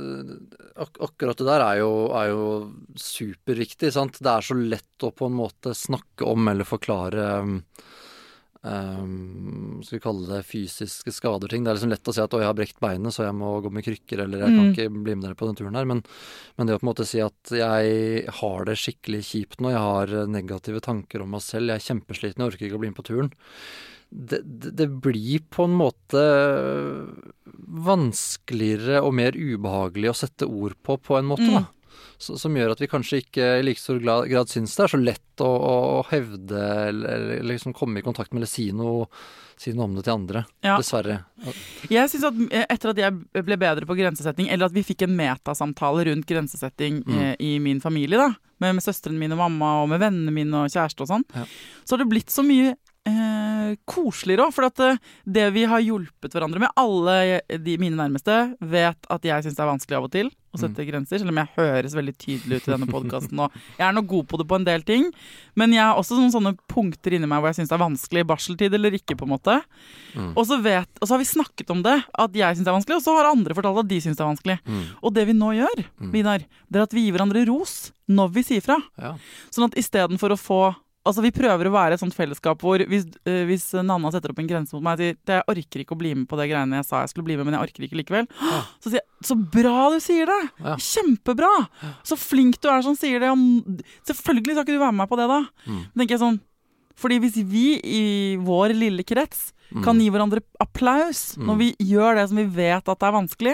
ak 0.78 1.00
Akkurat 1.08 1.36
det 1.42 1.46
der 1.50 1.64
er 1.64 1.78
jo, 1.82 1.90
er 2.14 2.28
jo 2.30 2.44
superviktig, 2.94 3.90
sant. 3.92 4.20
Det 4.22 4.30
er 4.30 4.46
så 4.46 4.54
lett 4.54 5.02
å 5.06 5.10
på 5.14 5.26
en 5.26 5.34
måte 5.38 5.74
snakke 5.74 6.26
om 6.28 6.46
eller 6.48 6.64
forklare 6.68 7.26
um, 8.64 9.80
Skal 9.82 9.98
vi 9.98 10.02
kalle 10.02 10.26
det 10.28 10.44
fysiske 10.48 11.12
skader 11.14 11.48
ting. 11.48 11.62
Det 11.64 11.70
er 11.70 11.76
liksom 11.78 11.90
lett 11.92 12.08
å 12.10 12.14
si 12.14 12.20
at 12.20 12.30
'å, 12.30 12.40
jeg 12.40 12.48
har 12.50 12.54
brekt 12.58 12.80
beinet, 12.80 13.12
så 13.14 13.24
jeg 13.26 13.34
må 13.34 13.62
gå 13.62 13.70
med 13.70 13.84
krykker', 13.84 14.20
eller 14.24 14.38
'jeg 14.38 14.50
kan 14.50 14.66
Mm. 14.66 14.74
ikke 14.74 15.04
bli 15.04 15.14
med 15.14 15.24
dere 15.24 15.34
på 15.38 15.46
den 15.46 15.54
turen 15.56 15.74
her'. 15.76 15.86
Men, 15.86 16.02
men 16.58 16.66
det 16.66 16.74
å 16.74 16.78
på 16.80 16.86
en 16.88 16.94
måte 16.94 17.06
si 17.06 17.20
at 17.20 17.42
jeg 17.50 18.26
har 18.28 18.64
det 18.64 18.76
skikkelig 18.76 19.22
kjipt 19.22 19.60
nå, 19.60 19.70
jeg 19.70 19.78
har 19.78 20.26
negative 20.26 20.80
tanker 20.80 21.22
om 21.22 21.30
meg 21.30 21.40
selv, 21.42 21.68
jeg 21.68 21.76
er 21.78 21.88
kjempesliten, 21.94 22.38
jeg 22.42 22.52
orker 22.52 22.66
ikke 22.66 22.76
å 22.76 22.80
bli 22.80 22.90
med 22.90 22.96
på 22.96 23.04
turen. 23.06 23.32
Det, 24.10 24.40
det, 24.42 24.74
det 24.74 24.88
blir 25.02 25.40
på 25.50 25.64
en 25.68 25.76
måte 25.76 26.22
vanskeligere 27.68 29.02
og 29.04 29.12
mer 29.14 29.32
ubehagelig 29.36 30.10
å 30.12 30.16
sette 30.16 30.48
ord 30.48 30.74
på, 30.82 30.96
på 31.00 31.18
en 31.18 31.26
måte, 31.28 31.44
Mm. 31.46 31.54
da. 31.54 31.66
Som 32.18 32.54
gjør 32.58 32.72
at 32.74 32.80
vi 32.82 32.88
kanskje 32.90 33.20
ikke 33.22 33.48
i 33.60 33.64
like 33.66 33.80
stor 33.82 33.98
grad, 34.02 34.48
syns 34.50 34.74
det 34.76 34.84
er 34.86 34.92
så 34.94 35.00
lett 35.00 35.42
å, 35.44 35.48
å 35.48 35.74
hevde 36.10 36.62
eller, 36.88 37.28
eller 37.38 37.52
liksom 37.54 37.74
komme 37.76 38.00
i 38.00 38.06
kontakt 38.06 38.32
med 38.32 38.40
eller 38.42 38.50
si 38.50 38.68
noe, 38.74 39.06
si 39.58 39.72
noe 39.74 39.86
om 39.88 39.94
det 39.98 40.04
til 40.06 40.14
andre. 40.16 40.42
Ja. 40.66 40.76
Dessverre. 40.80 41.20
Jeg 41.90 42.10
synes 42.12 42.26
at 42.30 42.68
Etter 42.74 42.92
at 42.92 43.00
jeg 43.02 43.44
ble 43.46 43.58
bedre 43.60 43.86
på 43.88 43.96
grensesetting, 43.98 44.50
eller 44.50 44.66
at 44.70 44.74
vi 44.76 44.84
fikk 44.86 45.06
en 45.06 45.16
metasamtale 45.18 46.08
rundt 46.10 46.26
grensesetting 46.30 47.02
Mm. 47.06 47.18
eh, 47.22 47.34
i 47.40 47.52
min 47.62 47.80
familie, 47.80 48.18
da, 48.18 48.32
med, 48.60 48.74
med 48.78 48.82
søstrene 48.84 49.18
mine 49.18 49.34
og 49.38 49.42
mamma 49.44 49.72
og 49.84 49.88
med 49.92 50.00
vennene 50.02 50.34
mine 50.34 50.64
og 50.64 50.70
kjæreste 50.74 51.06
og 51.06 51.10
sånn, 51.12 51.24
Ja. 51.34 51.44
så 51.84 51.94
har 51.96 52.02
det 52.04 52.10
blitt 52.10 52.30
så 52.34 52.42
mye 52.46 52.74
eh, 53.08 53.47
koseligere 53.88 54.48
òg. 54.48 54.54
For 54.56 54.68
at 54.68 54.82
eh, 54.84 55.00
det 55.24 55.48
vi 55.54 55.64
har 55.68 55.84
hjulpet 55.84 56.34
hverandre 56.34 56.62
med, 56.64 56.72
alle 56.78 57.40
de 57.60 57.78
mine 57.80 57.98
nærmeste, 57.98 58.36
vet 58.60 59.08
at 59.12 59.24
jeg 59.28 59.44
syns 59.46 59.58
det 59.58 59.64
er 59.64 59.72
vanskelig 59.72 59.98
av 59.98 60.08
og 60.08 60.12
til 60.14 60.30
å 60.48 60.56
sette 60.62 60.84
grenser, 60.88 61.20
selv 61.20 61.28
om 61.28 61.36
jeg 61.42 61.52
høres 61.58 61.92
veldig 61.92 62.14
tydelig 62.16 62.56
ut 62.56 62.68
i 62.68 62.72
denne 62.72 62.86
podkasten. 62.94 63.42
Jeg 63.76 63.84
er 63.84 63.92
nå 63.92 64.00
god 64.08 64.24
på 64.30 64.38
det 64.40 64.46
på 64.48 64.56
en 64.56 64.64
del 64.64 64.84
ting, 64.88 65.04
men 65.60 65.74
jeg 65.76 65.84
har 65.84 65.98
også 66.00 66.16
sånne 66.32 66.54
punkter 66.72 67.18
inni 67.18 67.28
meg 67.28 67.42
hvor 67.42 67.52
jeg 67.52 67.58
syns 67.60 67.68
det 67.68 67.76
er 67.76 67.82
vanskelig. 67.84 68.24
Barseltid 68.30 68.78
eller 68.78 68.96
ikke, 68.96 69.18
på 69.20 69.28
en 69.28 69.34
måte. 69.34 69.58
Mm. 70.16 70.32
Og, 70.32 70.40
så 70.48 70.56
vet, 70.64 70.88
og 70.98 71.04
så 71.04 71.14
har 71.14 71.20
vi 71.20 71.28
snakket 71.28 71.74
om 71.74 71.84
det, 71.84 71.98
at 72.24 72.40
jeg 72.40 72.56
syns 72.56 72.64
det 72.64 72.72
er 72.72 72.78
vanskelig, 72.78 72.96
og 72.96 73.04
så 73.04 73.16
har 73.18 73.28
andre 73.28 73.58
fortalt 73.58 73.82
at 73.84 73.90
de 73.92 74.00
syns 74.02 74.16
det 74.16 74.24
er 74.24 74.32
vanskelig. 74.32 74.58
Mm. 74.64 74.82
Og 75.04 75.14
det 75.18 75.28
vi 75.28 75.36
nå 75.36 75.52
gjør, 75.60 75.84
Mm. 75.98 76.10
Vidar, 76.14 76.42
det 76.70 76.78
er 76.78 76.84
at 76.86 76.94
vi 76.94 77.02
gir 77.04 77.14
hverandre 77.16 77.42
ros 77.48 77.90
når 78.08 78.30
vi 78.36 78.42
sier 78.46 78.62
fra. 78.64 78.76
Ja. 79.00 79.16
Sånn 79.52 79.66
at 79.66 79.76
istedenfor 79.78 80.32
å 80.34 80.38
få 80.38 80.60
Altså 81.08 81.24
Vi 81.24 81.32
prøver 81.34 81.70
å 81.70 81.72
være 81.72 81.96
et 81.96 82.02
sånt 82.02 82.14
fellesskap 82.16 82.60
hvor 82.62 82.82
hvis, 82.90 83.06
uh, 83.24 83.42
hvis 83.48 83.64
Nanna 83.80 84.10
setter 84.12 84.34
opp 84.34 84.42
en 84.42 84.50
grense 84.50 84.76
mot 84.76 84.84
meg 84.84 84.98
og 84.98 85.02
sier 85.02 85.16
jeg 85.38 85.46
orker 85.54 85.84
ikke 85.84 85.96
å 85.96 86.00
bli 86.02 86.12
med 86.18 86.28
på 86.28 86.36
det 86.40 86.50
greiene 86.50 86.82
jeg 86.82 86.88
sa 86.90 87.00
jeg 87.02 87.14
skulle 87.14 87.28
bli 87.30 87.38
med, 87.40 87.48
men 87.48 87.56
jeg 87.56 87.64
orker 87.68 87.86
ikke 87.88 88.00
likevel, 88.02 88.28
Ja. 88.42 88.60
så 88.84 88.92
sier 88.92 89.00
jeg 89.00 89.28
så 89.28 89.34
bra 89.56 89.88
du 89.94 89.98
sier 90.04 90.28
det! 90.30 90.40
Ja. 90.62 90.76
Kjempebra! 90.78 91.52
Så 92.06 92.18
flink 92.20 92.60
du 92.62 92.68
er 92.70 92.84
som 92.86 92.94
sier 92.98 93.18
det. 93.24 93.32
Og 93.32 93.80
selvfølgelig 94.06 94.54
skal 94.54 94.66
ikke 94.66 94.76
du 94.76 94.82
være 94.84 94.94
med 94.94 95.02
meg 95.02 95.10
på 95.10 95.18
det, 95.18 95.26
da. 95.30 95.40
Mm. 95.66 95.80
Men 95.90 96.02
tenker 96.04 96.14
jeg 96.14 96.22
sånn 96.22 96.38
Fordi 96.98 97.20
hvis 97.22 97.36
vi 97.46 97.66
i 97.84 98.02
vår 98.42 98.74
lille 98.74 99.04
krets 99.06 99.52
Mm. 99.68 99.82
kan 99.84 99.98
gi 100.00 100.06
hverandre 100.08 100.40
applaus 100.64 101.36
Mm. 101.36 101.44
når 101.46 101.56
vi 101.60 101.66
gjør 101.90 102.14
det 102.16 102.22
som 102.30 102.38
vi 102.38 102.44
vet 102.56 102.88
at 102.88 103.02
er 103.04 103.12
vanskelig, 103.12 103.52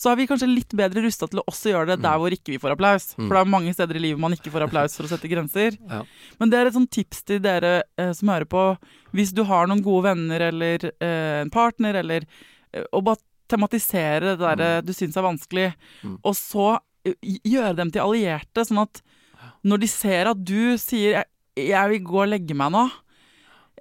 så 0.00 0.08
er 0.10 0.16
vi 0.16 0.24
kanskje 0.26 0.48
litt 0.48 0.72
bedre 0.72 1.02
rusta 1.04 1.28
til 1.28 1.40
å 1.42 1.44
også 1.44 1.68
gjøre 1.74 1.86
det 1.90 1.98
der 2.00 2.16
hvor 2.16 2.32
ikke 2.32 2.54
vi 2.54 2.58
får 2.62 2.72
applaus. 2.72 3.10
Mm. 3.18 3.26
For 3.28 3.34
det 3.36 3.40
er 3.42 3.50
mange 3.52 3.74
steder 3.76 3.96
i 3.96 4.00
livet 4.00 4.18
man 4.24 4.32
ikke 4.32 4.48
får 4.50 4.64
applaus 4.64 4.96
for 4.96 5.04
å 5.04 5.10
sette 5.12 5.28
grenser. 5.28 5.76
Ja. 5.90 6.00
Men 6.40 6.48
det 6.48 6.56
er 6.58 6.66
et 6.70 6.72
sånt 6.78 6.90
tips 6.90 7.20
til 7.28 7.38
dere 7.44 7.82
eh, 7.98 8.12
som 8.16 8.28
hører 8.32 8.48
på. 8.48 8.78
Hvis 9.12 9.34
du 9.36 9.44
har 9.44 9.66
noen 9.68 9.82
gode 9.84 10.04
venner 10.08 10.40
eller 10.48 10.88
eh, 10.98 11.42
en 11.44 11.50
partner, 11.52 12.00
eller 12.00 12.24
eh, 12.72 12.84
Og 12.90 13.04
bare 13.04 13.20
tematisere 13.46 14.38
det 14.38 14.56
der 14.56 14.80
du 14.80 14.92
syns 14.96 15.16
er 15.20 15.22
vanskelig, 15.28 15.74
Mm. 16.02 16.16
og 16.24 16.32
så 16.34 16.78
eh, 17.04 17.12
gjøre 17.44 17.76
dem 17.76 17.90
til 17.92 18.00
allierte, 18.00 18.64
sånn 18.64 18.80
at 18.88 19.02
når 19.64 19.80
de 19.84 19.86
ser 19.88 20.26
at 20.32 20.40
du 20.42 20.78
sier 20.78 21.24
jeg, 21.58 21.88
vil 21.92 22.04
gå 22.06 22.20
og 22.24 22.30
legge 22.32 22.56
meg 22.58 22.72
nå', 22.74 22.88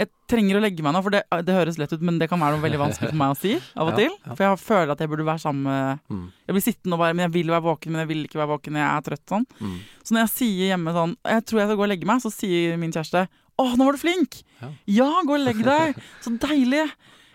jeg 0.02 0.08
trenger 0.32 0.58
å 0.58 0.62
legge 0.64 0.84
meg 0.86 0.96
nå, 0.96 1.02
for 1.04 1.14
det, 1.14 1.20
det 1.46 1.54
høres 1.54 1.78
lett 1.78 1.92
ut, 1.94 2.04
men 2.08 2.18
det 2.18 2.30
kan 2.32 2.40
være 2.40 2.56
noe 2.56 2.64
veldig 2.64 2.80
vanskelig 2.80 3.10
for 3.12 3.20
meg 3.20 3.34
å 3.34 3.38
si 3.38 3.52
av 3.76 3.92
og 3.92 3.98
til. 4.00 4.14
For 4.32 4.44
jeg 4.46 4.60
føler 4.64 4.94
at 4.94 5.04
jeg 5.04 5.12
burde 5.12 5.28
være 5.28 5.44
sammen 5.44 5.68
med 5.68 6.00
Mm. 6.12 6.24
Jeg 6.48 6.56
blir 6.56 6.64
sittende 6.64 6.96
og 6.96 7.00
bare 7.00 7.16
Men 7.16 7.24
jeg 7.28 7.34
vil 7.36 7.52
være 7.52 7.64
våken, 7.64 7.92
men 7.92 8.02
jeg 8.02 8.10
vil 8.10 8.24
ikke 8.26 8.40
være 8.40 8.52
våken, 8.52 8.80
jeg 8.80 8.88
er 8.88 9.04
trøtt 9.06 9.34
sånn. 9.34 9.46
Mm. 9.60 9.76
Så 10.04 10.16
når 10.16 10.24
jeg 10.24 10.32
sier 10.34 10.72
hjemme 10.72 10.94
sånn 10.96 11.14
Jeg 11.28 11.46
tror 11.48 11.60
jeg 11.62 11.68
skal 11.70 11.80
gå 11.80 11.86
og 11.86 11.92
legge 11.92 12.10
meg, 12.10 12.24
så 12.24 12.32
sier 12.34 12.80
min 12.82 12.92
kjæreste 12.96 13.26
Å, 13.28 13.66
nå 13.78 13.88
var 13.88 13.96
du 13.96 14.02
flink! 14.02 14.42
Ja. 14.90 15.12
Gå 15.28 15.36
og 15.38 15.44
legg 15.46 15.62
deg! 15.66 16.00
Så 16.24 16.34
deilig! 16.42 16.88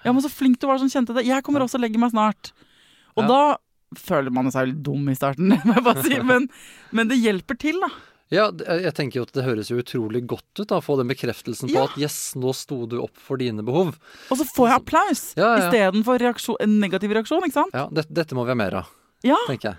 Ja, 0.04 0.12
men 0.12 0.22
så 0.24 0.30
flink 0.32 0.58
du 0.62 0.66
var 0.68 0.80
som 0.80 0.90
kjente 0.90 1.14
det. 1.16 1.26
Jeg 1.26 1.44
kommer 1.46 1.64
også 1.64 1.78
og 1.78 1.84
legger 1.84 2.02
meg 2.02 2.12
snart. 2.12 2.52
Og 3.18 3.26
da 3.26 3.40
føler 3.98 4.34
man 4.34 4.50
seg 4.54 4.70
litt 4.70 4.82
dum 4.86 5.06
i 5.10 5.16
starten. 5.18 5.54
Men, 6.30 6.48
men 6.90 7.10
det 7.10 7.18
hjelper 7.20 7.58
til, 7.58 7.78
da. 7.82 7.90
Ja, 8.34 8.48
jeg 8.50 8.90
tenker 8.96 9.20
jo 9.20 9.22
at 9.28 9.32
det 9.36 9.44
høres 9.46 9.68
jo 9.70 9.76
utrolig 9.78 10.24
godt 10.26 10.58
ut 10.58 10.72
å 10.74 10.80
få 10.82 10.96
den 10.98 11.06
bekreftelsen 11.12 11.70
på 11.70 11.76
Ja. 11.78 11.84
at 11.86 11.96
yes, 12.00 12.34
nå 12.34 12.50
sto 12.58 12.80
du 12.90 12.96
opp 13.04 13.14
for 13.22 13.38
dine 13.38 13.62
behov. 13.62 13.94
Og 14.30 14.38
så 14.40 14.44
får 14.50 14.68
jeg 14.72 14.80
applaus 14.82 15.22
Ja, 15.38 15.52
ja. 15.56 15.68
istedenfor 15.68 16.24
en 16.60 16.80
negativ 16.80 17.12
reaksjon, 17.14 17.44
ikke 17.46 17.60
sant? 17.60 17.74
Ja, 17.76 17.86
det, 17.92 18.06
dette 18.10 18.34
må 18.34 18.42
vi 18.44 18.50
ha 18.50 18.58
mer 18.58 18.74
av, 18.82 18.86
Ja. 19.22 19.36
tenker 19.46 19.70
jeg. 19.74 19.76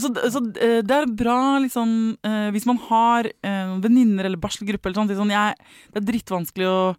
Så, 0.00 0.08
så 0.32 0.40
eh, 0.56 0.80
det 0.80 0.90
er 0.90 1.04
bra 1.06 1.58
liksom 1.60 2.16
eh, 2.24 2.48
Hvis 2.50 2.64
man 2.64 2.78
har 2.88 3.26
eh, 3.28 3.74
venninner 3.76 4.24
eller 4.24 4.40
barselgruppe 4.40 4.88
eller 4.88 4.96
sånt, 5.02 5.12
sånn 5.18 5.28
jeg, 5.34 5.52
Det 5.92 6.00
er 6.00 6.06
drittvanskelig 6.08 6.64
å 6.70 6.94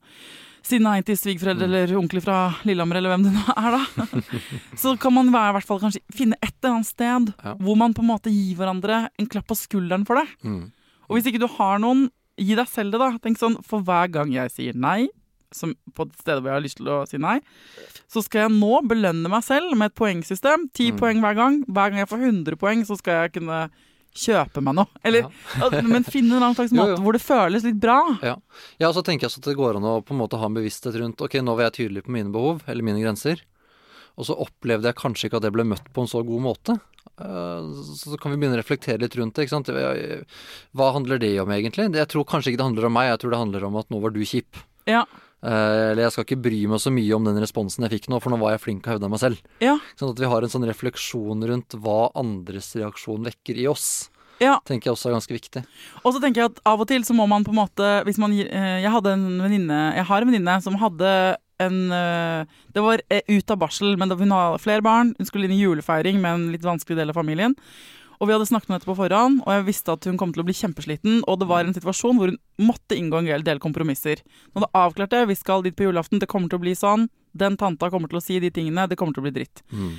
si 0.63 0.77
nei 0.77 1.01
til 1.01 1.17
svigerforeldre 1.17 1.65
eller 1.65 1.95
onkler 1.97 2.21
fra 2.23 2.37
Lillehammer 2.63 2.95
eller 3.01 3.11
hvem 3.15 3.25
det 3.25 3.33
nå 3.33 3.55
er, 3.57 3.79
da. 3.79 4.05
så 4.79 4.93
kan 5.01 5.11
man 5.11 5.33
være, 5.33 5.49
i 5.49 5.55
hvert 5.57 5.67
fall 5.67 5.81
kanskje 5.81 5.99
finne 6.13 6.37
et 6.39 6.53
eller 6.61 6.77
annet 6.77 6.87
sted 6.87 7.33
Ja. 7.43 7.55
hvor 7.59 7.75
man 7.81 7.93
på 7.97 8.05
en 8.05 8.11
måte 8.13 8.31
gir 8.31 8.55
hverandre 8.61 9.09
en 9.19 9.27
klapp 9.27 9.49
på 9.49 9.57
skulderen 9.59 10.05
for 10.07 10.21
det. 10.21 10.27
Mm. 10.45 10.69
Og 11.13 11.19
hvis 11.19 11.29
ikke 11.29 11.43
du 11.43 11.49
har 11.59 11.77
noen, 11.83 12.07
gi 12.41 12.55
deg 12.57 12.65
selv 12.67 12.95
det, 12.95 12.99
da. 13.03 13.11
Tenk 13.21 13.37
sånn, 13.37 13.59
For 13.63 13.85
hver 13.85 14.09
gang 14.09 14.31
jeg 14.33 14.49
sier 14.49 14.73
nei, 14.73 15.05
som 15.53 15.75
på 15.93 16.07
et 16.07 16.15
sted 16.17 16.39
hvor 16.41 16.49
jeg 16.49 16.57
har 16.57 16.63
lyst 16.65 16.79
til 16.79 16.87
å 16.89 16.95
si 17.05 17.19
nei, 17.21 17.35
så 18.09 18.23
skal 18.25 18.47
jeg 18.47 18.53
nå 18.57 18.79
belønne 18.89 19.29
meg 19.29 19.43
selv 19.45 19.75
med 19.77 19.91
et 19.91 19.95
poengsystem. 19.99 20.65
Ti 20.73 20.87
Mm. 20.91 20.97
poeng 20.97 21.21
hver 21.21 21.35
gang. 21.37 21.59
Hver 21.69 21.91
gang 21.93 21.99
jeg 22.01 22.09
får 22.09 22.23
100 22.25 22.57
poeng, 22.57 22.81
så 22.89 22.97
skal 22.97 23.19
jeg 23.27 23.33
kunne 23.37 23.59
kjøpe 24.17 24.61
meg 24.65 24.75
noe. 24.79 24.87
Eller, 25.05 25.29
Men 25.85 26.03
finne 26.03 26.37
en 26.37 26.41
annen 26.43 26.57
slags 26.57 26.73
måte 26.79 26.97
jo. 26.97 27.03
hvor 27.05 27.13
det 27.13 27.21
føles 27.21 27.63
litt 27.63 27.79
bra. 27.81 27.99
Ja. 28.25 28.35
ja, 28.81 28.87
og 28.89 28.95
så 28.97 29.03
tenker 29.05 29.27
jeg 29.29 29.37
at 29.37 29.45
det 29.45 29.55
går 29.57 29.77
an 29.77 29.85
å 29.85 30.01
på 30.05 30.13
en 30.17 30.21
måte 30.25 30.37
ha 30.41 30.45
en 30.49 30.57
bevissthet 30.57 30.97
rundt 30.97 31.21
Ok, 31.21 31.37
nå 31.41 31.53
var 31.55 31.69
jeg 31.69 31.77
tydelig 31.89 32.03
på 32.05 32.13
mine 32.17 32.33
behov, 32.33 32.61
eller 32.67 32.81
mine 32.85 33.01
grenser. 33.01 33.41
Og 34.17 34.25
så 34.25 34.33
opplevde 34.37 34.89
jeg 34.89 34.97
kanskje 34.97 35.29
ikke 35.29 35.37
at 35.37 35.45
det 35.47 35.53
ble 35.53 35.65
møtt 35.65 35.85
på 35.93 36.01
en 36.01 36.09
så 36.09 36.21
god 36.25 36.41
måte. 36.45 36.79
Eh, 37.19 37.61
Så 37.99 38.17
kan 38.19 38.31
vi 38.33 38.37
begynne 38.41 38.57
å 38.57 38.61
reflektere 38.63 38.99
litt 39.03 39.15
rundt 39.19 39.35
det. 39.35 39.45
ikke 39.45 39.55
sant? 39.57 39.67
Hva 40.73 40.93
handler 40.95 41.19
det 41.21 41.33
om 41.43 41.49
egentlig? 41.53 41.91
Jeg 41.93 42.07
tror 42.11 42.25
kanskje 42.25 42.53
ikke 42.53 42.61
det 42.63 42.69
handler 42.69 42.85
om 42.89 42.93
meg, 42.97 43.11
jeg 43.11 43.19
tror 43.23 43.31
det 43.35 43.41
handler 43.43 43.67
om 43.69 43.77
at 43.81 43.89
nå 43.93 44.01
var 44.01 44.09
du 44.15 44.21
kjip. 44.25 44.57
Ja. 44.89 45.05
Eh, 45.43 45.91
Eller 45.91 46.05
jeg 46.07 46.11
skal 46.15 46.23
ikke 46.25 46.41
bry 46.41 46.61
meg 46.71 46.79
så 46.79 46.91
mye 46.93 47.13
om 47.15 47.23
den 47.27 47.37
responsen 47.43 47.83
jeg 47.85 47.91
fikk 47.99 48.09
nå, 48.09 48.21
for 48.23 48.31
nå 48.31 48.39
var 48.39 48.55
jeg 48.55 48.61
flink 48.63 48.87
og 48.87 48.95
hevda 48.95 49.09
meg 49.11 49.19
selv. 49.19 49.41
Ja. 49.61 49.77
Sånn 49.99 50.13
at 50.15 50.19
vi 50.23 50.25
har 50.31 50.41
en 50.41 50.49
sånn 50.53 50.65
refleksjon 50.69 51.43
rundt 51.49 51.75
hva 51.83 52.11
andres 52.15 52.73
reaksjon 52.79 53.23
vekker 53.27 53.59
i 53.59 53.67
oss. 53.67 54.09
ja. 54.39 54.57
Tenker 54.65 54.89
jeg 54.89 54.95
også 54.97 55.09
er 55.11 55.17
ganske 55.19 55.35
viktig. 55.35 55.61
Og 56.03 56.13
så 56.15 56.19
tenker 56.23 56.41
jeg 56.41 56.49
at 56.51 56.59
av 56.65 56.81
og 56.81 56.87
til 56.87 57.03
så 57.03 57.13
må 57.15 57.27
man 57.29 57.43
på 57.45 57.51
en 57.53 57.59
måte 57.61 57.91
hvis 58.07 58.17
man, 58.17 58.31
eh, 58.33 58.81
Jeg 58.81 58.91
hadde 58.91 59.13
en 59.13 59.39
venninne 59.39 59.95
Jeg 59.95 60.05
har 60.05 60.21
en 60.21 60.27
venninne 60.31 60.61
som 60.63 60.75
hadde 60.75 61.37
en 61.59 61.91
eh, 61.91 62.45
Det 62.73 62.81
var 62.81 63.01
eh, 63.09 63.21
ut 63.27 63.51
av 63.51 63.57
barsel, 63.61 63.97
men 63.97 64.09
hun 64.11 64.31
har 64.31 64.57
flere 64.61 64.81
barn. 64.81 65.13
Hun 65.17 65.25
skulle 65.29 65.45
inn 65.45 65.57
i 65.57 65.61
julefeiring 65.61 66.21
med 66.21 66.33
en 66.33 66.47
litt 66.53 66.63
vanskelig 66.65 66.97
del 66.97 67.09
av 67.13 67.19
familien. 67.19 67.55
Og 68.21 68.29
vi 68.29 68.33
hadde 68.37 68.47
snakket 68.47 68.69
om 68.69 68.75
dette 68.77 68.87
på 68.87 68.95
forhånd, 68.95 69.41
og 69.43 69.51
jeg 69.51 69.65
visste 69.67 69.91
at 69.91 70.05
hun 70.07 70.15
kom 70.17 70.31
til 70.31 70.43
å 70.43 70.47
bli 70.47 70.53
kjempesliten. 70.55 71.21
Og 71.27 71.39
det 71.41 71.47
var 71.49 71.65
en 71.65 71.73
situasjon 71.75 72.15
hvor 72.15 72.29
hun 72.31 72.37
måtte 72.61 72.95
inngå 72.95 73.19
en 73.19 73.25
del- 73.27 73.43
del 73.43 73.59
kompromisser. 73.59 74.21
Nå 74.53 74.61
hadde 74.63 74.71
avklart 74.79 75.09
det. 75.11 75.27
Vi 75.27 75.35
skal 75.35 75.61
dit 75.65 75.75
på 75.75 75.83
julaften. 75.89 76.19
Det 76.21 76.29
kommer 76.31 76.47
til 76.47 76.59
å 76.61 76.63
bli 76.63 76.71
sånn. 76.77 77.09
Den 77.35 77.57
tanta 77.57 77.89
kommer 77.91 78.07
til 78.07 78.21
å 78.21 78.23
si 78.23 78.39
de 78.39 78.49
tingene. 78.53 78.87
Det 78.87 78.95
kommer 78.97 79.13
til 79.13 79.25
å 79.25 79.27
bli 79.27 79.33
dritt. 79.41 79.61
Mm. 79.73 79.97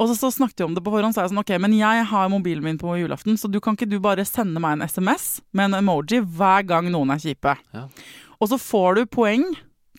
Og 0.00 0.08
så, 0.08 0.14
så 0.16 0.30
snakket 0.32 0.62
vi 0.62 0.64
om 0.64 0.74
det 0.74 0.80
på 0.86 0.92
forhånd, 0.94 1.12
så 1.12 1.20
er 1.20 1.26
jeg 1.26 1.34
sånn, 1.34 1.42
ok, 1.42 1.50
men 1.60 1.74
jeg 1.76 2.04
har 2.08 2.30
mobilen 2.32 2.64
min 2.64 2.78
på 2.80 2.94
julaften, 2.96 3.36
så 3.36 3.50
du 3.52 3.58
kan 3.60 3.76
ikke 3.76 3.90
du 3.90 3.98
bare 4.00 4.24
sende 4.24 4.56
meg 4.62 4.78
en 4.78 4.86
SMS 4.88 5.42
med 5.52 5.66
en 5.68 5.82
emoji 5.82 6.22
hver 6.24 6.64
gang 6.64 6.88
noen 6.94 7.12
er 7.12 7.20
kjipe. 7.20 7.52
Ja. 7.76 7.82
Og 8.40 8.48
så 8.48 8.56
får 8.56 8.96
du 8.96 9.02
poeng 9.12 9.44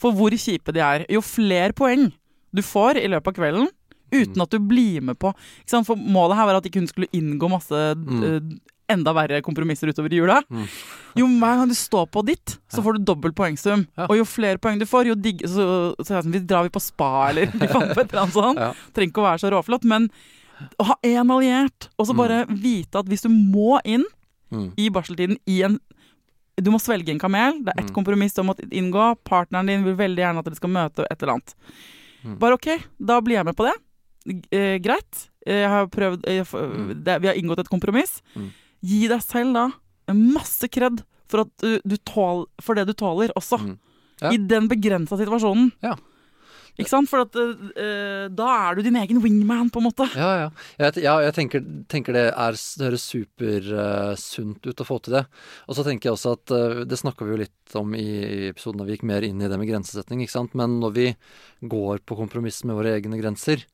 for 0.02 0.16
hvor 0.18 0.34
kjipe 0.34 0.74
de 0.76 0.84
er. 0.84 1.06
Jo 1.12 1.22
flere 1.26 1.74
poeng 1.78 2.10
du 2.54 2.62
får 2.66 3.00
i 3.02 3.08
løpet 3.10 3.32
av 3.32 3.40
kvelden, 3.40 3.72
uten 4.14 4.44
at 4.44 4.54
du 4.54 4.60
blir 4.62 5.02
med 5.02 5.18
på? 5.22 5.32
For 5.70 5.98
målet 5.98 6.38
her 6.38 6.50
var 6.50 6.60
at 6.60 6.70
ikke 6.70 6.84
hun 6.84 6.90
skulle 6.92 7.10
inngå 7.18 7.50
masse 7.50 7.80
mm. 7.98 8.60
enda 8.94 9.14
verre 9.18 9.42
kompromisser 9.46 9.90
utover 9.90 10.14
jula. 10.14 10.38
Mm. 10.54 10.68
Jo 11.18 11.30
hver 11.32 11.62
gang 11.62 11.72
du 11.72 11.78
står 11.78 12.06
på 12.14 12.22
ditt, 12.28 12.58
så 12.70 12.84
får 12.86 13.00
du 13.00 13.08
dobbel 13.10 13.34
poengsum. 13.34 13.88
Ja. 13.98 14.06
Og 14.06 14.20
jo 14.22 14.28
flere 14.30 14.62
poeng 14.62 14.78
du 14.82 14.86
får, 14.90 15.10
jo 15.10 15.18
digg... 15.18 15.42
Så, 15.50 15.66
så 15.98 16.20
sånn, 16.20 16.34
vi 16.36 16.44
drar 16.46 16.68
vi 16.68 16.74
på 16.74 16.84
spa, 16.84 17.30
eller 17.32 17.50
vi 17.50 17.70
fant 17.72 17.90
på 17.90 18.04
et 18.04 18.12
eller 18.12 18.26
annet 18.28 18.38
sånt. 18.38 18.62
Ja. 18.62 18.74
Trenger 18.94 19.16
ikke 19.16 19.24
å 19.24 19.30
være 19.32 19.44
så 19.46 19.54
råflott, 19.54 19.88
men 19.90 20.12
å 20.78 20.92
ha 20.92 21.00
én 21.10 21.34
alliert, 21.34 21.90
og 21.98 22.06
så 22.08 22.14
bare 22.16 22.44
vite 22.50 23.02
at 23.02 23.10
hvis 23.10 23.26
du 23.26 23.32
må 23.34 23.80
inn 23.82 24.06
Mm. 24.54 24.68
i 24.78 24.90
barseltiden 24.94 25.40
i 25.50 25.64
en 25.66 25.80
Du 26.62 26.70
må 26.70 26.78
svelge 26.80 27.10
en 27.10 27.20
kamel, 27.20 27.64
det 27.66 27.74
er 27.74 27.82
ett 27.82 27.90
Mm. 27.90 27.96
kompromiss 27.96 28.34
du 28.36 28.44
må 28.44 28.54
inngå, 28.70 29.18
partneren 29.26 29.66
din 29.68 29.84
vil 29.84 29.96
veldig 29.96 30.22
gjerne 30.22 30.40
at 30.40 30.46
dere 30.46 30.56
skal 30.56 30.70
møte 30.70 31.06
et 31.10 31.24
eller 31.24 31.34
annet. 31.34 31.56
Mm. 32.24 32.38
Bare 32.40 32.54
ok, 32.54 32.68
da 33.00 33.20
blir 33.22 33.36
jeg 33.40 33.46
med 33.46 33.56
på 33.56 33.66
det. 33.66 33.74
Eh, 34.52 34.78
greit. 34.80 35.30
Jeg 35.46 35.68
har 35.68 35.88
prøvd 35.88 36.24
jeg, 36.26 36.46
Mm. 36.46 37.04
det, 37.04 37.22
Vi 37.22 37.28
har 37.28 37.36
inngått 37.36 37.60
et 37.60 37.70
kompromiss. 37.70 38.22
Mm. 38.36 38.52
Gi 38.84 39.08
deg 39.08 39.22
selv 39.22 39.54
da 39.54 39.72
masse 40.14 40.70
kred 40.70 41.02
for, 41.28 41.42
at 41.42 41.50
du, 41.58 41.80
du 41.86 41.98
tål, 41.98 42.46
for 42.62 42.76
det 42.76 42.86
du 42.88 42.94
tåler 42.94 43.30
også. 43.36 43.58
Mm. 43.60 43.78
Ja. 44.22 44.30
I 44.32 44.38
den 44.38 44.68
begrensa 44.70 45.18
situasjonen. 45.18 45.72
Ja. 45.82 45.96
Ikke 46.80 46.90
sant? 46.90 47.10
For 47.12 47.22
at, 47.22 47.36
uh, 47.38 48.26
da 48.34 48.48
er 48.56 48.78
du 48.78 48.84
din 48.86 48.98
egen 48.98 49.22
wingman, 49.24 49.70
på 49.74 49.82
en 49.82 49.88
måte. 49.88 50.08
Ja, 50.18 50.32
ja. 50.42 50.48
Jeg, 50.82 51.04
ja, 51.06 51.16
jeg 51.22 51.36
tenker, 51.38 51.66
tenker 51.92 52.18
det, 52.18 52.26
høres 52.34 53.06
supersunt 53.06 54.66
ut 54.66 54.82
å 54.82 54.88
få 54.88 54.98
til 55.06 55.20
det. 55.20 55.26
Og 55.68 55.78
så 55.78 55.86
tenker 55.86 56.10
jeg 56.10 56.18
også 56.18 56.34
at 56.38 56.56
uh, 56.56 56.82
Det 56.90 57.00
snakka 57.00 57.28
vi 57.28 57.36
jo 57.36 57.44
litt 57.44 57.78
om 57.78 57.94
i, 57.98 58.08
episoden 58.50 58.82
da 58.82 58.88
vi 58.88 58.98
gikk 58.98 59.06
mer 59.10 59.26
inn 59.28 59.42
i 59.42 59.52
det 59.52 59.60
med 59.60 59.70
grensesetting. 59.70 60.24
ikke 60.24 60.38
sant? 60.38 60.58
Men 60.58 60.80
når 60.82 60.98
vi 60.98 61.08
går 61.62 62.02
på 62.08 62.18
kompromiss 62.18 62.64
med 62.66 62.80
våre 62.80 62.98
egne 62.98 63.22
grenser, 63.22 63.68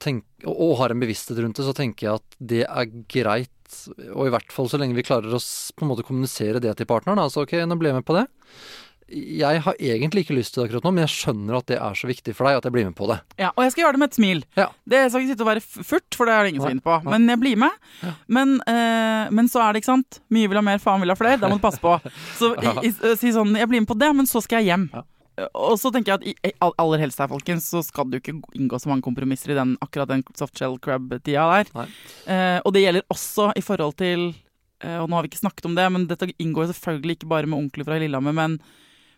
tenk, 0.00 0.24
og, 0.44 0.54
og 0.54 0.78
har 0.82 0.94
en 0.94 1.02
bevissthet 1.02 1.40
rundt 1.42 1.58
det, 1.58 1.66
så 1.66 1.74
tenker 1.76 2.06
jeg 2.06 2.22
at 2.22 2.38
det 2.38 2.62
er 2.68 2.94
greit. 3.10 3.50
Og 4.14 4.28
i 4.28 4.32
hvert 4.32 4.52
fall 4.54 4.68
så 4.70 4.78
lenge 4.78 4.94
vi 4.94 5.06
klarer 5.06 5.34
å 5.34 5.40
på 5.40 5.84
en 5.84 5.90
måte 5.90 6.06
kommunisere 6.06 6.62
det 6.62 6.76
til 6.78 6.86
partneren. 6.86 7.18
Altså 7.18 7.42
ok, 7.42 7.56
nå 7.66 7.78
ble 7.80 7.90
jeg 7.90 7.98
med 7.98 8.06
på 8.06 8.16
det. 8.16 8.28
Jeg 9.12 9.60
har 9.66 9.76
egentlig 9.76 10.24
ikke 10.24 10.36
lyst 10.38 10.54
til 10.54 10.62
det 10.62 10.70
akkurat 10.70 10.86
nå, 10.86 10.92
men 10.96 11.04
jeg 11.04 11.12
skjønner 11.12 11.58
at 11.58 11.66
det 11.68 11.76
er 11.76 11.98
så 11.98 12.08
viktig 12.08 12.32
for 12.36 12.48
deg 12.48 12.58
at 12.58 12.68
jeg 12.68 12.74
blir 12.74 12.86
med 12.88 12.96
på 12.96 13.08
det. 13.10 13.18
Ja, 13.40 13.50
og 13.52 13.66
jeg 13.66 13.74
skal 13.74 13.84
gjøre 13.84 13.96
det 13.96 14.02
med 14.02 14.12
et 14.12 14.18
smil. 14.18 14.44
Ja. 14.56 14.68
Det 14.88 15.00
Jeg 15.02 15.10
skal 15.12 15.24
ikke 15.24 15.32
sitte 15.34 15.44
og 15.44 15.50
være 15.50 15.64
furt, 15.64 16.16
for 16.16 16.30
det 16.30 16.34
er 16.34 16.46
det 16.46 16.52
ingen 16.54 16.62
som 16.64 16.70
Nei, 16.70 16.76
finner 16.76 16.86
på. 16.88 17.12
Men 17.12 17.28
jeg 17.28 17.42
blir 17.42 17.58
med. 17.64 17.80
Ja. 18.00 18.12
Men, 18.38 18.54
eh, 18.70 19.32
men 19.36 19.50
så 19.52 19.60
er 19.64 19.74
det, 19.74 19.82
ikke 19.82 19.92
sant. 19.92 20.20
Mye 20.32 20.48
vil 20.48 20.60
ha 20.60 20.64
mer, 20.64 20.80
faen 20.82 21.04
vil 21.04 21.12
ha 21.12 21.18
flere. 21.18 21.40
Da 21.42 21.50
må 21.52 21.58
du 21.60 21.64
passe 21.64 21.82
på. 21.82 21.98
Så 22.40 22.54
i, 22.56 22.88
i, 22.88 22.94
si 23.20 23.34
sånn, 23.34 23.52
jeg 23.60 23.68
blir 23.70 23.84
med 23.84 23.90
på 23.90 23.98
det, 24.00 24.08
men 24.16 24.28
så 24.30 24.40
skal 24.44 24.62
jeg 24.62 24.72
hjem. 24.72 24.88
Ja. 24.94 25.04
Og 25.58 25.74
så 25.82 25.90
tenker 25.90 26.14
jeg 26.14 26.20
at 26.20 26.26
i, 26.30 26.50
i 26.50 26.70
aller 26.70 27.02
helst 27.02 27.18
her, 27.18 27.30
folkens, 27.30 27.66
så 27.72 27.82
skal 27.82 28.06
du 28.10 28.20
ikke 28.20 28.36
inngå 28.54 28.78
så 28.78 28.90
mange 28.90 29.04
kompromisser 29.06 29.52
i 29.52 29.58
den, 29.58 29.74
akkurat 29.82 30.12
den 30.12 30.22
softshell 30.38 30.78
crab-tida 30.82 31.46
der. 31.50 31.90
Eh, 32.30 32.58
og 32.62 32.74
det 32.74 32.84
gjelder 32.84 33.06
også 33.12 33.50
i 33.58 33.64
forhold 33.64 33.96
til 33.98 34.28
eh, 34.30 34.98
Og 35.00 35.08
nå 35.10 35.18
har 35.18 35.26
vi 35.26 35.32
ikke 35.32 35.42
snakket 35.42 35.66
om 35.68 35.74
det, 35.76 35.88
men 35.90 36.06
dette 36.10 36.30
inngår 36.38 36.70
selvfølgelig 36.70 37.18
ikke 37.18 37.32
bare 37.34 37.50
med 37.50 37.64
onkler 37.64 37.88
fra 37.88 37.98
Lillehammer, 37.98 38.36
men 38.36 38.58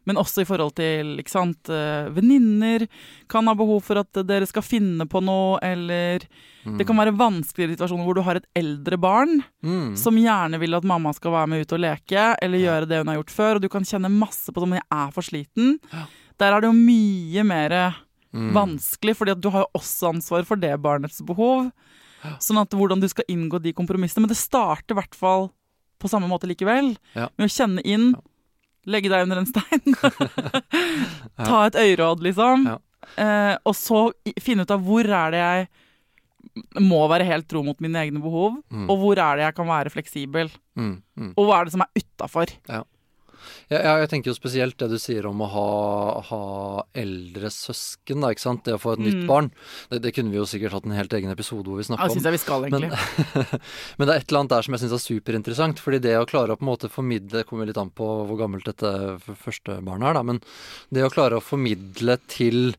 men 0.07 0.17
også 0.17 0.43
i 0.43 0.47
forhold 0.49 0.75
til 0.79 1.17
ikke 1.21 1.33
sant, 1.33 1.69
eh, 1.69 2.09
venninner 2.15 2.87
kan 3.29 3.47
ha 3.51 3.55
behov 3.59 3.83
for 3.83 3.99
at 3.99 4.13
dere 4.27 4.47
skal 4.47 4.63
finne 4.63 5.07
på 5.11 5.23
noe, 5.23 5.59
eller 5.63 6.21
Mm. 6.67 6.79
det 6.79 6.87
kan 6.89 6.97
være 6.99 7.15
vanskeligere 7.17 7.77
situasjoner 7.77 8.03
hvor 8.05 8.15
du 8.19 8.23
har 8.27 8.37
et 8.41 8.47
eldre 8.57 8.97
barn 8.99 9.45
Mm. 9.63 9.97
som 9.97 10.17
gjerne 10.17 10.59
vil 10.59 10.75
at 10.75 10.83
mamma 10.83 11.13
skal 11.15 11.31
være 11.31 11.47
med 11.49 11.61
ut 11.63 11.73
og 11.73 11.79
leke, 11.81 12.37
eller 12.43 12.59
gjøre 12.59 12.89
det 12.89 12.99
hun 12.99 13.07
har 13.07 13.17
gjort 13.23 13.31
før, 13.37 13.55
og 13.55 13.63
du 13.63 13.69
kan 13.69 13.83
kjenne 13.85 14.11
masse 14.11 14.51
på 14.51 14.61
det, 14.61 14.69
men 14.69 14.81
jeg 14.81 14.91
er 14.91 15.13
for 15.13 15.23
sliten. 15.23 15.79
Ja. 15.93 16.07
Der 16.39 16.53
er 16.57 16.61
det 16.61 16.67
jo 16.67 16.73
mye 16.73 17.45
mer 17.45 17.95
Mm. 18.35 18.53
vanskelig, 18.53 19.15
fordi 19.17 19.31
at 19.33 19.41
du 19.41 19.49
har 19.51 19.61
jo 19.63 19.81
også 19.81 20.09
ansvar 20.13 20.45
for 20.45 20.57
det 20.57 20.75
barnets 20.83 21.23
behov. 21.25 21.71
Sånn 22.41 22.59
at 22.61 22.71
hvordan 22.71 23.01
du 23.01 23.07
skal 23.09 23.25
inngå 23.31 23.63
de 23.63 23.73
kompromissene. 23.73 24.23
Men 24.27 24.29
det 24.29 24.37
starter 24.37 24.91
i 24.91 24.99
hvert 24.99 25.15
fall 25.15 25.53
på 26.01 26.09
samme 26.11 26.27
måte 26.29 26.49
likevel. 26.51 26.97
Ja. 27.15 27.29
Med 27.39 27.49
å 27.49 27.55
kjenne 27.55 27.81
inn, 27.87 28.15
legge 28.87 29.11
deg 29.13 29.25
under 29.27 29.41
en 29.43 29.49
stein, 29.51 29.97
ta 31.49 31.59
et 31.67 31.79
øyråd, 31.83 32.23
liksom. 32.27 32.67
Ja. 32.71 32.79
Eh, 33.17 33.55
og 33.67 33.75
så 33.79 34.07
finne 34.43 34.65
ut 34.67 34.73
av 34.75 34.83
hvor 34.87 35.07
er 35.07 35.31
det 35.35 35.43
jeg 35.43 35.69
må 36.81 37.03
være 37.11 37.27
helt 37.29 37.47
tro 37.51 37.61
mot 37.67 37.79
mine 37.85 37.99
egne 38.07 38.21
behov, 38.23 38.61
Mm. 38.73 38.87
og 38.91 38.99
hvor 39.03 39.19
er 39.21 39.37
det 39.37 39.45
jeg 39.49 39.55
kan 39.59 39.67
være 39.69 39.91
fleksibel. 39.93 40.51
Mm. 40.79 40.95
Mm. 41.19 41.33
Og 41.37 41.47
hva 41.49 41.61
er 41.61 41.65
det 41.69 41.75
som 41.75 41.83
er 41.85 41.91
utafor. 42.01 42.53
Ja, 42.71 42.83
ja, 43.71 43.97
jeg 44.03 44.09
tenker 44.13 44.31
jo 44.31 44.37
spesielt 44.37 44.77
det 44.79 44.89
du 44.91 44.97
sier 44.99 45.27
om 45.29 45.41
å 45.43 45.49
ha, 45.53 45.67
ha 46.29 46.41
eldre 46.95 47.51
søsken, 47.53 48.21
da, 48.25 48.31
ikke 48.35 48.45
sant. 48.45 48.65
Det 48.67 48.75
å 48.77 48.81
få 48.83 48.95
et 48.97 49.03
nytt 49.05 49.17
Mm. 49.23 49.27
barn. 49.27 49.51
Det, 49.91 50.01
det 50.03 50.13
kunne 50.15 50.31
vi 50.31 50.37
jo 50.41 50.45
sikkert 50.49 50.73
hatt 50.77 50.85
en 50.87 50.97
helt 50.97 51.13
egen 51.13 51.31
episode 51.33 51.65
hvor 51.67 51.79
vi 51.81 51.85
Ja, 51.87 51.91
snakka 51.95 52.09
om. 52.11 52.17
syns 52.17 52.29
jeg 52.29 52.37
vi 52.37 52.43
skal, 52.45 52.67
egentlig. 52.67 52.91
Men, 52.91 53.61
men 53.99 54.07
det 54.09 54.15
er 54.15 54.21
et 54.21 54.29
eller 54.31 54.41
annet 54.45 54.55
der 54.57 54.63
som 54.67 54.75
jeg 54.77 54.83
syns 54.85 54.97
er 54.99 55.05
superinteressant. 55.07 55.81
fordi 55.83 56.01
det 56.03 56.17
å 56.21 56.27
klare 56.29 56.53
å 56.55 56.61
på 56.61 56.67
en 56.67 56.73
måte 56.73 56.91
formidle 56.93 57.41
Det 57.41 57.47
kommer 57.49 57.67
litt 57.67 57.79
an 57.79 57.91
på 57.91 58.07
hvor 58.29 58.39
gammelt 58.39 58.65
dette 58.69 58.93
første 59.43 59.81
barnet 59.83 60.11
er, 60.11 60.15
da. 60.19 60.23
Men 60.23 60.41
det 60.93 61.05
å 61.07 61.11
klare 61.13 61.39
å 61.41 61.45
formidle 61.45 62.19
til 62.29 62.75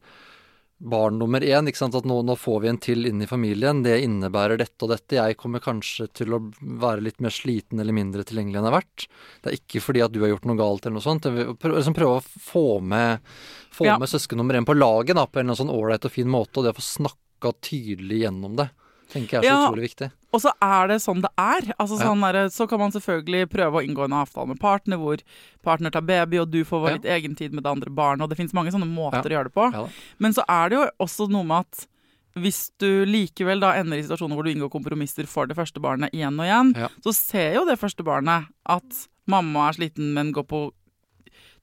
barn 0.80 1.18
nummer 1.18 1.42
én 1.42 1.68
ikke 1.68 1.80
sant, 1.80 1.96
at 1.98 2.06
nå, 2.06 2.20
nå 2.26 2.36
får 2.38 2.62
vi 2.62 2.70
en 2.70 2.78
til 2.78 3.08
inn 3.10 3.22
i 3.22 3.28
familien. 3.30 3.80
Det 3.84 3.96
innebærer 4.06 4.60
dette 4.62 4.86
og 4.86 4.92
dette. 4.94 5.18
Jeg 5.18 5.38
kommer 5.40 5.60
kanskje 5.64 6.06
til 6.14 6.36
å 6.38 6.40
være 6.62 7.02
litt 7.08 7.20
mer 7.24 7.34
sliten 7.34 7.82
eller 7.82 7.96
mindre 7.98 8.26
tilgjengelig 8.28 8.60
enn 8.60 8.68
jeg 8.68 8.72
har 8.72 8.78
vært. 8.82 9.08
Det 9.42 9.52
er 9.52 9.58
ikke 9.58 9.82
fordi 9.82 10.04
at 10.06 10.14
du 10.14 10.22
har 10.22 10.30
gjort 10.36 10.46
noe 10.46 10.60
galt 10.60 10.86
eller 10.86 11.00
noe 11.00 11.08
sånt. 11.08 11.26
Jeg 11.26 11.34
vil 11.34 11.74
liksom 11.78 11.98
prøve 11.98 12.20
å 12.20 12.26
få 12.26 12.66
med, 12.82 13.26
få 13.74 13.86
Ja. 13.90 13.98
med 13.98 14.10
søsken 14.10 14.38
nummer 14.38 14.54
én 14.54 14.66
på 14.70 14.78
laget 14.78 15.16
da, 15.18 15.26
på 15.26 15.40
en 15.42 15.56
sånn 15.58 15.74
ålreit 15.74 16.06
og 16.06 16.12
fin 16.14 16.30
måte, 16.30 16.58
og 16.58 16.64
det 16.66 16.76
å 16.76 16.80
få 16.82 16.86
snakka 17.02 17.54
tydelig 17.62 18.22
gjennom 18.26 18.56
det. 18.56 18.70
tenker 19.08 19.40
jeg 19.40 19.46
er 19.46 19.48
så 19.48 19.48
Ja. 19.48 19.70
utrolig 19.72 19.90
viktig. 19.90 20.12
Og 20.34 20.42
så 20.44 20.52
er 20.62 20.88
det 20.92 20.98
sånn 21.02 21.22
det 21.24 21.32
er. 21.40 21.74
Altså, 21.80 21.98
Ja. 22.00 22.08
sånn 22.12 22.22
der, 22.34 22.50
så 22.50 22.68
kan 22.68 22.80
man 22.80 22.92
selvfølgelig 22.92 23.48
prøve 23.50 23.80
å 23.80 23.84
inngå 23.88 24.04
en 24.06 24.12
avtale 24.14 24.48
med 24.48 24.60
partner 24.60 24.98
hvor 24.98 25.22
partner 25.64 25.90
tar 25.90 26.02
baby, 26.02 26.38
og 26.38 26.52
du 26.52 26.64
får 26.66 26.88
Ja. 26.90 26.94
litt 26.96 27.06
egentid 27.06 27.54
med 27.54 27.64
det 27.64 27.72
andre 27.72 27.90
barnet. 27.90 28.22
Og 28.24 28.30
det 28.30 28.38
fins 28.38 28.54
mange 28.54 28.72
sånne 28.72 28.88
måter 28.94 29.24
å 29.24 29.32
gjøre 29.32 29.44
det 29.46 29.54
på. 29.54 29.72
Ja. 29.74 29.88
Men 30.20 30.34
så 30.34 30.44
er 30.48 30.70
det 30.70 30.76
jo 30.78 30.90
også 31.00 31.30
noe 31.30 31.44
med 31.44 31.60
at 31.66 31.88
hvis 32.36 32.72
du 32.78 33.06
likevel 33.06 33.60
da 33.62 33.72
ender 33.74 33.98
i 33.98 34.04
situasjoner 34.04 34.36
hvor 34.36 34.44
du 34.44 34.54
inngår 34.54 34.70
kompromisser 34.70 35.26
for 35.26 35.48
det 35.48 35.56
første 35.58 35.80
barnet 35.82 36.12
igjen 36.14 36.38
og 36.38 36.46
igjen, 36.46 36.76
Ja. 36.78 36.88
så 37.02 37.14
ser 37.16 37.54
jo 37.56 37.66
det 37.66 37.80
første 37.80 38.04
barnet 38.04 38.46
at 38.66 39.08
mamma 39.28 39.70
er 39.70 39.74
sliten, 39.74 40.14
men 40.14 40.32
går 40.34 40.44
på 40.46 40.72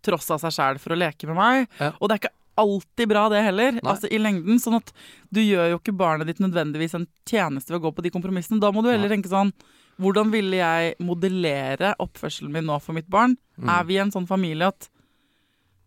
tross 0.03 0.31
av 0.31 0.41
seg 0.41 0.53
sjæl 0.53 0.81
for 0.81 0.95
å 0.95 0.99
leke 0.99 1.27
med 1.27 1.37
meg. 1.37 1.69
Ja. 1.81 1.93
Og 2.01 2.09
det 2.09 2.17
er 2.17 2.29
ikke 2.29 2.35
alltid 2.57 3.09
bra, 3.09 3.29
det 3.29 3.43
heller. 3.45 3.73
Nei. 3.79 3.81
Altså 3.91 4.09
i 4.11 4.19
lengden. 4.19 4.59
Sånn 4.63 4.77
at 4.79 4.93
du 5.35 5.41
gjør 5.41 5.71
jo 5.73 5.79
ikke 5.81 5.97
barnet 5.97 6.27
ditt 6.31 6.39
nødvendigvis 6.43 6.95
en 6.95 7.07
tjeneste 7.27 7.71
ved 7.73 7.81
å 7.81 7.85
gå 7.89 7.95
på 7.97 8.03
de 8.07 8.11
kompromissene. 8.15 8.61
Da 8.61 8.71
må 8.73 8.83
du 8.83 8.91
heller 8.91 9.09
Nei. 9.09 9.17
tenke 9.17 9.33
sånn 9.33 9.53
Hvordan 9.95 10.33
ville 10.33 10.57
jeg 10.59 10.97
modellere 10.99 11.93
oppførselen 12.03 12.51
min 12.51 12.65
nå 12.67 12.81
for 12.83 12.93
mitt 12.97 13.07
barn? 13.07 13.37
Mm. 13.57 13.69
Er 13.71 13.85
vi 13.87 13.99
en 14.03 14.11
sånn 14.11 14.27
familie 14.27 14.67
at 14.67 14.89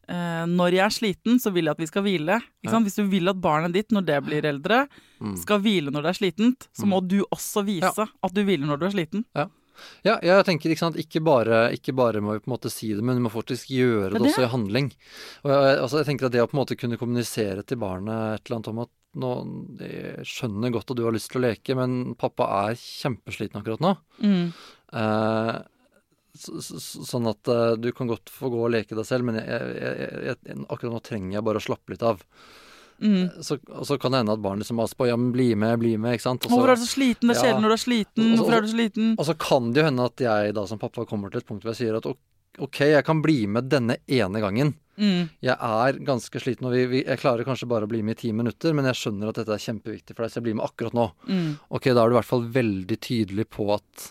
uh, 0.09 0.45
når 0.47 0.77
jeg 0.77 0.85
er 0.85 0.95
sliten, 0.95 1.39
så 1.43 1.51
vil 1.51 1.67
jeg 1.67 1.75
at 1.75 1.81
vi 1.83 1.87
skal 1.89 2.05
hvile. 2.05 2.37
Ja. 2.63 2.79
Hvis 2.79 2.95
du 2.95 3.03
vil 3.11 3.27
at 3.27 3.41
barnet 3.43 3.75
ditt, 3.75 3.91
når 3.91 4.05
det 4.07 4.21
blir 4.23 4.47
eldre, 4.47 4.87
Mm. 5.19 5.35
skal 5.41 5.59
hvile 5.59 5.89
når 5.91 6.03
det 6.05 6.09
er 6.13 6.17
slitent, 6.21 6.67
så 6.71 6.85
Mm. 6.85 6.89
må 6.93 7.07
du 7.07 7.25
også 7.33 7.65
vise 7.65 8.07
at 8.23 8.33
du 8.33 8.43
hviler 8.45 8.67
når 8.67 8.79
du 8.79 8.85
er 8.85 8.91
sliten. 8.95 9.25
Ja, 9.35 9.47
jeg 10.07 10.45
tenker 10.47 10.73
ikke 10.73 10.83
sant, 10.83 10.99
ikke 11.01 11.21
bare, 11.25 11.67
ikke 11.75 11.95
bare 11.97 12.21
må 12.23 12.35
vi 12.35 12.43
på 12.43 12.49
en 12.49 12.55
måte 12.55 12.71
si 12.73 12.91
det, 12.93 13.03
men 13.05 13.19
vi 13.19 13.25
må 13.25 13.31
faktisk 13.33 13.71
gjøre 13.73 14.15
Det 14.15 14.21
det, 14.21 14.31
også 14.31 14.45
i 14.45 14.51
handling. 14.51 14.91
Og 15.43 15.53
jeg, 15.53 15.79
altså, 15.81 16.01
jeg 16.01 16.09
tenker 16.11 16.29
at 16.29 16.35
det 16.35 16.43
å 16.43 16.49
på 16.49 16.57
en 16.57 16.61
måte 16.63 16.79
kunne 16.79 16.99
kommunisere 17.01 17.65
til 17.67 17.81
barnet 17.81 18.37
et 18.37 18.47
eller 18.47 18.59
annet 18.59 18.71
om 18.73 18.83
at 18.85 18.93
nå, 19.17 19.31
jeg 19.81 20.27
skjønner 20.29 20.73
godt 20.75 20.93
at 20.93 20.99
du 20.99 21.05
har 21.07 21.15
lyst 21.15 21.31
til 21.33 21.41
å 21.41 21.47
leke, 21.47 21.77
men 21.77 21.97
pappa 22.19 22.49
er 22.67 22.77
kjempesliten 22.81 23.61
akkurat 23.61 23.83
nå. 23.83 23.95
Mm. 24.21 24.45
Eh, 25.01 25.55
så, 26.37 26.61
så, 26.61 27.03
sånn 27.07 27.29
at 27.31 27.49
eh, 27.49 27.73
du 27.81 27.89
kan 27.97 28.09
godt 28.09 28.29
få 28.33 28.51
gå 28.53 28.61
og 28.61 28.73
leke 28.75 28.97
deg 28.97 29.07
selv, 29.09 29.27
men 29.29 29.39
jeg, 29.41 30.37
akkurat 30.67 30.93
nå 30.93 31.03
trenger 31.05 31.39
jeg 31.39 31.47
bare 31.47 31.61
å 31.61 31.67
slappe 31.69 31.93
litt 31.93 32.05
av. 32.05 32.21
Mm. 33.01 33.43
Så, 33.45 33.59
og 33.69 33.85
så 33.85 33.97
kan 34.01 34.13
det 34.13 34.23
hende 34.23 34.33
at 34.33 34.41
barnet 34.41 34.63
liksom 34.65 34.79
maser 34.81 34.97
på 34.97 35.07
ja, 35.09 35.17
men 35.19 35.31
bli 35.35 35.51
med, 35.59 35.75
bli 35.81 35.93
med, 36.01 36.17
ikke 36.17 36.25
sant. 36.29 36.45
Også, 36.47 36.53
Hvorfor 36.55 36.73
er 36.73 36.79
du 36.79 36.85
så 36.85 36.93
sliten? 36.95 37.29
Det 37.33 37.37
er 37.37 37.51
Ja. 37.53 37.59
når 37.61 37.69
du 37.69 37.75
er 37.77 37.83
sliten. 37.83 38.31
Hvorfor 38.37 38.57
er 38.57 38.65
du 38.65 38.71
sliten? 38.73 39.13
Og 39.17 39.25
så 39.29 39.37
kan 39.37 39.69
det 39.73 39.83
jo 39.83 39.85
hende 39.91 40.07
at 40.09 40.25
jeg 40.25 40.55
da 40.57 40.65
som 40.65 40.81
pappa 40.81 41.05
kommer 41.05 41.29
til 41.31 41.43
et 41.43 41.47
punkt 41.47 41.63
hvor 41.63 41.73
jeg 41.75 41.81
sier 41.83 41.99
at 41.99 42.09
ok, 42.57 42.79
jeg 42.89 43.05
kan 43.05 43.21
bli 43.21 43.45
med 43.47 43.69
denne 43.69 43.99
ene 44.09 44.41
gangen. 44.41 44.73
Mm. 44.97 45.29
Jeg 45.45 45.53
er 45.53 45.99
ganske 46.01 46.39
sliten, 46.41 46.65
og 46.65 46.73
vi, 46.73 46.85
vi, 46.89 47.01
jeg 47.05 47.19
klarer 47.21 47.45
kanskje 47.45 47.69
bare 47.69 47.85
å 47.85 47.91
bli 47.91 48.01
med 48.01 48.17
i 48.17 48.21
ti 48.23 48.31
minutter, 48.33 48.73
men 48.73 48.87
jeg 48.89 48.97
skjønner 48.97 49.29
at 49.29 49.37
dette 49.37 49.53
er 49.53 49.61
kjempeviktig 49.61 50.15
for 50.15 50.25
deg, 50.25 50.31
så 50.33 50.39
jeg 50.39 50.47
blir 50.47 50.57
med 50.57 50.65
akkurat 50.65 50.95
nå. 50.97 51.05
Mm. 51.29 51.51
Ok, 51.69 51.91
da 51.93 52.01
er 52.01 52.09
du 52.09 52.15
i 52.15 52.17
hvert 52.17 52.31
fall 52.31 52.47
veldig 52.55 52.97
tydelig 53.05 53.45
på 53.53 53.69
at 53.75 54.07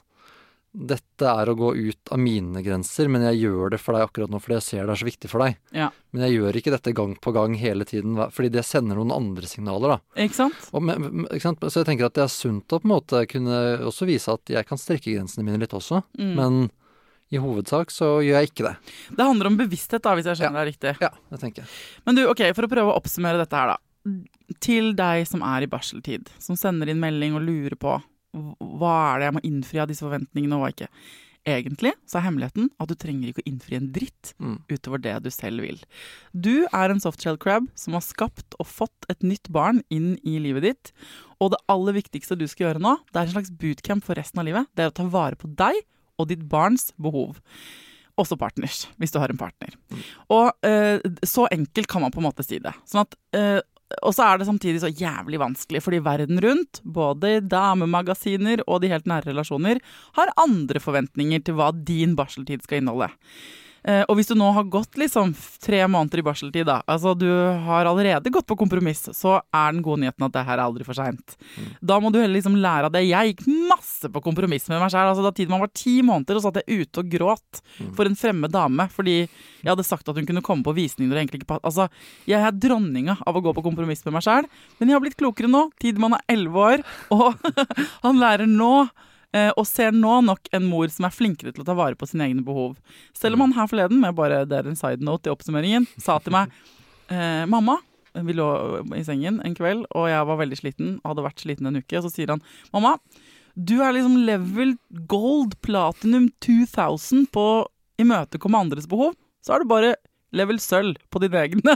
dette 0.76 1.24
er 1.24 1.48
å 1.48 1.54
gå 1.56 1.70
ut 1.74 2.10
av 2.12 2.18
mine 2.20 2.60
grenser, 2.62 3.08
men 3.08 3.22
jeg 3.30 3.38
gjør 3.46 3.70
det 3.72 3.78
for 3.80 3.96
deg 3.96 4.04
akkurat 4.04 4.28
nå 4.30 4.40
fordi 4.44 4.58
jeg 4.58 4.64
ser 4.66 4.82
det 4.86 4.92
er 4.92 5.00
så 5.00 5.08
viktig 5.08 5.30
for 5.32 5.40
deg. 5.40 5.56
Ja. 5.72 5.86
Men 6.12 6.26
jeg 6.26 6.36
gjør 6.36 6.58
ikke 6.60 6.74
dette 6.74 6.92
gang 6.98 7.14
på 7.16 7.32
gang 7.32 7.54
hele 7.56 7.86
tiden, 7.88 8.18
fordi 8.30 8.50
det 8.52 8.64
sender 8.68 8.98
noen 9.00 9.14
andre 9.16 9.48
signaler, 9.48 9.96
da. 9.96 10.22
Ikke 10.26 10.36
sant? 10.36 10.68
Men- 10.76 11.24
ikke 11.30 11.40
sant? 11.46 11.60
Så 11.64 11.80
jeg 11.80 11.86
tenker 11.88 12.06
at 12.10 12.14
det 12.14 12.24
er 12.26 12.32
sunt 12.34 12.68
å 12.68 12.80
på 12.80 12.84
en 12.84 12.92
måte 12.92 13.22
kunne 13.26 13.60
også 13.88 14.06
vise 14.06 14.28
at 14.36 14.44
jeg 14.52 14.66
kan 14.68 14.76
strekke 14.78 15.14
grensene 15.16 15.44
mine 15.48 15.58
litt 15.64 15.72
også, 15.72 16.02
Mm. 16.18 16.34
men 16.36 16.70
i 17.32 17.36
hovedsak 17.42 17.90
så 17.90 18.20
gjør 18.22 18.36
jeg 18.42 18.50
ikke 18.52 18.68
det. 18.68 18.76
Det 19.16 19.24
handler 19.26 19.46
om 19.46 19.56
bevissthet, 19.58 20.02
da, 20.02 20.14
hvis 20.14 20.26
jeg 20.28 20.36
skjønner 20.38 20.60
deg 20.64 20.74
riktig. 20.74 20.96
Ja, 21.00 21.08
det 21.32 21.40
tenker 21.40 21.64
jeg. 21.64 21.68
Men 22.06 22.14
du, 22.14 22.26
ok, 22.28 22.52
for 22.54 22.62
å 22.68 22.70
prøve 22.70 22.92
å 22.92 23.00
oppsummere 23.00 23.38
dette 23.40 23.56
her, 23.56 23.72
da. 23.74 23.78
Til 24.60 24.92
deg 24.94 25.26
som 25.26 25.42
er 25.42 25.62
i 25.62 25.66
barseltid, 25.66 26.28
som 26.38 26.54
sender 26.54 26.88
inn 26.92 27.00
melding 27.00 27.34
og 27.34 27.42
lurer 27.42 27.74
på 27.74 27.96
hva 28.36 28.96
er 29.14 29.18
det 29.22 29.28
jeg 29.30 29.36
må 29.38 29.44
innfri 29.48 29.80
av 29.82 29.88
disse 29.90 30.04
forventningene 30.06 30.58
og 30.58 30.64
hva 30.66 30.72
ikke. 30.74 30.88
Egentlig 31.46 31.92
så 32.10 32.18
er 32.18 32.24
hemmeligheten 32.26 32.70
at 32.82 32.90
du 32.90 32.96
trenger 32.98 33.30
ikke 33.30 33.44
å 33.44 33.46
innfri 33.52 33.76
en 33.78 33.92
dritt 33.94 34.32
Mm. 34.42 34.56
utover 34.68 34.98
det 35.00 35.12
du 35.22 35.30
selv 35.30 35.62
vil. 35.62 35.78
Du 36.34 36.66
er 36.72 36.90
en 36.90 36.98
softshell 37.00 37.38
crab 37.38 37.68
som 37.78 37.94
har 37.94 38.02
skapt 38.02 38.56
og 38.58 38.66
fått 38.66 39.06
et 39.08 39.22
nytt 39.22 39.48
barn 39.54 39.82
inn 39.88 40.16
i 40.26 40.40
livet 40.42 40.62
ditt. 40.66 40.92
Og 41.40 41.52
det 41.54 41.60
aller 41.70 41.92
viktigste 42.02 42.36
du 42.36 42.46
skal 42.50 42.66
gjøre 42.74 42.82
nå, 42.82 42.96
det 43.12 43.20
er 43.20 43.28
en 43.28 43.34
slags 43.36 43.52
bootcamp 43.54 44.02
for 44.04 44.18
resten 44.18 44.40
av 44.42 44.46
livet. 44.48 44.66
Det 44.74 44.82
er 44.84 44.90
å 44.90 44.96
ta 44.98 45.04
vare 45.06 45.36
på 45.38 45.46
deg 45.54 45.78
og 46.18 46.28
ditt 46.28 46.42
barns 46.50 46.90
behov. 46.98 47.38
Også 48.18 48.36
partners, 48.40 48.86
hvis 48.98 49.12
du 49.12 49.18
har 49.20 49.28
en 49.30 49.38
partner. 49.38 49.74
Og 50.32 50.50
eh, 50.66 50.98
så 51.22 51.46
enkelt 51.52 51.86
kan 51.86 52.00
man 52.02 52.10
på 52.10 52.18
en 52.22 52.26
måte 52.26 52.42
si 52.42 52.58
det. 52.58 52.72
Sånn 52.88 53.02
at, 53.04 53.14
eh, 53.36 53.60
og 54.02 54.14
så 54.16 54.24
er 54.26 54.40
det 54.40 54.48
samtidig 54.48 54.80
så 54.82 54.90
jævlig 54.90 55.38
vanskelig, 55.38 55.82
fordi 55.84 56.00
verden 56.02 56.40
rundt, 56.42 56.80
både 56.82 57.38
damemagasiner 57.46 58.64
og 58.66 58.82
de 58.82 58.90
helt 58.90 59.06
nære 59.06 59.30
relasjoner, 59.30 59.78
har 60.18 60.34
andre 60.42 60.82
forventninger 60.82 61.44
til 61.46 61.58
hva 61.58 61.70
din 61.70 62.16
barseltid 62.18 62.66
skal 62.66 62.82
inneholde. 62.82 63.12
Eh, 63.86 64.02
og 64.10 64.18
hvis 64.18 64.26
du 64.26 64.34
nå 64.34 64.48
har 64.50 64.66
gått 64.66 64.98
liksom 64.98 65.30
tre 65.62 65.84
måneder 65.86 66.18
i 66.18 66.24
barseltid, 66.26 66.66
da, 66.66 66.80
altså 66.90 67.12
du 67.14 67.28
har 67.66 67.86
allerede 67.86 68.32
gått 68.34 68.48
på 68.48 68.56
kompromiss, 68.58 69.04
så 69.14 69.36
er 69.54 69.76
den 69.76 69.84
gode 69.86 70.02
nyheten 70.02 70.26
at 70.26 70.34
det 70.34 70.42
her 70.48 70.58
er 70.58 70.64
aldri 70.64 70.86
for 70.86 70.98
seint. 70.98 71.36
Da 71.78 72.00
må 72.02 72.10
du 72.10 72.18
heller 72.18 72.34
liksom 72.34 72.58
lære 72.58 72.90
av 72.90 72.96
det. 72.96 73.04
Jeg 73.06 73.32
gikk 73.32 73.44
masse 73.70 74.10
på 74.10 74.24
kompromiss 74.24 74.66
med 74.72 74.82
meg 74.82 74.90
sjøl. 74.90 75.12
Altså, 75.12 75.22
da 75.22 75.34
tiden 75.36 75.54
man 75.54 75.62
var 75.62 75.70
ti 75.70 76.00
måneder, 76.02 76.40
så 76.40 76.48
satt 76.48 76.60
jeg 76.64 76.82
ute 76.82 77.04
og 77.04 77.14
gråt 77.14 77.62
for 77.94 78.08
en 78.08 78.18
fremmed 78.18 78.52
dame 78.52 78.88
fordi 78.92 79.16
jeg 79.20 79.68
hadde 79.68 79.86
sagt 79.86 80.08
at 80.10 80.18
hun 80.18 80.26
kunne 80.28 80.42
komme 80.44 80.66
på 80.66 80.74
visning 80.76 81.08
når 81.08 81.16
det 81.16 81.22
egentlig 81.24 81.42
ikke 81.42 81.58
Altså, 81.66 81.86
jeg 82.28 82.42
er 82.42 82.54
dronninga 82.54 83.16
av 83.26 83.38
å 83.38 83.42
gå 83.42 83.52
på 83.56 83.64
kompromiss 83.64 84.04
med 84.06 84.16
meg 84.16 84.24
sjøl, 84.26 84.46
men 84.78 84.90
jeg 84.90 84.96
har 84.96 85.02
blitt 85.04 85.18
klokere 85.18 85.50
nå. 85.50 85.68
Tid 85.82 85.98
man 86.02 86.16
er 86.18 86.24
elleve 86.34 86.62
år, 86.72 86.84
og 87.14 87.38
han 88.06 88.18
lærer 88.22 88.50
nå 88.50 88.88
og 89.56 89.66
ser 89.68 89.94
nå 89.94 90.20
nok 90.26 90.48
en 90.56 90.68
mor 90.68 90.88
som 90.92 91.08
er 91.08 91.14
flinkere 91.14 91.52
til 91.54 91.64
å 91.64 91.68
ta 91.68 91.76
vare 91.78 91.98
på 91.98 92.08
sine 92.08 92.28
egne 92.28 92.44
behov. 92.46 92.76
Selv 93.16 93.36
om 93.36 93.46
han 93.46 93.56
her 93.56 93.68
forleden, 93.70 94.00
med 94.02 94.16
bare 94.18 94.44
det 94.48 94.60
er 94.60 94.70
en 94.70 94.78
side 94.78 95.04
note 95.04 95.30
i 95.30 95.34
oppsummeringen, 95.34 95.88
sa 96.00 96.18
til 96.22 96.34
meg 96.36 96.52
eh, 97.12 97.44
Mamma, 97.50 97.78
vi 98.24 98.36
lå 98.36 98.48
i 98.96 99.04
sengen 99.04 99.40
en 99.44 99.56
kveld, 99.56 99.84
og 99.92 100.08
jeg 100.08 100.28
var 100.28 100.40
veldig 100.40 100.58
sliten 100.60 100.92
hadde 101.04 101.24
vært 101.26 101.42
sliten 101.44 101.68
en 101.68 101.80
uke. 101.80 101.98
Og 101.98 102.06
så 102.06 102.12
sier 102.12 102.32
han 102.32 102.44
Mamma, 102.72 102.96
du 103.56 103.78
er 103.80 103.94
liksom 103.96 104.18
level 104.28 104.76
gold 105.08 105.56
platinum 105.64 106.28
2000 106.44 107.28
på 107.32 107.46
imøtekomme 108.00 108.60
andres 108.60 108.88
behov. 108.88 109.14
Så 109.44 109.54
er 109.54 109.62
du 109.62 109.70
bare 109.70 109.94
level 110.38 110.60
sølv 110.62 111.00
på 111.12 111.20
dine 111.22 111.42
egne. 111.46 111.74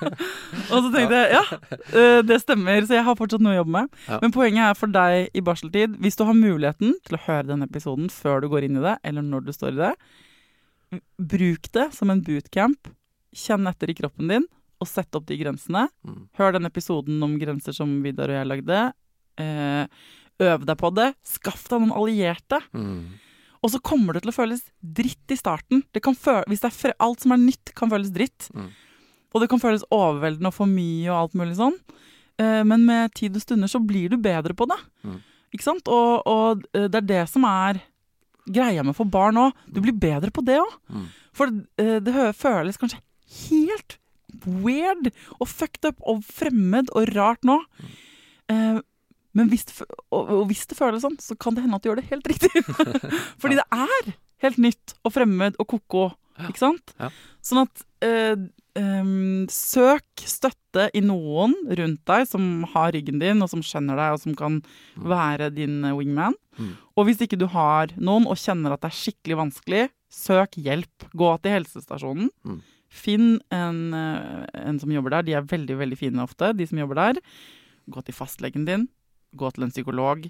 og 0.72 0.76
så 0.76 0.90
tenkte 0.92 1.18
jeg 1.18 1.34
ja, 1.34 1.42
eh, 1.90 2.20
det 2.26 2.40
stemmer, 2.42 2.80
så 2.86 2.98
jeg 2.98 3.06
har 3.06 3.18
fortsatt 3.18 3.44
noe 3.44 3.56
å 3.56 3.60
jobbe 3.60 3.74
med. 3.76 4.00
Ja. 4.06 4.20
Men 4.24 4.34
poenget 4.34 4.66
er 4.68 4.78
for 4.78 4.94
deg 4.94 5.36
i 5.36 5.44
barseltid, 5.44 5.98
hvis 6.02 6.18
du 6.18 6.24
har 6.28 6.38
muligheten 6.38 6.96
til 7.06 7.18
å 7.18 7.22
høre 7.26 7.50
denne 7.52 7.68
episoden 7.70 8.10
før 8.12 8.44
du 8.44 8.50
går 8.52 8.68
inn 8.68 8.80
i 8.80 8.86
det, 8.86 8.96
eller 9.06 9.26
når 9.26 9.46
du 9.48 9.52
står 9.56 9.74
i 9.74 9.82
det, 9.82 9.92
bruk 11.34 11.70
det 11.74 11.90
som 11.96 12.10
en 12.10 12.22
bootcamp. 12.26 12.90
Kjenn 13.36 13.68
etter 13.70 13.92
i 13.92 13.94
kroppen 13.94 14.30
din, 14.30 14.46
og 14.80 14.88
sett 14.90 15.14
opp 15.14 15.28
de 15.28 15.38
grensene. 15.38 15.86
Mm. 16.06 16.22
Hør 16.38 16.56
den 16.56 16.66
episoden 16.66 17.20
om 17.22 17.36
grenser 17.38 17.76
som 17.76 18.00
Vidar 18.04 18.32
og 18.32 18.40
jeg 18.40 18.48
lagde. 18.48 18.80
Eh, 19.40 19.84
øv 20.40 20.64
deg 20.66 20.78
på 20.80 20.90
det. 20.96 21.10
Skaff 21.26 21.68
deg 21.68 21.84
noen 21.84 21.94
allierte. 21.94 22.60
Mm. 22.74 23.20
Og 23.60 23.72
så 23.74 23.80
kommer 23.84 24.16
det 24.16 24.24
til 24.24 24.32
å 24.32 24.36
føles 24.36 24.62
dritt 24.80 25.32
i 25.32 25.38
starten. 25.38 25.82
Det 25.92 26.02
kan 26.04 26.16
føle, 26.16 26.46
hvis 26.48 26.62
det 26.62 26.70
er 26.72 26.96
alt 27.02 27.24
som 27.24 27.34
er 27.34 27.42
nytt, 27.42 27.74
kan 27.76 27.92
føles 27.92 28.12
dritt. 28.14 28.48
Mm. 28.56 28.70
Og 29.30 29.42
det 29.42 29.50
kan 29.52 29.60
føles 29.62 29.84
overveldende 29.94 30.50
og 30.50 30.56
for 30.56 30.70
mye 30.70 31.10
og 31.10 31.18
alt 31.18 31.36
mulig 31.38 31.58
sånn. 31.58 31.76
Eh, 32.40 32.62
men 32.66 32.86
med 32.88 33.12
tid 33.18 33.36
og 33.36 33.44
stunder 33.44 33.70
så 33.70 33.82
blir 33.84 34.10
du 34.10 34.16
bedre 34.20 34.56
på 34.56 34.66
det. 34.70 34.78
Mm. 35.04 35.20
Ikke 35.54 35.66
sant? 35.66 35.90
Og, 35.92 36.26
og 36.30 36.66
eh, 36.72 36.88
det 36.88 37.02
er 37.02 37.08
det 37.12 37.22
som 37.30 37.44
er 37.48 37.82
greia 38.50 38.84
med 38.86 38.96
for 38.96 39.08
barn 39.10 39.38
òg. 39.38 39.64
Du 39.68 39.80
blir 39.84 39.96
bedre 39.96 40.32
på 40.34 40.44
det 40.46 40.58
òg. 40.62 40.76
Mm. 40.90 41.08
For 41.36 41.52
eh, 41.82 41.98
det 42.02 42.30
føles 42.38 42.80
kanskje 42.80 43.02
helt 43.46 43.98
weird 44.46 45.10
og 45.38 45.48
fucked 45.50 45.84
up 45.88 46.00
og 46.08 46.24
fremmed 46.26 46.92
og 46.96 47.10
rart 47.14 47.44
nå. 47.46 47.60
Eh, 48.50 48.80
men 49.36 49.50
hvis 49.52 49.66
det, 49.68 49.76
og, 50.10 50.20
og 50.24 50.46
hvis 50.50 50.64
det 50.70 50.78
føles 50.78 51.04
sånn, 51.04 51.18
så 51.22 51.36
kan 51.38 51.56
det 51.56 51.64
hende 51.64 51.78
at 51.78 51.84
du 51.84 51.90
gjør 51.90 52.00
det 52.00 52.08
helt 52.10 52.30
riktig. 52.32 52.64
Fordi 53.42 53.60
det 53.60 53.66
er 53.74 54.14
helt 54.46 54.62
nytt 54.62 54.96
og 55.04 55.14
fremmed 55.14 55.60
og 55.60 55.68
ko-ko. 55.74 56.08
Ikke 56.48 56.62
sant? 56.62 56.94
Sånn 57.44 57.66
at 57.66 57.82
eh, 58.06 58.48
Um, 58.78 59.48
søk 59.50 60.22
støtte 60.30 60.84
i 60.94 61.00
noen 61.02 61.56
rundt 61.74 62.02
deg 62.06 62.26
som 62.30 62.62
har 62.70 62.92
ryggen 62.94 63.18
din, 63.18 63.42
og 63.42 63.50
som 63.50 63.64
skjønner 63.66 63.98
deg, 63.98 64.14
og 64.14 64.20
som 64.22 64.36
kan 64.38 64.60
være 64.94 65.48
din 65.56 65.80
eh, 65.88 65.96
wingman. 65.96 66.36
Mm. 66.54 66.76
Og 66.94 67.08
hvis 67.08 67.24
ikke 67.24 67.38
du 67.40 67.48
har 67.50 67.90
noen 67.98 68.28
og 68.30 68.38
kjenner 68.38 68.76
at 68.76 68.84
det 68.84 68.92
er 68.92 69.00
skikkelig 69.00 69.40
vanskelig, 69.40 69.82
søk 70.10 70.54
hjelp. 70.62 71.08
Gå 71.18 71.32
til 71.42 71.56
helsestasjonen. 71.58 72.30
Mm. 72.46 72.60
Finn 72.90 73.26
en, 73.54 73.82
eh, 73.98 74.46
en 74.62 74.78
som 74.82 74.94
jobber 74.94 75.16
der. 75.16 75.26
De 75.26 75.34
er 75.40 75.50
veldig 75.50 75.80
veldig 75.82 75.98
fine 75.98 76.22
ofte, 76.22 76.52
de 76.54 76.70
som 76.70 76.78
jobber 76.78 77.02
der. 77.02 77.20
Gå 77.90 78.06
til 78.06 78.14
fastlegen 78.14 78.68
din. 78.70 78.86
Gå 79.36 79.50
til 79.54 79.66
en 79.66 79.70
psykolog. 79.72 80.28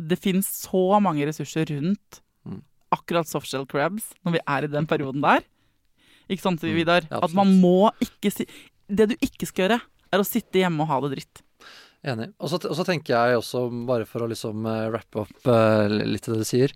Det 0.00 0.18
finnes 0.18 0.46
så 0.62 1.00
mange 1.02 1.26
ressurser 1.28 1.68
rundt 1.74 2.20
Mm. 2.46 2.62
akkurat 2.90 3.28
softshell 3.28 3.66
crabs 3.68 4.14
når 4.24 4.32
vi 4.32 4.40
er 4.48 4.64
i 4.64 4.70
den 4.72 4.86
perioden 4.88 5.20
der. 5.20 5.42
Ikke 6.30 6.40
sant, 6.40 6.62
Vidar? 6.62 7.04
Ja, 7.10 7.18
At 7.22 7.34
man 7.36 7.60
må 7.60 7.90
ikke 8.00 8.30
si 8.32 8.46
Det 8.88 9.08
du 9.10 9.14
ikke 9.20 9.46
skal 9.46 9.68
gjøre, 9.68 9.80
er 10.10 10.18
å 10.18 10.24
sitte 10.26 10.58
hjemme 10.58 10.80
og 10.82 10.88
ha 10.88 11.00
det 11.04 11.10
dritt. 11.18 11.42
Enig. 12.02 12.32
Og 12.40 12.48
så, 12.48 12.56
og 12.64 12.74
så 12.74 12.86
tenker 12.88 13.12
jeg 13.12 13.36
også, 13.38 13.66
bare 13.86 14.06
for 14.08 14.24
å 14.24 14.28
liksom 14.30 14.64
uh, 14.66 14.88
wrappe 14.90 15.20
opp 15.20 15.46
uh, 15.46 15.84
litt 15.86 16.26
av 16.26 16.34
det 16.34 16.40
du 16.40 16.48
sier 16.48 16.72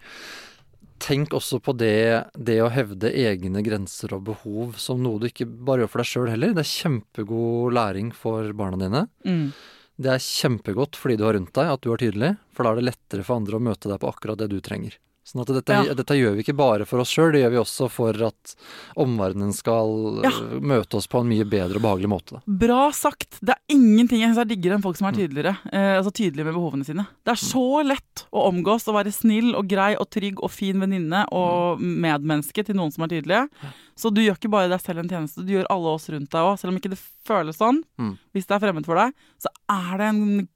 Tenk 1.04 1.32
også 1.34 1.58
på 1.64 1.72
det, 1.76 2.28
det 2.38 2.60
å 2.62 2.68
hevde 2.72 3.10
egne 3.10 3.60
grenser 3.66 4.14
og 4.14 4.22
behov 4.28 4.76
som 4.80 5.00
noe 5.02 5.18
du 5.20 5.26
ikke 5.26 5.44
bare 5.48 5.82
gjør 5.82 5.90
for 5.90 6.00
deg 6.00 6.08
sjøl 6.12 6.28
heller. 6.30 6.52
Det 6.54 6.62
er 6.62 6.70
kjempegod 6.70 7.74
læring 7.74 8.12
for 8.14 8.52
barna 8.56 8.78
dine. 8.80 9.02
Mm. 9.26 9.48
Det 9.94 10.10
er 10.10 10.22
kjempegodt 10.22 10.98
fordi 10.98 11.16
du 11.20 11.24
har 11.28 11.36
rundt 11.36 11.54
deg, 11.54 11.70
at 11.70 11.82
du 11.84 11.92
er 11.94 12.00
tydelig. 12.02 12.30
For 12.54 12.66
da 12.66 12.72
er 12.72 12.80
det 12.80 12.88
lettere 12.88 13.26
for 13.26 13.38
andre 13.38 13.60
å 13.60 13.62
møte 13.62 13.90
deg 13.90 14.00
på 14.02 14.10
akkurat 14.10 14.40
det 14.40 14.50
du 14.50 14.58
trenger. 14.64 14.96
Sånn 15.24 15.40
at 15.40 15.48
dette, 15.48 15.72
Ja. 15.86 15.94
dette 15.96 16.14
gjør 16.18 16.34
vi 16.36 16.42
ikke 16.44 16.54
bare 16.56 16.84
for 16.84 17.00
oss 17.00 17.08
sjøl, 17.08 17.32
det 17.32 17.40
gjør 17.40 17.50
vi 17.54 17.56
også 17.62 17.86
for 17.90 18.12
at 18.26 18.54
omverdenen 19.00 19.54
skal 19.56 20.20
Ja. 20.22 20.28
øh, 20.28 20.60
møte 20.60 20.98
oss 20.98 21.06
på 21.08 21.20
en 21.22 21.28
mye 21.30 21.46
bedre 21.48 21.76
og 21.76 21.82
behagelig 21.82 22.10
måte. 22.12 22.42
Bra 22.46 22.90
sagt! 22.92 23.38
Det 23.40 23.54
er 23.56 23.60
ingenting 23.72 24.20
jeg 24.20 24.34
synes 24.34 24.42
er 24.44 24.50
diggere 24.52 24.74
enn 24.76 24.82
folk 24.84 24.96
som 25.00 25.08
er 25.08 25.16
tydeligere. 25.16 25.56
Eh, 25.72 25.96
altså 25.96 26.12
tydelige 26.12 26.44
med 26.44 26.52
behovene 26.54 26.84
sine. 26.84 27.06
Det 27.24 27.32
er 27.32 27.40
så 27.40 27.64
lett 27.88 28.26
å 28.34 28.44
omgås 28.52 28.86
og 28.88 28.94
være 29.00 29.12
snill 29.16 29.54
og 29.56 29.66
grei 29.66 29.96
og 29.96 30.10
trygg 30.10 30.42
og 30.44 30.50
fin 30.50 30.78
venninne 30.78 31.24
og 31.32 31.80
medmenneske 31.80 32.62
til 32.62 32.76
noen 32.76 32.92
som 32.92 33.04
er 33.04 33.08
tydelige. 33.16 33.48
Så 33.96 34.12
du 34.12 34.20
gjør 34.20 34.36
ikke 34.36 34.50
bare 34.50 34.68
deg 34.68 34.80
selv 34.84 34.98
en 35.00 35.08
tjeneste, 35.08 35.40
du 35.46 35.52
gjør 35.54 35.66
alle 35.70 35.86
oss 35.96 36.08
rundt 36.10 36.28
deg 36.28 36.40
òg. 36.40 36.58
Selv 36.60 36.72
om 36.74 36.76
ikke 36.78 36.90
det 36.90 37.00
føles 37.24 37.56
sånn, 37.56 37.80
Mm. 37.98 38.18
hvis 38.34 38.44
det 38.46 38.56
er 38.60 38.60
fremmed 38.68 38.84
for 38.84 38.94
deg, 38.96 39.14
så 39.40 39.48
er 39.70 39.96
det 39.96 40.06
en 40.12 40.48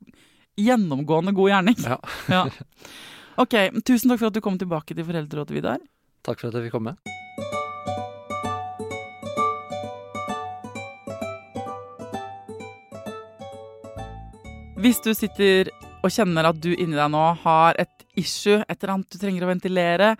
gjennomgående 0.58 1.32
god 1.34 1.50
gjerning. 1.50 1.76
Ja. 1.84 1.98
Ja. 2.28 2.44
Ok, 3.38 3.54
tusen 3.86 4.10
takk 4.10 4.18
for 4.18 4.32
at 4.32 4.34
du 4.34 4.42
kom 4.42 4.56
tilbake 4.58 4.96
til 4.98 5.06
Foreldrerådet, 5.06 5.54
Vidar. 5.54 5.82
Takk 6.26 6.40
for 6.40 6.50
at 6.50 6.56
jeg 6.58 6.66
fikk 6.66 6.74
komme. 6.74 6.96
Hvis 14.82 14.98
du 15.06 15.12
sitter 15.14 15.70
og 16.02 16.10
kjenner 16.10 16.50
at 16.50 16.58
du 16.58 16.72
inni 16.72 16.98
deg 16.98 17.14
nå 17.14 17.22
har 17.44 17.78
et 17.78 18.04
issue, 18.18 18.58
et 18.58 18.74
eller 18.74 18.96
annet 18.96 19.14
du 19.14 19.22
trenger 19.22 19.46
å 19.46 19.52
ventilere, 19.52 20.10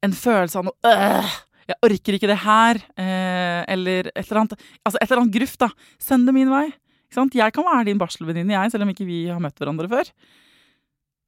en 0.00 0.16
følelse 0.16 0.60
av 0.60 0.68
noe 0.70 0.88
øh, 0.88 1.38
jeg 1.68 1.80
orker 1.84 2.16
ikke 2.16 2.32
det 2.32 2.40
her, 2.46 2.80
eh, 2.96 3.60
eller 3.68 4.08
et 4.14 4.24
eller 4.24 4.44
annet 4.46 4.60
Altså 4.86 4.96
et 4.96 5.08
eller 5.10 5.26
annet 5.26 5.36
gruff, 5.36 5.56
da. 5.60 5.68
Send 6.00 6.24
det 6.24 6.32
min 6.32 6.48
vei. 6.48 6.70
Jeg 7.12 7.52
kan 7.52 7.64
være 7.66 7.88
din 7.90 8.00
barselvenninne, 8.00 8.56
jeg, 8.56 8.72
selv 8.72 8.86
om 8.86 8.92
ikke 8.92 9.08
vi 9.08 9.26
har 9.28 9.40
møtt 9.42 9.60
hverandre 9.60 9.88
før. 9.90 10.08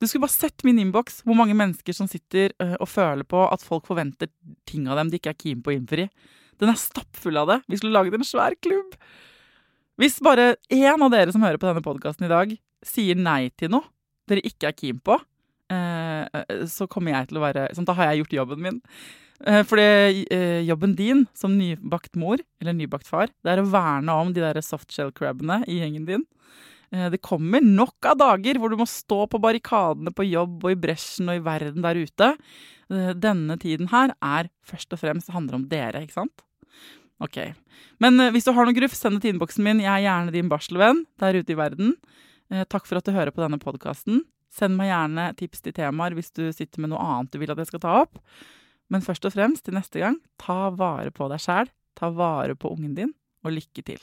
Du 0.00 0.06
skulle 0.08 0.24
bare 0.24 0.32
sett 0.32 0.64
min 0.64 0.78
innboks, 0.80 1.20
hvor 1.26 1.36
mange 1.36 1.54
mennesker 1.56 1.92
som 1.96 2.08
sitter 2.08 2.54
øh, 2.62 2.76
og 2.80 2.88
føler 2.88 3.26
på 3.28 3.42
at 3.52 3.64
folk 3.64 3.84
forventer 3.88 4.30
ting 4.68 4.88
av 4.88 4.96
dem 4.96 5.10
de 5.12 5.20
ikke 5.20 5.34
er 5.34 5.40
keen 5.40 5.60
på 5.60 5.72
å 5.72 5.76
innfri. 5.76 6.06
Den 6.60 6.72
er 6.72 6.80
stappfull 6.80 7.36
av 7.40 7.50
det. 7.50 7.58
Vi 7.68 7.80
skulle 7.80 7.96
laget 7.96 8.16
en 8.16 8.24
svær 8.24 8.56
klubb. 8.64 8.96
Hvis 10.00 10.16
bare 10.24 10.54
én 10.72 11.04
av 11.04 11.12
dere 11.12 11.32
som 11.34 11.44
hører 11.44 11.60
på 11.60 11.68
denne 11.68 11.84
podkasten 11.84 12.24
i 12.24 12.32
dag, 12.32 12.54
sier 12.86 13.18
nei 13.20 13.50
til 13.60 13.72
noe 13.74 13.84
dere 14.30 14.44
ikke 14.46 14.70
er 14.70 14.76
keen 14.78 15.00
på, 15.04 15.16
eh, 15.74 16.24
eh, 16.24 16.64
så 16.70 16.86
kommer 16.88 17.12
jeg 17.12 17.28
til 17.28 17.40
å 17.40 17.44
være 17.44 17.66
sånn, 17.74 17.88
Da 17.88 17.96
har 17.98 18.10
jeg 18.10 18.22
gjort 18.22 18.36
jobben 18.38 18.62
min. 18.62 18.80
Eh, 19.44 19.62
For 19.64 19.76
det, 19.76 20.26
eh, 20.30 20.62
jobben 20.64 20.94
din 20.96 21.26
som 21.34 21.58
nybakt 21.58 22.16
mor, 22.16 22.38
eller 22.60 22.72
nybakt 22.72 23.06
far, 23.06 23.28
det 23.42 23.50
er 23.52 23.62
å 23.62 23.70
verne 23.70 24.08
om 24.08 24.32
de 24.32 24.40
der 24.40 24.60
softshell-crabbene 24.60 25.64
i 25.66 25.80
gjengen 25.80 26.06
din. 26.06 26.24
Eh, 26.92 27.08
Det 27.10 27.22
kommer 27.22 27.60
nok 27.62 28.04
av 28.06 28.18
dager 28.18 28.58
hvor 28.58 28.70
du 28.70 28.76
må 28.80 28.86
stå 28.88 29.26
på 29.30 29.40
barrikadene 29.42 30.12
på 30.14 30.26
jobb 30.26 30.64
og 30.64 30.72
i 30.72 30.78
bresjen 30.78 31.30
og 31.30 31.38
i 31.38 31.44
verden 31.44 31.82
der 31.82 32.00
ute. 32.00 32.30
Eh, 32.90 33.12
Denne 33.14 33.58
tiden 33.58 33.90
her 33.92 34.14
er 34.20 34.50
først 34.66 34.92
og 34.92 35.02
fremst 35.02 35.30
handler 35.30 35.60
om 35.60 35.68
dere, 35.70 36.02
ikke 36.02 36.18
sant? 36.18 36.42
Ok. 37.20 37.38
Men 38.00 38.18
eh, 38.20 38.32
hvis 38.34 38.48
du 38.48 38.52
har 38.56 38.66
noe 38.66 38.76
gruff, 38.76 38.94
send 38.96 39.18
det 39.18 39.22
til 39.26 39.34
innboksen 39.34 39.64
min. 39.64 39.84
Jeg 39.84 39.92
er 39.92 40.06
gjerne 40.08 40.34
din 40.34 40.50
barselvenn 40.50 41.04
der 41.20 41.38
ute 41.38 41.54
i 41.54 41.58
verden. 41.58 41.96
Takk 42.50 42.82
for 42.88 42.98
at 42.98 43.06
du 43.06 43.12
hører 43.14 43.30
på 43.30 43.44
denne 43.44 43.60
podkasten. 43.62 44.24
Send 44.50 44.74
meg 44.74 44.88
gjerne 44.90 45.28
tips 45.38 45.60
til 45.62 45.76
temaer 45.76 46.16
hvis 46.18 46.32
du 46.34 46.48
sitter 46.50 46.82
med 46.82 46.90
noe 46.90 46.98
annet 46.98 47.30
du 47.30 47.38
vil 47.38 47.52
at 47.54 47.60
jeg 47.62 47.70
skal 47.70 47.84
ta 47.84 47.92
opp. 48.00 48.18
Men 48.90 49.06
først 49.06 49.28
og 49.28 49.36
fremst, 49.36 49.62
til 49.68 49.78
neste 49.78 50.02
gang, 50.02 50.18
ta 50.42 50.72
vare 50.74 51.14
på 51.14 51.30
deg 51.30 51.38
sjæl. 51.38 51.70
Ta 51.94 52.10
vare 52.10 52.58
på 52.58 52.74
ungen 52.74 52.96
din, 52.98 53.14
og 53.46 53.54
lykke 53.54 53.86
til. 53.86 54.02